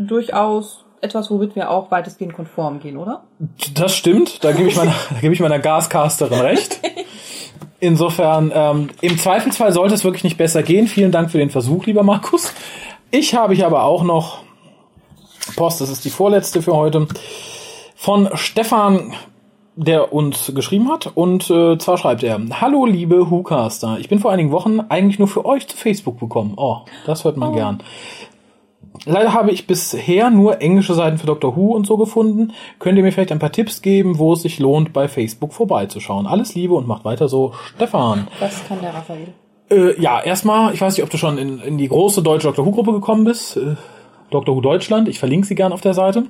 durchaus 0.07 0.84
etwas, 1.01 1.30
womit 1.30 1.57
wir 1.57 1.70
auch 1.70 1.90
weitestgehend 1.90 2.34
konform 2.34 2.80
gehen, 2.80 2.96
oder? 2.96 3.24
Das 3.74 3.94
stimmt, 3.94 4.44
da 4.44 4.53
gebe 4.53 4.68
ich 4.68 4.76
meiner, 4.76 4.94
da 5.11 5.20
gebe 5.20 5.32
ich 5.34 5.40
meiner 5.40 5.59
Gascasterin 5.59 6.40
recht. 6.40 6.80
Insofern, 7.80 8.53
ähm, 8.55 8.90
im 9.01 9.18
Zweifelsfall 9.18 9.72
sollte 9.72 9.94
es 9.94 10.05
wirklich 10.05 10.24
nicht 10.24 10.36
besser 10.36 10.62
gehen. 10.62 10.86
Vielen 10.86 11.12
Dank 11.12 11.30
für 11.30 11.38
den 11.38 11.48
Versuch, 11.48 11.86
lieber 11.86 12.03
Markus. 12.03 12.53
Ich 13.11 13.34
habe 13.34 13.55
ich 13.55 13.64
aber 13.64 13.84
auch 13.84 14.03
noch 14.03 14.42
Post, 15.57 15.80
das 15.80 15.90
ist 15.90 16.05
die 16.05 16.11
vorletzte 16.11 16.62
für 16.62 16.76
heute, 16.76 17.09
von 17.96 18.28
Stefan, 18.34 19.14
der 19.76 20.12
uns 20.12 20.53
geschrieben 20.55 20.90
hat. 20.90 21.11
Und 21.14 21.51
äh, 21.51 21.78
zwar 21.78 21.96
schreibt 21.96 22.22
er, 22.22 22.38
Hallo 22.61 22.84
liebe 22.84 23.30
Hucaster, 23.30 23.98
ich 23.98 24.09
bin 24.09 24.18
vor 24.18 24.30
einigen 24.30 24.53
Wochen 24.53 24.80
eigentlich 24.80 25.18
nur 25.18 25.28
für 25.28 25.44
euch 25.46 25.66
zu 25.66 25.76
Facebook 25.76 26.20
bekommen. 26.20 26.55
Oh, 26.57 26.78
das 27.07 27.24
hört 27.24 27.36
man 27.36 27.55
gern. 27.55 27.82
Leider 29.07 29.32
habe 29.32 29.51
ich 29.51 29.66
bisher 29.66 30.30
nur 30.30 30.61
englische 30.61 30.95
Seiten 30.95 31.16
für 31.16 31.26
Doctor 31.26 31.57
Who 31.57 31.74
und 31.74 31.86
so 31.86 31.97
gefunden. 31.97 32.53
Könnt 32.78 32.99
ihr 32.99 33.05
mir 33.05 33.12
vielleicht 33.12 33.32
ein 33.32 33.38
paar 33.38 33.53
Tipps 33.53 33.82
geben, 33.82 34.18
wo 34.18 34.34
es 34.34 34.43
sich 34.43 34.59
lohnt, 34.59 34.93
bei 34.93 35.09
Facebook 35.09 35.55
vorbeizuschauen? 35.55 36.26
Alles 36.26 36.55
Liebe 36.55 36.74
und 36.74 36.86
macht 36.86 37.05
weiter 37.05 37.28
so, 37.28 37.53
Stefan. 37.74 38.28
Das 38.41 38.66
kann 38.66 38.80
der 38.80 38.93
Raphael. 38.93 39.28
Äh, 39.70 40.01
ja, 40.01 40.20
erstmal, 40.20 40.74
ich 40.74 40.80
weiß 40.80 40.97
nicht, 40.97 41.05
ob 41.05 41.11
du 41.11 41.16
schon 41.16 41.38
in, 41.38 41.61
in 41.61 41.78
die 41.78 41.88
große 41.88 42.22
deutsche 42.22 42.49
Doctor 42.49 42.66
Who-Gruppe 42.66 42.93
gekommen 42.93 43.24
bist. 43.24 43.57
Äh, 43.57 43.76
Doctor 44.30 44.55
Who 44.55 44.61
Deutschland, 44.61 45.09
ich 45.09 45.18
verlinke 45.18 45.47
sie 45.47 45.55
gern 45.55 45.72
auf 45.72 45.80
der 45.80 45.95
Seite. 45.95 46.24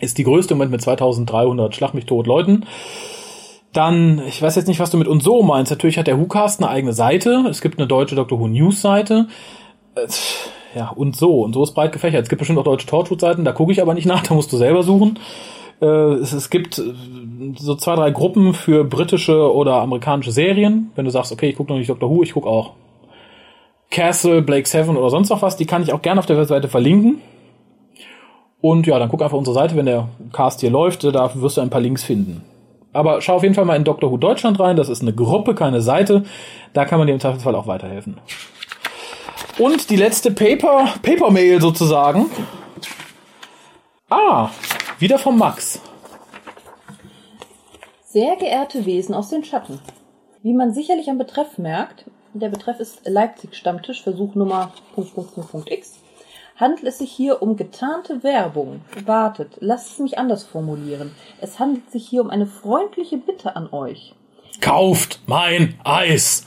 Ist 0.00 0.18
die 0.18 0.24
größte 0.24 0.54
im 0.54 0.58
Moment 0.58 0.72
mit 0.72 0.82
2300 0.82 1.74
Schlag 1.74 1.94
mich 1.94 2.06
tot 2.06 2.26
Leuten. 2.26 2.66
Dann, 3.72 4.22
ich 4.26 4.40
weiß 4.40 4.54
jetzt 4.54 4.68
nicht, 4.68 4.80
was 4.80 4.90
du 4.90 4.96
mit 4.96 5.08
und 5.08 5.22
so 5.22 5.42
meinst. 5.42 5.70
Natürlich 5.70 5.98
hat 5.98 6.06
der 6.06 6.18
WhoCast 6.18 6.62
eine 6.62 6.70
eigene 6.70 6.92
Seite. 6.92 7.44
Es 7.50 7.60
gibt 7.60 7.78
eine 7.78 7.88
deutsche 7.88 8.14
Doctor 8.14 8.38
Who 8.38 8.46
News 8.48 8.80
Seite. 8.80 9.26
Äh, 9.96 10.06
ja, 10.74 10.88
und 10.88 11.16
so. 11.16 11.42
Und 11.42 11.52
so 11.52 11.62
ist 11.62 11.74
breit 11.74 11.92
gefächert. 11.92 12.24
Es 12.24 12.28
gibt 12.28 12.40
bestimmt 12.40 12.58
auch 12.58 12.64
deutsche 12.64 12.86
Torchwood-Seiten, 12.86 13.44
da 13.44 13.52
gucke 13.52 13.72
ich 13.72 13.80
aber 13.80 13.94
nicht 13.94 14.06
nach, 14.06 14.22
da 14.26 14.34
musst 14.34 14.52
du 14.52 14.56
selber 14.56 14.82
suchen. 14.82 15.18
Äh, 15.80 15.86
es, 15.86 16.32
es 16.32 16.50
gibt 16.50 16.78
äh, 16.78 16.92
so 17.58 17.74
zwei, 17.76 17.94
drei 17.96 18.10
Gruppen 18.10 18.54
für 18.54 18.84
britische 18.84 19.52
oder 19.52 19.76
amerikanische 19.76 20.32
Serien. 20.32 20.90
Wenn 20.94 21.04
du 21.04 21.10
sagst, 21.10 21.32
okay, 21.32 21.48
ich 21.48 21.56
gucke 21.56 21.72
noch 21.72 21.78
nicht 21.78 21.90
Doctor 21.90 22.10
Who, 22.10 22.22
ich 22.22 22.32
gucke 22.32 22.48
auch 22.48 22.72
Castle, 23.90 24.42
Blake 24.42 24.68
Seven 24.68 24.96
oder 24.96 25.10
sonst 25.10 25.28
noch 25.28 25.42
was, 25.42 25.56
die 25.56 25.66
kann 25.66 25.82
ich 25.82 25.92
auch 25.92 26.02
gerne 26.02 26.18
auf 26.18 26.26
der 26.26 26.36
Webseite 26.36 26.68
verlinken. 26.68 27.20
Und 28.60 28.86
ja, 28.86 28.98
dann 28.98 29.10
guck 29.10 29.22
einfach 29.22 29.36
unsere 29.36 29.54
Seite, 29.54 29.76
wenn 29.76 29.86
der 29.86 30.08
Cast 30.32 30.60
hier 30.60 30.70
läuft, 30.70 31.04
da 31.04 31.30
wirst 31.34 31.58
du 31.58 31.60
ein 31.60 31.70
paar 31.70 31.82
Links 31.82 32.02
finden. 32.02 32.42
Aber 32.94 33.20
schau 33.20 33.34
auf 33.34 33.42
jeden 33.42 33.54
Fall 33.54 33.66
mal 33.66 33.76
in 33.76 33.84
Doctor 33.84 34.10
Who 34.10 34.16
Deutschland 34.16 34.58
rein, 34.58 34.76
das 34.76 34.88
ist 34.88 35.02
eine 35.02 35.12
Gruppe, 35.12 35.54
keine 35.54 35.82
Seite. 35.82 36.24
Da 36.72 36.84
kann 36.86 36.98
man 36.98 37.06
dir 37.06 37.12
im 37.12 37.20
Zweifelsfall 37.20 37.54
auch 37.56 37.66
weiterhelfen. 37.66 38.16
Und 39.58 39.88
die 39.90 39.96
letzte 39.96 40.32
Paper, 40.32 40.94
Paper 41.02 41.30
Mail 41.30 41.60
sozusagen. 41.60 42.30
Ah, 44.10 44.50
wieder 44.98 45.18
vom 45.18 45.38
Max. 45.38 45.80
Sehr 48.04 48.36
geehrte 48.36 48.84
Wesen 48.84 49.14
aus 49.14 49.30
den 49.30 49.44
Schatten. 49.44 49.80
Wie 50.42 50.54
man 50.54 50.74
sicherlich 50.74 51.08
am 51.08 51.18
Betreff 51.18 51.58
merkt, 51.58 52.04
der 52.32 52.48
Betreff 52.48 52.80
ist 52.80 53.02
Leipzig 53.04 53.54
Stammtisch, 53.54 54.02
Versuch 54.02 54.34
Nummer 54.34 54.72
Punkt, 54.94 55.14
Punkt, 55.14 55.34
Punkt, 55.34 55.50
Punkt 55.50 55.70
X, 55.70 55.94
handelt 56.56 56.84
es 56.84 56.98
sich 56.98 57.12
hier 57.12 57.40
um 57.40 57.56
getarnte 57.56 58.24
Werbung. 58.24 58.80
Wartet, 59.04 59.56
lasst 59.60 59.92
es 59.92 59.98
mich 60.00 60.18
anders 60.18 60.44
formulieren. 60.44 61.12
Es 61.40 61.60
handelt 61.60 61.90
sich 61.90 62.08
hier 62.08 62.22
um 62.22 62.30
eine 62.30 62.46
freundliche 62.46 63.18
Bitte 63.18 63.54
an 63.54 63.72
euch. 63.72 64.14
Kauft 64.60 65.20
mein 65.26 65.78
Eis! 65.84 66.44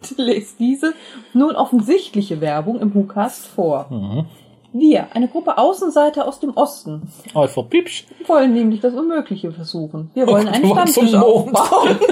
Lest 0.16 0.58
diese 0.58 0.94
nun 1.34 1.54
offensichtliche 1.54 2.40
Werbung 2.40 2.80
im 2.80 2.94
WhoCast 2.94 3.46
vor. 3.46 3.86
Mhm. 3.90 4.26
Wir, 4.72 5.08
eine 5.14 5.26
Gruppe 5.26 5.58
Außenseiter 5.58 6.28
aus 6.28 6.38
dem 6.38 6.50
Osten, 6.56 7.02
Einfach 7.34 7.68
piepsch. 7.68 8.06
wollen 8.28 8.52
nämlich 8.54 8.80
das 8.80 8.94
Unmögliche 8.94 9.50
versuchen. 9.50 10.10
Wir 10.14 10.28
wollen 10.28 10.46
einen 10.46 10.64
Oh, 10.64 10.76
zum 10.86 11.06
Stammtisch 11.08 11.14
aufbauen. 11.14 11.98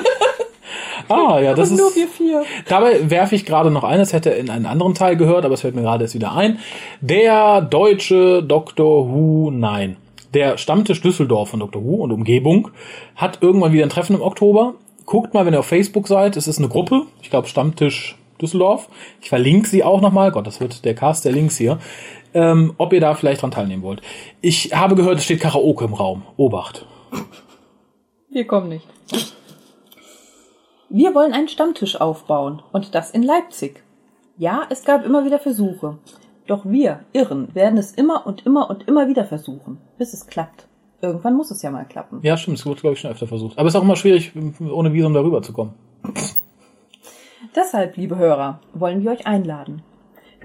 Ah, 1.10 1.40
ja, 1.40 1.54
das 1.54 1.70
Und 1.70 1.76
nur 1.78 1.88
ist. 1.88 1.96
wir 1.96 2.08
vier. 2.08 2.42
Dabei 2.68 3.08
werfe 3.10 3.34
ich 3.34 3.46
gerade 3.46 3.70
noch 3.70 3.84
ein, 3.84 3.98
es 4.00 4.12
hätte 4.12 4.28
in 4.30 4.50
einen 4.50 4.66
anderen 4.66 4.92
Teil 4.94 5.16
gehört, 5.16 5.44
aber 5.46 5.54
es 5.54 5.62
fällt 5.62 5.74
mir 5.74 5.80
gerade 5.82 6.04
erst 6.04 6.14
wieder 6.14 6.32
ein. 6.34 6.58
Der 7.00 7.62
deutsche 7.62 8.42
Doctor 8.42 9.08
Who, 9.08 9.50
nein. 9.50 9.96
Der 10.34 10.58
Stammtisch 10.58 11.00
Düsseldorf 11.00 11.48
von 11.50 11.60
Doctor 11.60 11.82
Who 11.82 11.94
und 12.02 12.12
Umgebung 12.12 12.68
hat 13.16 13.38
irgendwann 13.40 13.72
wieder 13.72 13.84
ein 13.84 13.90
Treffen 13.90 14.16
im 14.16 14.22
Oktober. 14.22 14.74
Guckt 15.08 15.32
mal, 15.32 15.46
wenn 15.46 15.54
ihr 15.54 15.60
auf 15.60 15.66
Facebook 15.66 16.06
seid, 16.06 16.36
es 16.36 16.46
ist 16.46 16.58
eine 16.58 16.68
Gruppe, 16.68 17.06
ich 17.22 17.30
glaube 17.30 17.48
Stammtisch 17.48 18.18
Düsseldorf. 18.42 18.90
Ich 19.22 19.30
verlinke 19.30 19.66
sie 19.66 19.82
auch 19.82 20.02
nochmal, 20.02 20.30
Gott, 20.30 20.46
das 20.46 20.60
wird 20.60 20.84
der 20.84 20.94
Cast 20.94 21.24
der 21.24 21.32
Links 21.32 21.56
hier. 21.56 21.78
Ähm, 22.34 22.74
ob 22.76 22.92
ihr 22.92 23.00
da 23.00 23.14
vielleicht 23.14 23.40
dran 23.40 23.50
teilnehmen 23.50 23.82
wollt. 23.82 24.02
Ich 24.42 24.76
habe 24.76 24.96
gehört, 24.96 25.16
es 25.16 25.24
steht 25.24 25.40
Karaoke 25.40 25.86
im 25.86 25.94
Raum. 25.94 26.24
Obacht. 26.36 26.84
Wir 28.28 28.46
kommen 28.46 28.68
nicht. 28.68 28.86
Wir 30.90 31.14
wollen 31.14 31.32
einen 31.32 31.48
Stammtisch 31.48 31.98
aufbauen 31.98 32.62
und 32.72 32.94
das 32.94 33.10
in 33.10 33.22
Leipzig. 33.22 33.82
Ja, 34.36 34.64
es 34.68 34.84
gab 34.84 35.06
immer 35.06 35.24
wieder 35.24 35.38
Versuche. 35.38 35.96
Doch 36.46 36.66
wir, 36.66 37.00
Irren, 37.14 37.54
werden 37.54 37.78
es 37.78 37.92
immer 37.92 38.26
und 38.26 38.44
immer 38.44 38.68
und 38.68 38.86
immer 38.86 39.08
wieder 39.08 39.24
versuchen, 39.24 39.78
bis 39.96 40.12
es 40.12 40.26
klappt. 40.26 40.67
Irgendwann 41.00 41.34
muss 41.36 41.50
es 41.50 41.62
ja 41.62 41.70
mal 41.70 41.84
klappen. 41.84 42.20
Ja, 42.22 42.36
stimmt, 42.36 42.58
es 42.58 42.66
wurde, 42.66 42.80
glaube 42.80 42.94
ich, 42.94 43.00
schon 43.00 43.10
öfter 43.10 43.28
versucht. 43.28 43.56
Aber 43.56 43.68
es 43.68 43.74
ist 43.74 43.78
auch 43.78 43.84
immer 43.84 43.96
schwierig, 43.96 44.32
ohne 44.60 44.92
Visum 44.92 45.14
darüber 45.14 45.42
zu 45.42 45.52
kommen. 45.52 45.74
Deshalb, 47.54 47.96
liebe 47.96 48.16
Hörer, 48.16 48.60
wollen 48.74 49.02
wir 49.02 49.12
euch 49.12 49.26
einladen. 49.26 49.82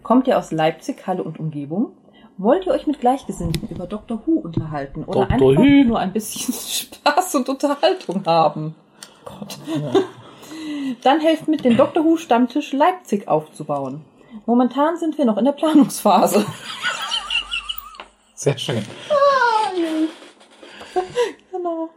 Kommt 0.04 0.28
ihr 0.28 0.38
aus 0.38 0.52
Leipzig, 0.52 1.08
Halle 1.08 1.24
und 1.24 1.40
Umgebung? 1.40 1.94
Wollt 2.38 2.66
ihr 2.66 2.72
euch 2.72 2.88
mit 2.88 3.00
Gleichgesinnten 3.00 3.70
über 3.70 3.88
Dr. 3.88 4.22
Who 4.26 4.40
unterhalten 4.40 5.04
oder 5.04 5.22
Dr. 5.22 5.32
einfach 5.32 5.64
Who. 5.64 5.84
nur 5.86 6.00
ein 6.00 6.14
bisschen 6.14 6.54
Spaß 7.04 7.36
und 7.36 7.50
Unterhaltung 7.50 8.26
haben? 8.26 8.76
Gott. 9.26 9.60
Dann 11.02 11.20
helft 11.20 11.48
mit, 11.48 11.64
den 11.64 11.78
Dr. 11.78 12.04
Who 12.04 12.18
Stammtisch 12.18 12.74
Leipzig 12.74 13.28
aufzubauen. 13.28 14.02
Momentan 14.46 14.98
sind 14.98 15.18
wir 15.18 15.26
noch 15.26 15.38
in 15.38 15.46
der 15.46 15.52
Planungsphase. 15.52 16.46
Sehr 18.36 18.58
schön. 18.58 18.84
Genau. 21.64 21.90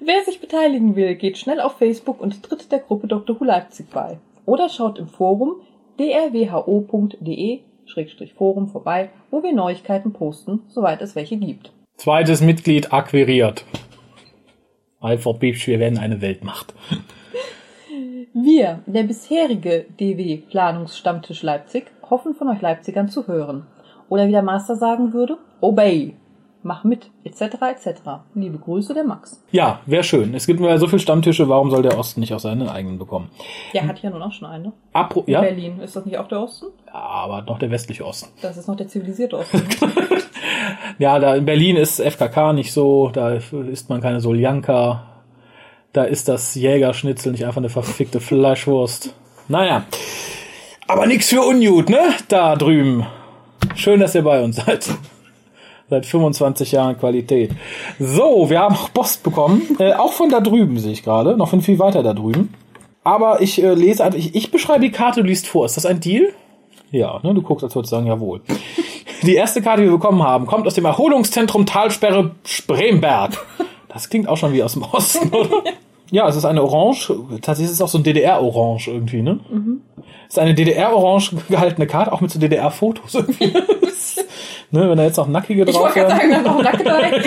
Wer 0.00 0.24
sich 0.24 0.40
beteiligen 0.40 0.96
will, 0.96 1.14
geht 1.14 1.38
schnell 1.38 1.60
auf 1.60 1.78
Facebook 1.78 2.20
und 2.20 2.42
tritt 2.42 2.72
der 2.72 2.80
Gruppe 2.80 3.06
Dr. 3.06 3.38
Who 3.40 3.44
Leipzig 3.44 3.90
bei. 3.90 4.18
Oder 4.44 4.68
schaut 4.68 4.98
im 4.98 5.08
Forum 5.08 5.62
drwho.de-forum 5.98 7.08
vorbei, 8.68 9.10
wo 9.30 9.42
wir 9.42 9.52
Neuigkeiten 9.52 10.12
posten, 10.12 10.60
soweit 10.68 11.00
es 11.02 11.16
welche 11.16 11.36
gibt. 11.36 11.72
Zweites 11.96 12.40
Mitglied 12.40 12.92
akquiriert. 12.92 13.64
Alpha 15.00 15.32
Beach, 15.32 15.66
wir 15.66 15.80
werden 15.80 15.98
eine 15.98 16.20
Weltmacht. 16.20 16.74
Wir, 18.34 18.82
der 18.86 19.02
bisherige 19.04 19.86
DW 19.98 20.36
Planungsstammtisch 20.48 21.42
Leipzig, 21.42 21.90
hoffen 22.08 22.34
von 22.34 22.48
euch 22.48 22.60
Leipzigern 22.60 23.08
zu 23.08 23.26
hören. 23.26 23.66
Oder 24.08 24.28
wie 24.28 24.32
der 24.32 24.42
Master 24.42 24.76
sagen 24.76 25.12
würde, 25.12 25.38
obey, 25.60 26.14
mach 26.62 26.84
mit, 26.84 27.10
etc. 27.24 27.40
etc. 27.70 28.00
Liebe 28.34 28.58
Grüße, 28.58 28.94
der 28.94 29.04
Max. 29.04 29.42
Ja, 29.50 29.80
wäre 29.86 30.04
schön. 30.04 30.34
Es 30.34 30.46
gibt 30.46 30.60
nur 30.60 30.76
so 30.78 30.86
viele 30.86 31.00
Stammtische, 31.00 31.48
warum 31.48 31.70
soll 31.70 31.82
der 31.82 31.98
Osten 31.98 32.20
nicht 32.20 32.34
auch 32.34 32.40
seinen 32.40 32.68
eigenen 32.68 32.98
bekommen? 32.98 33.30
Der 33.72 33.86
hat 33.86 34.00
ja 34.00 34.10
nun 34.10 34.22
auch 34.22 34.32
schon 34.32 34.48
eine. 34.48 34.72
Apro 34.92 35.20
In 35.26 35.32
ja, 35.34 35.40
Berlin. 35.40 35.80
Ist 35.80 35.96
das 35.96 36.04
nicht 36.04 36.18
auch 36.18 36.28
der 36.28 36.40
Osten? 36.40 36.66
aber 36.92 37.42
noch 37.42 37.58
der 37.58 37.70
westliche 37.70 38.04
Osten. 38.04 38.30
Das 38.42 38.56
ist 38.56 38.66
noch 38.66 38.76
der 38.76 38.88
zivilisierte 38.88 39.36
Osten. 39.38 39.62
Ja, 40.98 41.18
da 41.18 41.36
in 41.36 41.44
Berlin 41.44 41.76
ist 41.76 42.00
FKK 42.00 42.52
nicht 42.52 42.72
so, 42.72 43.10
da 43.12 43.34
isst 43.34 43.88
man 43.88 44.00
keine 44.00 44.20
Soljanka, 44.20 45.04
da 45.92 46.04
ist 46.04 46.28
das 46.28 46.54
Jägerschnitzel 46.54 47.32
nicht 47.32 47.44
einfach 47.46 47.58
eine 47.58 47.68
verfickte 47.68 48.20
Fleischwurst. 48.20 49.14
Naja, 49.48 49.84
aber 50.88 51.06
nix 51.06 51.28
für 51.28 51.42
Unjut, 51.42 51.88
ne? 51.88 52.14
Da 52.28 52.56
drüben. 52.56 53.06
Schön, 53.74 54.00
dass 54.00 54.14
ihr 54.14 54.22
bei 54.22 54.42
uns 54.42 54.56
seid. 54.56 54.88
Seit 55.90 56.04
25 56.04 56.72
Jahren 56.72 56.98
Qualität. 56.98 57.52
So, 57.98 58.50
wir 58.50 58.60
haben 58.60 58.74
auch 58.74 58.92
Post 58.92 59.22
bekommen. 59.22 59.62
Äh, 59.78 59.94
auch 59.94 60.12
von 60.12 60.28
da 60.28 60.40
drüben 60.40 60.78
sehe 60.78 60.92
ich 60.92 61.02
gerade. 61.02 61.36
Noch 61.36 61.48
von 61.48 61.62
viel 61.62 61.78
weiter 61.78 62.02
da 62.02 62.12
drüben. 62.12 62.52
Aber 63.04 63.40
ich 63.40 63.62
äh, 63.62 63.72
lese 63.72 64.04
einfach, 64.04 64.18
ich, 64.18 64.34
ich 64.34 64.50
beschreibe 64.50 64.80
die 64.80 64.90
Karte, 64.90 65.22
du 65.22 65.26
liest 65.26 65.46
vor. 65.46 65.64
Ist 65.64 65.78
das 65.78 65.86
ein 65.86 66.00
Deal? 66.00 66.34
Ja, 66.90 67.20
ne, 67.22 67.32
du 67.32 67.40
guckst, 67.40 67.64
als 67.64 67.74
würdest 67.74 67.92
du 67.92 67.96
sagen, 67.96 68.06
jawohl. 68.06 68.42
Die 69.22 69.34
erste 69.34 69.62
Karte, 69.62 69.82
die 69.82 69.88
wir 69.88 69.96
bekommen 69.96 70.22
haben, 70.22 70.46
kommt 70.46 70.66
aus 70.66 70.74
dem 70.74 70.84
Erholungszentrum 70.84 71.66
Talsperre 71.66 72.32
Spremberg. 72.44 73.32
Das 73.88 74.10
klingt 74.10 74.28
auch 74.28 74.36
schon 74.36 74.52
wie 74.52 74.62
aus 74.62 74.74
dem 74.74 74.82
Osten, 74.82 75.28
oder? 75.34 75.64
Ja, 76.10 76.28
es 76.28 76.36
ist 76.36 76.44
eine 76.44 76.62
Orange. 76.62 77.14
Tatsächlich 77.42 77.66
ist 77.66 77.72
es 77.72 77.82
auch 77.82 77.88
so 77.88 77.98
ein 77.98 78.04
DDR-Orange 78.04 78.88
irgendwie, 78.90 79.22
ne? 79.22 79.40
Mhm. 79.50 79.80
Es 80.28 80.34
ist 80.34 80.38
eine 80.38 80.54
DDR-orange 80.54 81.36
gehaltene 81.48 81.86
Karte, 81.86 82.12
auch 82.12 82.20
mit 82.20 82.30
so 82.30 82.38
DDR-Fotos 82.38 83.14
irgendwie. 83.14 83.52
ne, 84.70 84.88
wenn 84.90 84.96
da 84.98 85.04
jetzt 85.04 85.16
noch 85.16 85.28
nackige 85.28 85.64
Ich 85.64 85.74
drauf 85.74 85.92
sagen, 85.92 86.30
wären. 86.30 86.44
da 86.44 86.50
noch 86.52 86.62
Nackedeis. 86.62 87.24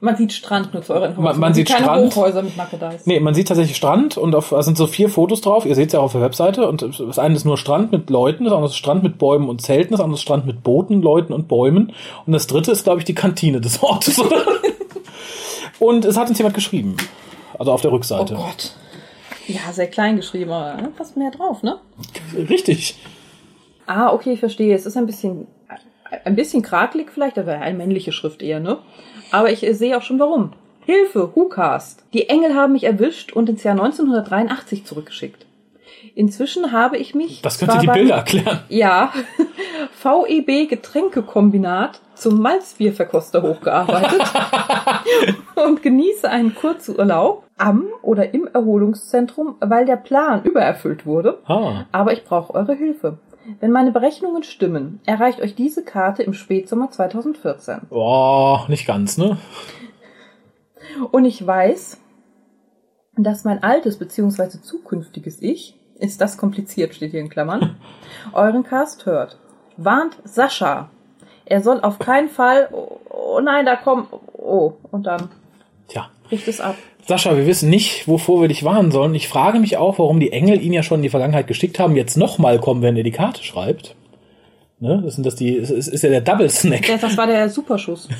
Man 0.00 0.16
sieht 0.16 0.32
Strand, 0.32 0.72
nur 0.72 0.82
zu 0.82 0.94
eurer 0.94 1.08
Information. 1.08 1.24
Man- 1.24 1.40
man 1.40 1.54
sieht 1.54 1.68
keine 1.68 1.84
Strand. 1.84 2.16
Hochhäuser 2.16 2.42
mit 2.42 2.56
Nackedeis. 2.56 3.06
Nee, 3.06 3.20
man 3.20 3.34
sieht 3.34 3.48
tatsächlich 3.48 3.76
Strand 3.76 4.16
und 4.16 4.34
auf, 4.34 4.48
da 4.50 4.62
sind 4.62 4.76
so 4.78 4.86
vier 4.86 5.08
Fotos 5.10 5.42
drauf. 5.42 5.66
Ihr 5.66 5.74
seht 5.74 5.88
es 5.88 5.92
ja 5.92 6.00
auch 6.00 6.04
auf 6.04 6.12
der 6.12 6.22
Webseite. 6.22 6.66
Und 6.66 6.82
das 6.98 7.18
eine 7.18 7.34
ist 7.36 7.44
nur 7.44 7.58
Strand 7.58 7.92
mit 7.92 8.08
Leuten, 8.10 8.44
das 8.44 8.52
andere 8.54 8.70
ist 8.70 8.76
Strand 8.76 9.02
mit 9.02 9.18
Bäumen 9.18 9.48
und 9.48 9.60
Zelten, 9.60 9.92
das 9.92 10.00
andere 10.00 10.14
ist 10.16 10.22
Strand 10.22 10.46
mit 10.46 10.62
Booten, 10.62 11.02
Leuten 11.02 11.32
und 11.34 11.46
Bäumen. 11.48 11.92
Und 12.26 12.32
das 12.32 12.46
dritte 12.46 12.72
ist, 12.72 12.84
glaube 12.84 13.00
ich, 13.00 13.04
die 13.04 13.14
Kantine 13.14 13.60
des 13.60 13.82
Ortes. 13.82 14.18
und 15.78 16.04
es 16.04 16.16
hat 16.16 16.28
uns 16.28 16.38
jemand 16.38 16.54
geschrieben. 16.54 16.96
Also 17.58 17.72
auf 17.72 17.82
der 17.82 17.92
Rückseite. 17.92 18.34
Oh 18.38 18.42
Gott. 18.42 18.72
Ja, 19.46 19.72
sehr 19.72 19.88
klein 19.88 20.16
geschrieben, 20.16 20.50
aber 20.50 20.80
ne, 20.80 20.90
fast 20.96 21.16
mehr 21.16 21.30
drauf, 21.30 21.62
ne? 21.62 21.78
Richtig. 22.48 22.96
Ah, 23.86 24.12
okay, 24.12 24.32
ich 24.32 24.40
verstehe. 24.40 24.74
Es 24.74 24.86
ist 24.86 24.96
ein 24.96 25.04
bisschen, 25.06 25.46
ein 26.24 26.36
bisschen 26.36 26.62
krakelig 26.62 27.10
vielleicht, 27.12 27.38
aber 27.38 27.52
eine 27.52 27.76
männliche 27.76 28.12
Schrift 28.12 28.42
eher, 28.42 28.60
ne? 28.60 28.78
Aber 29.30 29.50
ich 29.50 29.66
äh, 29.66 29.74
sehe 29.74 29.96
auch 29.96 30.02
schon 30.02 30.18
warum. 30.18 30.52
Hilfe, 30.84 31.34
WhoCast. 31.34 32.04
Die 32.12 32.28
Engel 32.28 32.54
haben 32.54 32.74
mich 32.74 32.84
erwischt 32.84 33.32
und 33.32 33.48
ins 33.48 33.62
Jahr 33.62 33.72
1983 33.72 34.84
zurückgeschickt. 34.84 35.46
Inzwischen 36.14 36.72
habe 36.72 36.98
ich 36.98 37.14
mich. 37.14 37.42
Das 37.42 37.58
könnte 37.58 37.78
die 37.78 37.86
Bilder 37.86 38.16
erklären. 38.16 38.60
Ja, 38.68 39.12
VEB 40.02 40.68
Getränkekombinat 40.68 42.00
zum 42.14 42.40
Malzbierverkoster 42.40 43.42
hochgearbeitet 43.42 44.22
und 45.54 45.82
genieße 45.82 46.28
einen 46.28 46.54
Kurzurlaub 46.54 47.44
am 47.56 47.86
oder 48.02 48.34
im 48.34 48.46
Erholungszentrum, 48.52 49.56
weil 49.60 49.86
der 49.86 49.96
Plan 49.96 50.42
übererfüllt 50.44 51.06
wurde. 51.06 51.38
Ah. 51.46 51.86
Aber 51.92 52.12
ich 52.12 52.24
brauche 52.24 52.54
eure 52.54 52.74
Hilfe. 52.74 53.18
Wenn 53.60 53.72
meine 53.72 53.92
Berechnungen 53.92 54.42
stimmen, 54.42 55.00
erreicht 55.04 55.40
euch 55.40 55.54
diese 55.54 55.84
Karte 55.84 56.22
im 56.22 56.32
Spätsommer 56.32 56.90
2014. 56.90 57.82
Oh, 57.90 58.60
nicht 58.68 58.86
ganz, 58.86 59.18
ne? 59.18 59.38
Und 61.10 61.24
ich 61.24 61.44
weiß, 61.46 62.00
dass 63.16 63.44
mein 63.44 63.62
altes 63.62 63.98
bzw. 63.98 64.60
zukünftiges 64.60 65.42
Ich 65.42 65.78
ist 65.98 66.20
das 66.20 66.36
kompliziert, 66.36 66.94
steht 66.94 67.12
hier 67.12 67.20
in 67.20 67.28
Klammern, 67.28 67.76
euren 68.32 68.64
Cast 68.64 69.06
hört, 69.06 69.38
warnt 69.76 70.16
Sascha. 70.24 70.90
Er 71.44 71.62
soll 71.62 71.80
auf 71.80 71.98
keinen 71.98 72.30
Fall, 72.30 72.68
oh, 72.72 72.98
oh 73.10 73.40
nein, 73.40 73.66
da 73.66 73.76
kommt, 73.76 74.08
oh, 74.32 74.74
und 74.90 75.06
dann 75.06 75.28
Tja. 75.88 76.10
bricht 76.24 76.48
es 76.48 76.60
ab. 76.60 76.76
Sascha, 77.06 77.36
wir 77.36 77.46
wissen 77.46 77.68
nicht, 77.68 78.08
wovor 78.08 78.40
wir 78.40 78.48
dich 78.48 78.64
warnen 78.64 78.90
sollen. 78.90 79.14
Ich 79.14 79.28
frage 79.28 79.58
mich 79.58 79.76
auch, 79.76 79.98
warum 79.98 80.20
die 80.20 80.32
Engel 80.32 80.62
ihn 80.62 80.72
ja 80.72 80.82
schon 80.82 81.00
in 81.00 81.02
die 81.02 81.10
Vergangenheit 81.10 81.46
geschickt 81.46 81.78
haben, 81.78 81.96
jetzt 81.96 82.16
nochmal 82.16 82.58
kommen, 82.58 82.80
wenn 82.80 82.96
er 82.96 83.02
die 83.02 83.10
Karte 83.10 83.44
schreibt. 83.44 83.94
Ne? 84.80 85.00
Das 85.04 85.14
sind 85.14 85.24
das 85.24 85.34
die, 85.36 85.56
es 85.56 85.70
ist, 85.70 85.88
ist 85.88 86.02
ja 86.02 86.10
der 86.10 86.20
Double 86.20 86.50
Snack. 86.50 86.88
Ja, 86.88 86.96
das 86.96 87.16
war 87.16 87.26
der 87.26 87.48
Superschuss. 87.48 88.08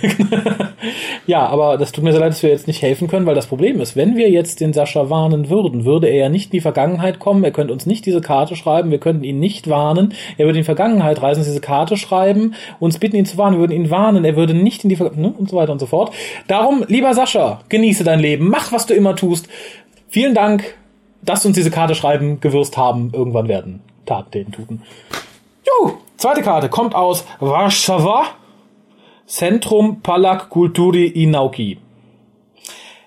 Ja, 1.27 1.47
aber 1.47 1.79
das 1.79 1.93
tut 1.93 2.05
mir 2.05 2.13
sehr 2.13 2.21
leid, 2.21 2.33
dass 2.33 2.43
wir 2.43 2.51
jetzt 2.51 2.67
nicht 2.67 2.83
helfen 2.83 3.09
können, 3.09 3.25
weil 3.25 3.35
das 3.35 3.47
Problem 3.47 3.81
ist, 3.81 3.97
wenn 3.97 4.17
wir 4.17 4.29
jetzt 4.29 4.61
den 4.61 4.75
Sascha 4.75 5.09
warnen 5.09 5.49
würden, 5.49 5.87
würde 5.87 6.07
er 6.09 6.17
ja 6.17 6.29
nicht 6.29 6.47
in 6.47 6.59
die 6.59 6.61
Vergangenheit 6.61 7.19
kommen, 7.19 7.43
er 7.45 7.51
könnte 7.51 7.73
uns 7.73 7.87
nicht 7.87 8.05
diese 8.05 8.21
Karte 8.21 8.57
schreiben, 8.57 8.91
wir 8.91 8.99
könnten 8.99 9.25
ihn 9.25 9.39
nicht 9.39 9.71
warnen, 9.71 10.13
er 10.37 10.45
würde 10.45 10.59
in 10.59 10.63
die 10.63 10.67
Vergangenheit 10.67 11.23
reisen, 11.23 11.41
uns 11.41 11.49
diese 11.49 11.61
Karte 11.61 11.97
schreiben, 11.97 12.55
uns 12.79 12.99
bitten 12.99 13.17
ihn 13.17 13.25
zu 13.25 13.39
warnen, 13.39 13.57
wir 13.57 13.61
würden 13.61 13.73
ihn 13.73 13.91
warnen, 13.91 14.25
er 14.25 14.37
würde 14.37 14.53
nicht 14.53 14.85
in 14.85 14.91
die 14.91 14.97
Vergangenheit, 14.97 15.33
ne? 15.33 15.39
und 15.39 15.49
so 15.49 15.57
weiter 15.57 15.73
und 15.73 15.79
so 15.79 15.87
fort. 15.87 16.13
Darum, 16.47 16.85
lieber 16.89 17.15
Sascha, 17.15 17.61
genieße 17.71 18.05
dein 18.05 18.21
Leben, 18.21 18.49
mach, 18.49 18.71
was 18.73 18.87
du 18.87 18.93
immer 18.93 19.17
tust. 19.17 19.49
Vielen 20.09 20.35
Dank, 20.35 20.77
dass 21.23 21.43
du 21.43 21.49
uns 21.49 21.57
diese 21.57 21.71
Karte 21.71 21.95
schreiben 21.95 22.41
gewürzt 22.41 22.77
haben, 22.77 23.11
irgendwann 23.15 23.49
werden 23.49 23.81
Taten 24.05 24.53
tuten. 24.53 24.83
Jo, 25.67 25.95
zweite 26.19 26.43
Karte 26.43 26.69
kommt 26.69 26.95
aus 26.95 27.25
Warschauer. 27.41 28.27
Centrum 29.27 30.03
Palak 30.03 30.51
Kulturi 30.51 31.07
i 31.07 31.25
Nauki. 31.25 31.79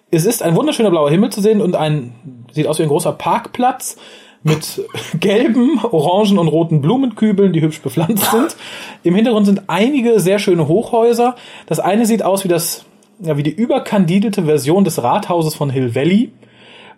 Es 0.10 0.26
ist 0.26 0.41
ein 0.41 0.55
wunderschöner 0.55 0.89
blauer 0.89 1.12
Himmel 1.12 1.30
zu 1.30 1.41
sehen 1.41 1.62
und 1.62 1.76
ein, 1.76 2.43
sieht 2.51 2.66
aus 2.66 2.80
wie 2.80 2.84
ein 2.84 2.89
großer 2.89 3.12
Parkplatz 3.12 3.97
mit 4.41 4.82
gelben, 5.20 5.80
orangen 5.84 6.39
und 6.39 6.47
roten 6.47 6.82
Blumenkübeln, 6.82 7.53
die 7.53 7.62
hübsch 7.62 7.82
bepflanzt 7.82 8.32
sind. 8.32 8.55
Im 9.03 9.14
Hintergrund 9.14 9.45
sind 9.45 9.64
einige 9.68 10.20
sehr 10.20 10.39
schöne 10.39 10.68
Hochhäuser. 10.68 11.36
Das 11.68 11.80
eine 11.80 12.08
sieht 12.08 12.24
aus 12.24 12.43
wie 12.43 12.47
das, 12.47 12.86
ja, 13.20 13.38
wie 13.38 13.43
die 13.43 13.53
überkandidelte 13.53 14.45
Version 14.45 14.84
des 14.84 15.03
Rathauses 15.03 15.53
von 15.53 15.70
Hill 15.70 15.93
Valley. 15.93 16.32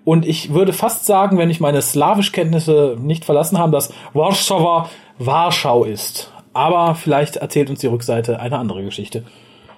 Und 0.10 0.26
ich 0.26 0.56
würde 0.56 0.74
fast 0.74 1.06
sagen, 1.06 1.38
wenn 1.38 1.52
ich 1.52 1.60
meine 1.60 1.84
Slawischkenntnisse 1.84 2.98
nicht 3.00 3.26
verlassen 3.26 3.60
habe, 3.60 3.74
dass 3.74 3.94
Warschauer 4.14 4.90
Warschau 5.20 5.84
ist. 5.84 6.34
Aber 6.52 6.96
vielleicht 6.96 7.36
erzählt 7.36 7.70
uns 7.70 7.82
die 7.82 7.86
Rückseite 7.86 8.40
eine 8.40 8.58
andere 8.58 8.84
Geschichte. 8.84 9.24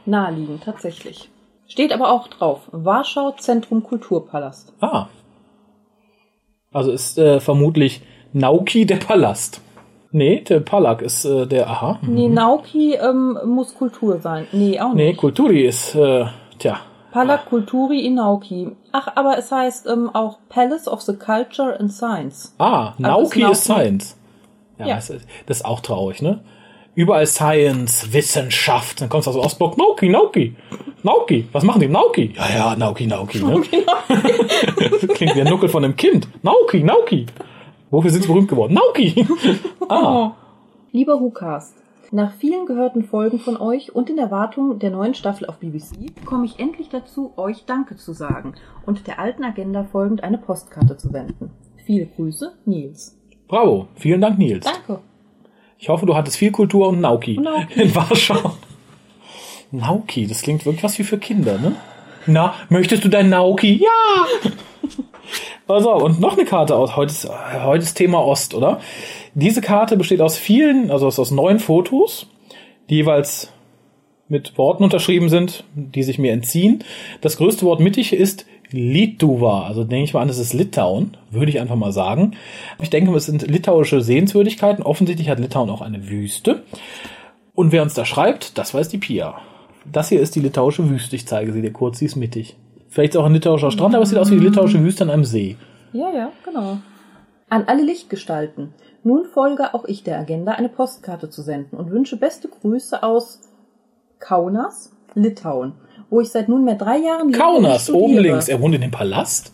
Naheliegend, 0.05 0.63
tatsächlich. 0.63 1.29
Steht 1.67 1.91
aber 1.91 2.13
auch 2.13 2.29
drauf. 2.29 2.61
Warschau 2.71 3.31
Zentrum 3.31 3.83
Kulturpalast. 3.83 4.71
Ah. 4.79 5.07
Also 6.71 6.93
ist 6.93 7.17
äh, 7.17 7.41
vermutlich 7.41 8.01
Nauki 8.31 8.85
der 8.85 8.95
Palast. 9.07 9.59
Nee, 10.13 10.45
der 10.47 10.61
Palak 10.61 11.01
ist 11.01 11.25
äh, 11.25 11.45
der, 11.45 11.69
aha. 11.69 11.99
Nee, 12.03 12.29
Nauki 12.29 12.93
ähm, 12.93 13.37
muss 13.45 13.75
Kultur 13.75 14.19
sein. 14.21 14.47
Nee, 14.53 14.79
auch 14.79 14.93
Nee, 14.93 15.07
nicht. 15.09 15.17
Kulturi 15.19 15.65
ist, 15.65 15.93
äh, 15.93 16.23
tja. 16.57 16.79
Palak 17.11 17.47
Kulturi 17.47 18.05
in 18.05 18.15
Nauki. 18.15 18.71
Ach, 18.91 19.07
aber 19.15 19.37
es 19.37 19.51
heißt 19.51 19.87
ähm, 19.87 20.09
auch 20.13 20.37
Palace 20.49 20.87
of 20.87 21.01
the 21.01 21.13
Culture 21.13 21.79
and 21.79 21.91
Science. 21.93 22.53
Ah, 22.57 22.89
Also 22.89 23.01
Nauki 23.03 23.43
ist 23.43 23.51
ist 23.51 23.63
Science. 23.63 24.17
Ja, 24.79 24.87
Ja. 24.87 24.95
Das, 24.95 25.09
ist, 25.09 25.25
das 25.45 25.57
ist 25.57 25.65
auch 25.65 25.79
traurig, 25.79 26.21
ne? 26.21 26.39
Überall 26.93 27.25
Science, 27.25 28.11
Wissenschaft. 28.11 28.99
Dann 28.99 29.07
kommst 29.07 29.25
du 29.27 29.31
aus 29.31 29.37
Ostblock. 29.37 29.77
Nauki, 29.77 30.09
Nauki. 30.09 30.55
Nauki. 31.03 31.47
Was 31.53 31.63
machen 31.63 31.79
die? 31.79 31.87
Nauki. 31.87 32.33
Ja, 32.35 32.49
ja, 32.53 32.75
Nauki, 32.75 33.07
Nauki. 33.07 33.39
Ne? 33.39 33.61
Klingt 35.13 35.35
wie 35.35 35.41
ein 35.41 35.47
Nuckel 35.47 35.69
von 35.69 35.85
einem 35.85 35.95
Kind. 35.95 36.27
Nauki, 36.43 36.83
Nauki. 36.83 37.27
Wofür 37.91 38.11
sind 38.11 38.23
sie 38.23 38.27
berühmt 38.27 38.49
geworden? 38.49 38.73
Nauki. 38.73 39.25
Ah. 39.89 40.31
Lieber 40.93 41.19
Whocast, 41.19 41.75
nach 42.11 42.33
vielen 42.33 42.65
gehörten 42.65 43.03
Folgen 43.03 43.39
von 43.39 43.55
euch 43.57 43.95
und 43.95 44.09
in 44.09 44.17
Erwartung 44.17 44.79
der 44.79 44.91
neuen 44.91 45.13
Staffel 45.13 45.47
auf 45.47 45.59
BBC 45.59 46.25
komme 46.25 46.45
ich 46.45 46.59
endlich 46.59 46.89
dazu, 46.89 47.33
euch 47.37 47.65
Danke 47.65 47.95
zu 47.95 48.11
sagen 48.11 48.53
und 48.85 49.07
der 49.07 49.19
alten 49.19 49.43
Agenda 49.43 49.85
folgend 49.85 50.23
eine 50.23 50.37
Postkarte 50.37 50.97
zu 50.97 51.13
wenden. 51.13 51.51
Viele 51.85 52.07
Grüße, 52.07 52.53
Nils. 52.65 53.17
Bravo. 53.47 53.87
Vielen 53.95 54.21
Dank, 54.21 54.37
Nils. 54.37 54.65
Danke. 54.65 55.01
Ich 55.77 55.89
hoffe, 55.89 56.05
du 56.05 56.15
hattest 56.15 56.37
viel 56.37 56.51
Kultur 56.51 56.89
und 56.89 56.99
Nauki. 56.99 57.37
Nauki. 57.37 57.81
In 57.81 57.95
Warschau. 57.95 58.55
Nauki, 59.71 60.27
das 60.27 60.41
klingt 60.41 60.65
wirklich 60.65 60.83
was 60.83 60.99
wie 60.99 61.03
für 61.03 61.17
Kinder, 61.17 61.57
ne? 61.57 61.75
Na, 62.27 62.53
möchtest 62.69 63.03
du 63.03 63.09
dein 63.09 63.29
Nauki? 63.29 63.81
Ja! 63.81 64.51
Also, 65.67 65.93
und 65.93 66.19
noch 66.19 66.37
eine 66.37 66.45
Karte 66.45 66.75
aus. 66.75 66.95
Heute 66.95 67.11
ist, 67.11 67.25
äh, 67.25 67.29
heute 67.63 67.83
ist 67.83 67.95
Thema 67.95 68.19
Ost, 68.25 68.53
oder? 68.53 68.79
Diese 69.33 69.61
Karte 69.61 69.97
besteht 69.97 70.21
aus 70.21 70.37
vielen, 70.37 70.91
also 70.91 71.07
aus, 71.07 71.31
neun 71.31 71.59
Fotos, 71.59 72.27
die 72.89 72.95
jeweils 72.95 73.53
mit 74.27 74.57
Worten 74.57 74.83
unterschrieben 74.83 75.29
sind, 75.29 75.65
die 75.75 76.03
sich 76.03 76.17
mir 76.17 76.31
entziehen. 76.31 76.83
Das 77.21 77.37
größte 77.37 77.65
Wort 77.65 77.79
mittig 77.79 78.13
ist 78.13 78.45
Lituva. 78.71 79.67
Also 79.67 79.83
denke 79.83 80.05
ich 80.05 80.13
mal 80.13 80.21
an, 80.21 80.29
es 80.29 80.37
ist 80.37 80.53
Litauen, 80.53 81.17
würde 81.29 81.51
ich 81.51 81.59
einfach 81.59 81.75
mal 81.75 81.91
sagen. 81.91 82.35
Ich 82.81 82.89
denke, 82.89 83.13
es 83.15 83.25
sind 83.25 83.45
litauische 83.49 84.01
Sehenswürdigkeiten. 84.01 84.83
Offensichtlich 84.83 85.29
hat 85.29 85.39
Litauen 85.39 85.69
auch 85.69 85.81
eine 85.81 86.09
Wüste. 86.09 86.63
Und 87.53 87.71
wer 87.71 87.83
uns 87.83 87.93
da 87.93 88.05
schreibt, 88.05 88.57
das 88.57 88.73
weiß 88.73 88.89
die 88.89 88.97
Pia. 88.97 89.35
Das 89.91 90.09
hier 90.09 90.21
ist 90.21 90.35
die 90.35 90.39
litauische 90.39 90.89
Wüste. 90.89 91.15
Ich 91.15 91.27
zeige 91.27 91.51
sie 91.51 91.61
dir 91.61 91.73
kurz, 91.73 91.99
sie 91.99 92.05
ist 92.05 92.15
mittig. 92.15 92.55
Vielleicht 92.91 93.13
ist 93.15 93.19
auch 93.19 93.25
ein 93.25 93.33
litauischer 93.33 93.71
Strand, 93.71 93.95
aber 93.95 94.03
es 94.03 94.09
sieht 94.09 94.19
aus 94.19 94.29
wie 94.31 94.35
die 94.37 94.45
litauische 94.45 94.83
Wüste 94.83 95.05
an 95.05 95.09
einem 95.09 95.23
See. 95.23 95.55
Ja, 95.93 96.11
ja, 96.11 96.31
genau. 96.45 96.77
An 97.49 97.63
alle 97.67 97.83
Lichtgestalten. 97.83 98.73
Nun 99.03 99.25
folge 99.25 99.73
auch 99.73 99.85
ich 99.85 100.03
der 100.03 100.19
Agenda, 100.19 100.51
eine 100.51 100.67
Postkarte 100.69 101.29
zu 101.29 101.41
senden 101.41 101.77
und 101.79 101.89
wünsche 101.89 102.17
beste 102.17 102.49
Grüße 102.49 103.01
aus 103.01 103.39
Kaunas, 104.19 104.91
Litauen, 105.15 105.71
wo 106.09 106.19
ich 106.21 106.29
seit 106.29 106.49
nunmehr 106.49 106.75
drei 106.75 106.97
Jahren 106.97 107.27
lebe 107.29 107.39
Kaunas, 107.39 107.89
oben 107.89 108.17
links. 108.17 108.47
Er 108.49 108.61
wohnt 108.61 108.75
in 108.75 108.81
dem 108.81 108.91
Palast? 108.91 109.51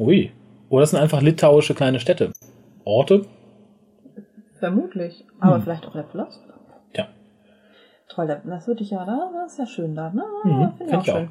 Ui. 0.00 0.32
Oder 0.68 0.80
das 0.82 0.90
sind 0.90 0.98
einfach 1.00 1.22
litauische 1.22 1.74
kleine 1.74 2.00
Städte. 2.00 2.32
Orte? 2.84 3.26
Vermutlich. 4.58 5.24
Aber 5.40 5.56
Hm. 5.56 5.62
vielleicht 5.62 5.86
auch 5.86 5.92
der 5.92 6.02
Palast. 6.02 6.40
Tja. 6.92 7.06
Toll, 8.08 8.26
da- 8.26 8.42
das 8.44 8.66
würde 8.66 8.82
ich 8.82 8.90
ja, 8.90 9.04
da- 9.04 9.30
das 9.42 9.52
ist 9.52 9.58
ja 9.58 9.66
schön 9.66 9.94
da, 9.94 10.10
ne? 10.12 10.24
Mhm, 10.44 10.72
Finde 10.76 10.92
ich 10.92 10.98
auch 10.98 11.02
ich 11.04 11.12
auch. 11.12 11.28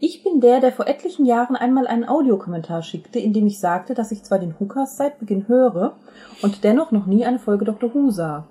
Ich 0.00 0.22
bin 0.22 0.40
der, 0.40 0.60
der 0.60 0.72
vor 0.72 0.86
etlichen 0.86 1.26
Jahren 1.26 1.56
einmal 1.56 1.86
einen 1.86 2.08
Audiokommentar 2.08 2.82
schickte, 2.82 3.18
in 3.18 3.34
dem 3.34 3.46
ich 3.46 3.58
sagte, 3.58 3.92
dass 3.92 4.12
ich 4.12 4.22
zwar 4.22 4.38
den 4.38 4.58
Hukas 4.58 4.96
seit 4.96 5.18
Beginn 5.18 5.46
höre 5.46 5.94
und 6.40 6.64
dennoch 6.64 6.90
noch 6.90 7.04
nie 7.06 7.26
eine 7.26 7.38
Folge 7.38 7.66
Dr. 7.66 7.92
Who 7.94 8.10
sah. 8.10 8.46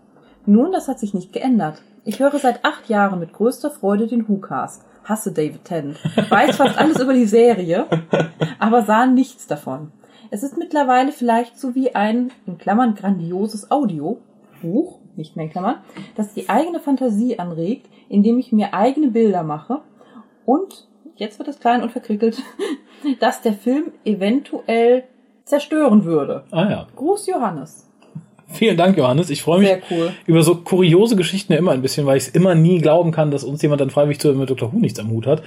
Nun, 0.45 0.71
das 0.71 0.87
hat 0.87 0.99
sich 0.99 1.13
nicht 1.13 1.33
geändert. 1.33 1.81
Ich 2.05 2.19
höre 2.19 2.37
seit 2.37 2.63
acht 2.63 2.87
Jahren 2.89 3.19
mit 3.19 3.33
größter 3.33 3.71
Freude 3.71 4.07
den 4.07 4.27
Who-Cast. 4.27 4.83
Hasse 5.05 5.31
David 5.31 5.65
Tennant. 5.65 5.97
Weiß 6.29 6.57
fast 6.57 6.77
alles 6.77 6.99
über 7.01 7.13
die 7.13 7.25
Serie, 7.25 7.87
aber 8.59 8.83
sah 8.83 9.05
nichts 9.05 9.47
davon. 9.47 9.91
Es 10.29 10.43
ist 10.43 10.57
mittlerweile 10.57 11.11
vielleicht 11.11 11.59
so 11.59 11.75
wie 11.75 11.95
ein, 11.95 12.31
in 12.45 12.57
Klammern, 12.57 12.95
grandioses 12.95 13.71
Audiobuch, 13.71 14.99
nicht 15.15 15.35
mehr 15.35 15.45
in 15.45 15.51
Klammern, 15.51 15.77
das 16.15 16.33
die 16.33 16.49
eigene 16.49 16.79
Fantasie 16.79 17.39
anregt, 17.39 17.87
indem 18.09 18.37
ich 18.37 18.51
mir 18.51 18.73
eigene 18.73 19.09
Bilder 19.09 19.43
mache 19.43 19.81
und, 20.45 20.87
jetzt 21.15 21.39
wird 21.39 21.47
es 21.47 21.59
klein 21.59 21.81
und 21.83 21.91
verkrickelt, 21.91 22.41
dass 23.19 23.41
der 23.41 23.53
Film 23.53 23.91
eventuell 24.05 25.03
zerstören 25.45 26.05
würde. 26.05 26.43
Ah 26.51 26.69
ja. 26.69 26.87
Gruß 26.95 27.27
Johannes. 27.27 27.89
Vielen 28.47 28.77
Dank, 28.77 28.97
Johannes. 28.97 29.31
Ich 29.31 29.41
freue 29.41 29.59
mich 29.59 29.71
cool. 29.89 30.11
über 30.27 30.43
so 30.43 30.55
kuriose 30.55 31.15
Geschichten 31.15 31.53
ja 31.53 31.59
immer 31.59 31.71
ein 31.71 31.81
bisschen, 31.81 32.05
weil 32.05 32.17
ich 32.17 32.27
es 32.27 32.29
immer 32.29 32.53
nie 32.53 32.79
glauben 32.79 33.11
kann, 33.11 33.31
dass 33.31 33.43
uns 33.43 33.61
jemand 33.63 33.81
dann 33.81 33.89
freiwillig 33.89 34.19
zu 34.19 34.31
mit 34.33 34.49
Dr. 34.49 34.71
Who 34.71 34.77
nichts 34.77 34.99
am 34.99 35.09
Hut 35.09 35.25
hat. 35.25 35.41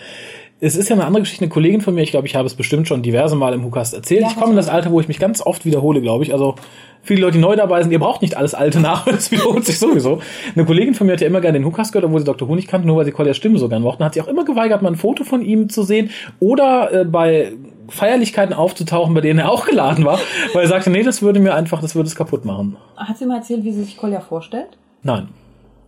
Es 0.59 0.74
ist 0.74 0.88
ja 0.88 0.96
eine 0.96 1.04
andere 1.04 1.22
Geschichte, 1.22 1.44
eine 1.44 1.50
Kollegin 1.52 1.82
von 1.82 1.94
mir, 1.94 2.02
ich 2.02 2.11
glaube, 2.11 2.26
ich 2.26 2.34
habe 2.34 2.46
es 2.46 2.54
bestimmt 2.54 2.88
schon 2.88 3.02
diverse 3.02 3.36
Mal 3.36 3.52
im 3.52 3.62
WhoCast 3.62 3.92
erzählt. 3.92 4.22
Ja, 4.22 4.28
ich 4.28 4.36
komme 4.36 4.50
in 4.52 4.57
das 4.57 4.68
Alter, 4.70 4.90
wo 4.90 5.00
ich 5.00 5.09
mich 5.09 5.18
ganz 5.18 5.42
oft 5.42 5.66
wiederhole, 5.66 6.00
glaube 6.00 6.24
ich. 6.24 6.32
Also 6.32 6.54
viele 7.02 7.20
Leute, 7.20 7.34
die 7.34 7.40
neu 7.40 7.57
dabei 7.57 7.82
sind, 7.82 7.92
ihr 7.92 7.98
braucht 7.98 8.22
nicht 8.22 8.38
alles 8.38 8.54
Alte 8.54 8.80
nach, 8.80 9.04
das 9.11 9.30
wiederholt 9.30 9.66
sich 9.66 9.78
sowieso. 9.78 10.20
Eine 10.54 10.64
Kollegin 10.64 10.94
von 10.94 11.07
mir 11.07 11.12
hat 11.12 11.20
ja 11.20 11.26
immer 11.26 11.42
gerne 11.42 11.59
den 11.59 11.66
WhoCast 11.66 11.92
gehört, 11.92 12.07
obwohl 12.07 12.20
sie 12.20 12.24
Dr. 12.24 12.48
Who 12.48 12.54
nicht 12.54 12.68
kannte, 12.68 12.86
nur 12.86 12.96
weil 12.96 13.04
sie 13.04 13.12
Colliers 13.12 13.36
Stimme 13.36 13.59
so 13.59 13.68
gern 13.68 13.82
mochten. 13.82 14.02
Hat 14.02 14.14
sie 14.14 14.22
auch 14.22 14.28
immer 14.28 14.46
geweigert, 14.46 14.80
mal 14.80 14.88
ein 14.92 14.96
Foto 14.96 15.24
von 15.24 15.42
ihm 15.42 15.68
zu 15.68 15.82
sehen 15.82 16.09
oder 16.40 16.90
äh, 17.02 17.04
bei 17.04 17.52
Feierlichkeiten 17.90 18.54
aufzutauchen, 18.54 19.12
bei 19.14 19.20
denen 19.20 19.38
er 19.40 19.50
auch 19.52 19.66
geladen 19.66 20.07
war, 20.07 20.18
weil 20.54 20.62
er 20.62 20.68
sagte, 20.68 20.88
nee, 20.88 21.02
das 21.02 21.20
würde 21.20 21.38
mir 21.38 21.54
einfach, 21.54 21.82
das 21.82 21.94
würde 21.94 22.09
es 22.09 22.16
kaputt 22.16 22.46
machen. 22.46 22.78
Hat 22.96 23.18
sie 23.18 23.26
mal 23.26 23.36
erzählt, 23.36 23.62
wie 23.62 23.72
sie 23.72 23.84
sich 23.84 23.98
Kolja 23.98 24.20
vorstellt? 24.20 24.78
Nein. 25.02 25.28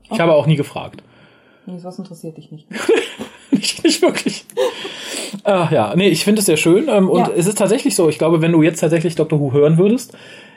Ich 0.05 0.11
Okay. 0.13 0.21
habe 0.23 0.35
auch 0.35 0.47
nie 0.47 0.57
gefragt. 0.57 1.03
Nee, 1.67 1.79
sowas 1.79 1.99
interessiert 1.99 2.37
dich 2.37 2.53
nicht. 2.53 2.67
nicht, 3.59 3.85
nicht 3.85 4.03
wirklich. 4.03 4.45
Ach 5.45 5.71
ja, 5.71 5.95
nee, 5.97 6.09
ich 6.09 6.25
finde 6.25 6.41
es 6.41 6.47
sehr 6.47 6.57
schön. 6.57 6.89
Ähm, 6.89 7.09
und 7.09 7.21
Ja. 7.21 7.31
es 7.37 7.47
ist 7.47 7.59
tatsächlich 7.59 7.95
so, 7.95 8.09
ich 8.09 8.19
glaube, 8.19 8.41
wenn 8.43 8.53
du 8.53 8.63
jetzt 8.63 8.81
tatsächlich 8.81 9.15
Dr. 9.15 9.39
Who 9.41 9.53
hören 9.53 9.79
würdest, 9.79 10.17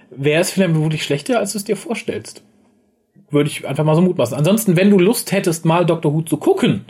wäre 0.10 0.42
es 0.42 0.52
vielleicht 0.52 0.76
wirklich 0.76 1.04
schlechter, 1.04 1.40
als 1.40 1.52
du 1.54 1.58
es 1.58 1.64
dir 1.64 1.76
vorstellst. 1.78 2.44
Würde 3.30 3.50
ich 3.50 3.66
einfach 3.68 3.84
mal 3.84 3.96
so 3.96 4.02
mutmaßen. 4.02 4.38
Ansonsten, 4.38 4.76
wenn 4.76 4.90
du 4.90 5.00
Lust 5.00 5.32
hättest, 5.32 5.66
mal 5.66 5.86
Dr. 5.86 6.14
Who 6.14 6.22
zu 6.22 6.38
gucken, 6.38 6.86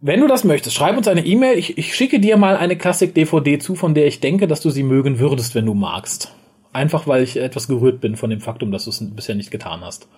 wenn 0.00 0.20
du 0.20 0.26
das 0.26 0.44
möchtest, 0.44 0.74
schreib 0.76 0.96
uns 0.96 1.08
eine 1.08 1.26
E-Mail. 1.26 1.58
Ich, 1.58 1.76
ich 1.76 1.94
schicke 1.94 2.20
dir 2.20 2.38
mal 2.38 2.56
eine 2.56 2.76
Klassik-DVD 2.76 3.58
zu, 3.58 3.74
von 3.74 3.92
der 3.92 4.06
ich 4.06 4.20
denke, 4.20 4.46
dass 4.48 4.62
du 4.62 4.70
sie 4.70 4.82
mögen 4.82 5.18
würdest, 5.18 5.54
wenn 5.54 5.66
du 5.66 5.74
magst. 5.74 6.34
Einfach 6.72 7.06
weil 7.06 7.22
ich 7.22 7.36
etwas 7.36 7.68
gerührt 7.68 8.00
bin 8.00 8.16
von 8.16 8.30
dem 8.30 8.40
Faktum, 8.40 8.72
dass 8.72 8.84
du 8.84 8.90
es 8.90 9.04
bisher 9.14 9.34
nicht 9.34 9.50
getan 9.50 9.80
hast. 9.82 10.08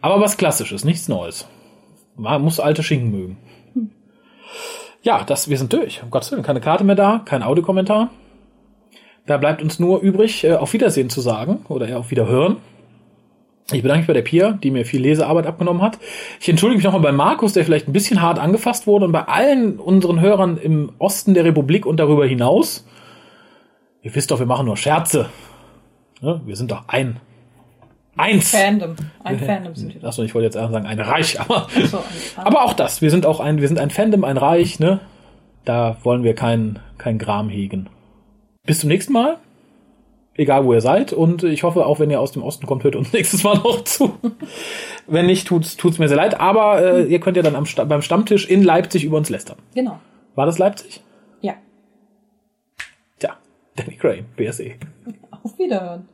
Aber 0.00 0.20
was 0.20 0.36
Klassisches, 0.36 0.84
nichts 0.84 1.08
Neues. 1.08 1.48
Man 2.16 2.42
muss 2.42 2.60
alte 2.60 2.84
Schinken 2.84 3.10
mögen. 3.10 3.36
Ja, 5.06 5.22
das, 5.22 5.48
wir 5.48 5.56
sind 5.56 5.72
durch. 5.72 6.02
Um 6.02 6.10
Gottes 6.10 6.32
Willen, 6.32 6.42
keine 6.42 6.60
Karte 6.60 6.82
mehr 6.82 6.96
da, 6.96 7.22
kein 7.24 7.44
Audiokommentar. 7.44 8.10
Da 9.24 9.36
bleibt 9.36 9.62
uns 9.62 9.78
nur 9.78 10.00
übrig, 10.00 10.42
äh, 10.42 10.54
auf 10.54 10.72
Wiedersehen 10.72 11.10
zu 11.10 11.20
sagen 11.20 11.64
oder 11.68 11.86
eher 11.86 12.00
auf 12.00 12.10
Wiederhören. 12.10 12.56
Ich 13.70 13.82
bedanke 13.82 14.00
mich 14.00 14.06
bei 14.08 14.14
der 14.14 14.22
Pia, 14.22 14.50
die 14.50 14.72
mir 14.72 14.84
viel 14.84 15.00
Lesearbeit 15.00 15.46
abgenommen 15.46 15.80
hat. 15.80 16.00
Ich 16.40 16.48
entschuldige 16.48 16.78
mich 16.78 16.84
nochmal 16.84 17.02
bei 17.02 17.12
Markus, 17.12 17.52
der 17.52 17.64
vielleicht 17.64 17.86
ein 17.86 17.92
bisschen 17.92 18.20
hart 18.20 18.40
angefasst 18.40 18.88
wurde 18.88 19.04
und 19.04 19.12
bei 19.12 19.22
allen 19.28 19.78
unseren 19.78 20.20
Hörern 20.20 20.56
im 20.56 20.90
Osten 20.98 21.34
der 21.34 21.44
Republik 21.44 21.86
und 21.86 22.00
darüber 22.00 22.26
hinaus. 22.26 22.84
Ihr 24.02 24.12
wisst 24.12 24.32
doch, 24.32 24.40
wir 24.40 24.46
machen 24.46 24.66
nur 24.66 24.76
Scherze. 24.76 25.30
Ne? 26.20 26.40
Wir 26.44 26.56
sind 26.56 26.72
doch 26.72 26.88
ein. 26.88 27.20
Eins. 28.16 28.50
Fandom. 28.50 28.96
Ein 29.22 29.38
Fandom 29.40 29.74
sind 29.74 29.94
wir. 29.94 30.08
Achso, 30.08 30.22
ich 30.22 30.34
wollte 30.34 30.46
jetzt 30.46 30.54
sagen, 30.54 30.86
ein 30.86 31.00
Reich, 31.00 31.40
aber, 31.40 31.68
So, 31.86 32.02
aber 32.36 32.64
auch 32.64 32.72
das. 32.72 33.02
Wir 33.02 33.10
sind 33.10 33.26
auch 33.26 33.40
ein, 33.40 33.60
wir 33.60 33.68
sind 33.68 33.78
ein 33.78 33.90
Fandom, 33.90 34.24
ein 34.24 34.36
Reich, 34.38 34.78
ne? 34.80 35.00
Da 35.64 35.96
wollen 36.02 36.22
wir 36.22 36.34
kein, 36.34 36.78
kein 36.98 37.18
Gram 37.18 37.48
hegen. 37.48 37.88
Bis 38.64 38.80
zum 38.80 38.88
nächsten 38.88 39.12
Mal. 39.12 39.38
Egal 40.38 40.64
wo 40.64 40.74
ihr 40.74 40.80
seid. 40.80 41.12
Und 41.12 41.42
ich 41.44 41.62
hoffe, 41.62 41.86
auch 41.86 41.98
wenn 41.98 42.10
ihr 42.10 42.20
aus 42.20 42.32
dem 42.32 42.42
Osten 42.42 42.66
kommt, 42.66 42.84
hört 42.84 42.96
uns 42.96 43.12
nächstes 43.12 43.42
Mal 43.42 43.56
noch 43.56 43.84
zu. 43.84 44.16
wenn 45.06 45.26
nicht, 45.26 45.46
tut's, 45.48 45.76
tut's 45.76 45.98
mir 45.98 46.08
sehr 46.08 46.16
leid. 46.16 46.38
Aber 46.40 46.82
äh, 46.82 47.04
ihr 47.04 47.20
könnt 47.20 47.36
ja 47.36 47.42
dann 47.42 47.56
am, 47.56 47.66
beim 47.88 48.02
Stammtisch 48.02 48.46
in 48.48 48.62
Leipzig 48.62 49.04
über 49.04 49.16
uns 49.16 49.30
lästern. 49.30 49.56
Genau. 49.74 49.98
War 50.34 50.46
das 50.46 50.58
Leipzig? 50.58 51.02
Ja. 51.40 51.54
Tja, 53.18 53.36
Danny 53.76 53.96
Gray, 53.96 54.24
BSE. 54.36 54.72
Auf 55.42 55.58
Wiederhören. 55.58 56.06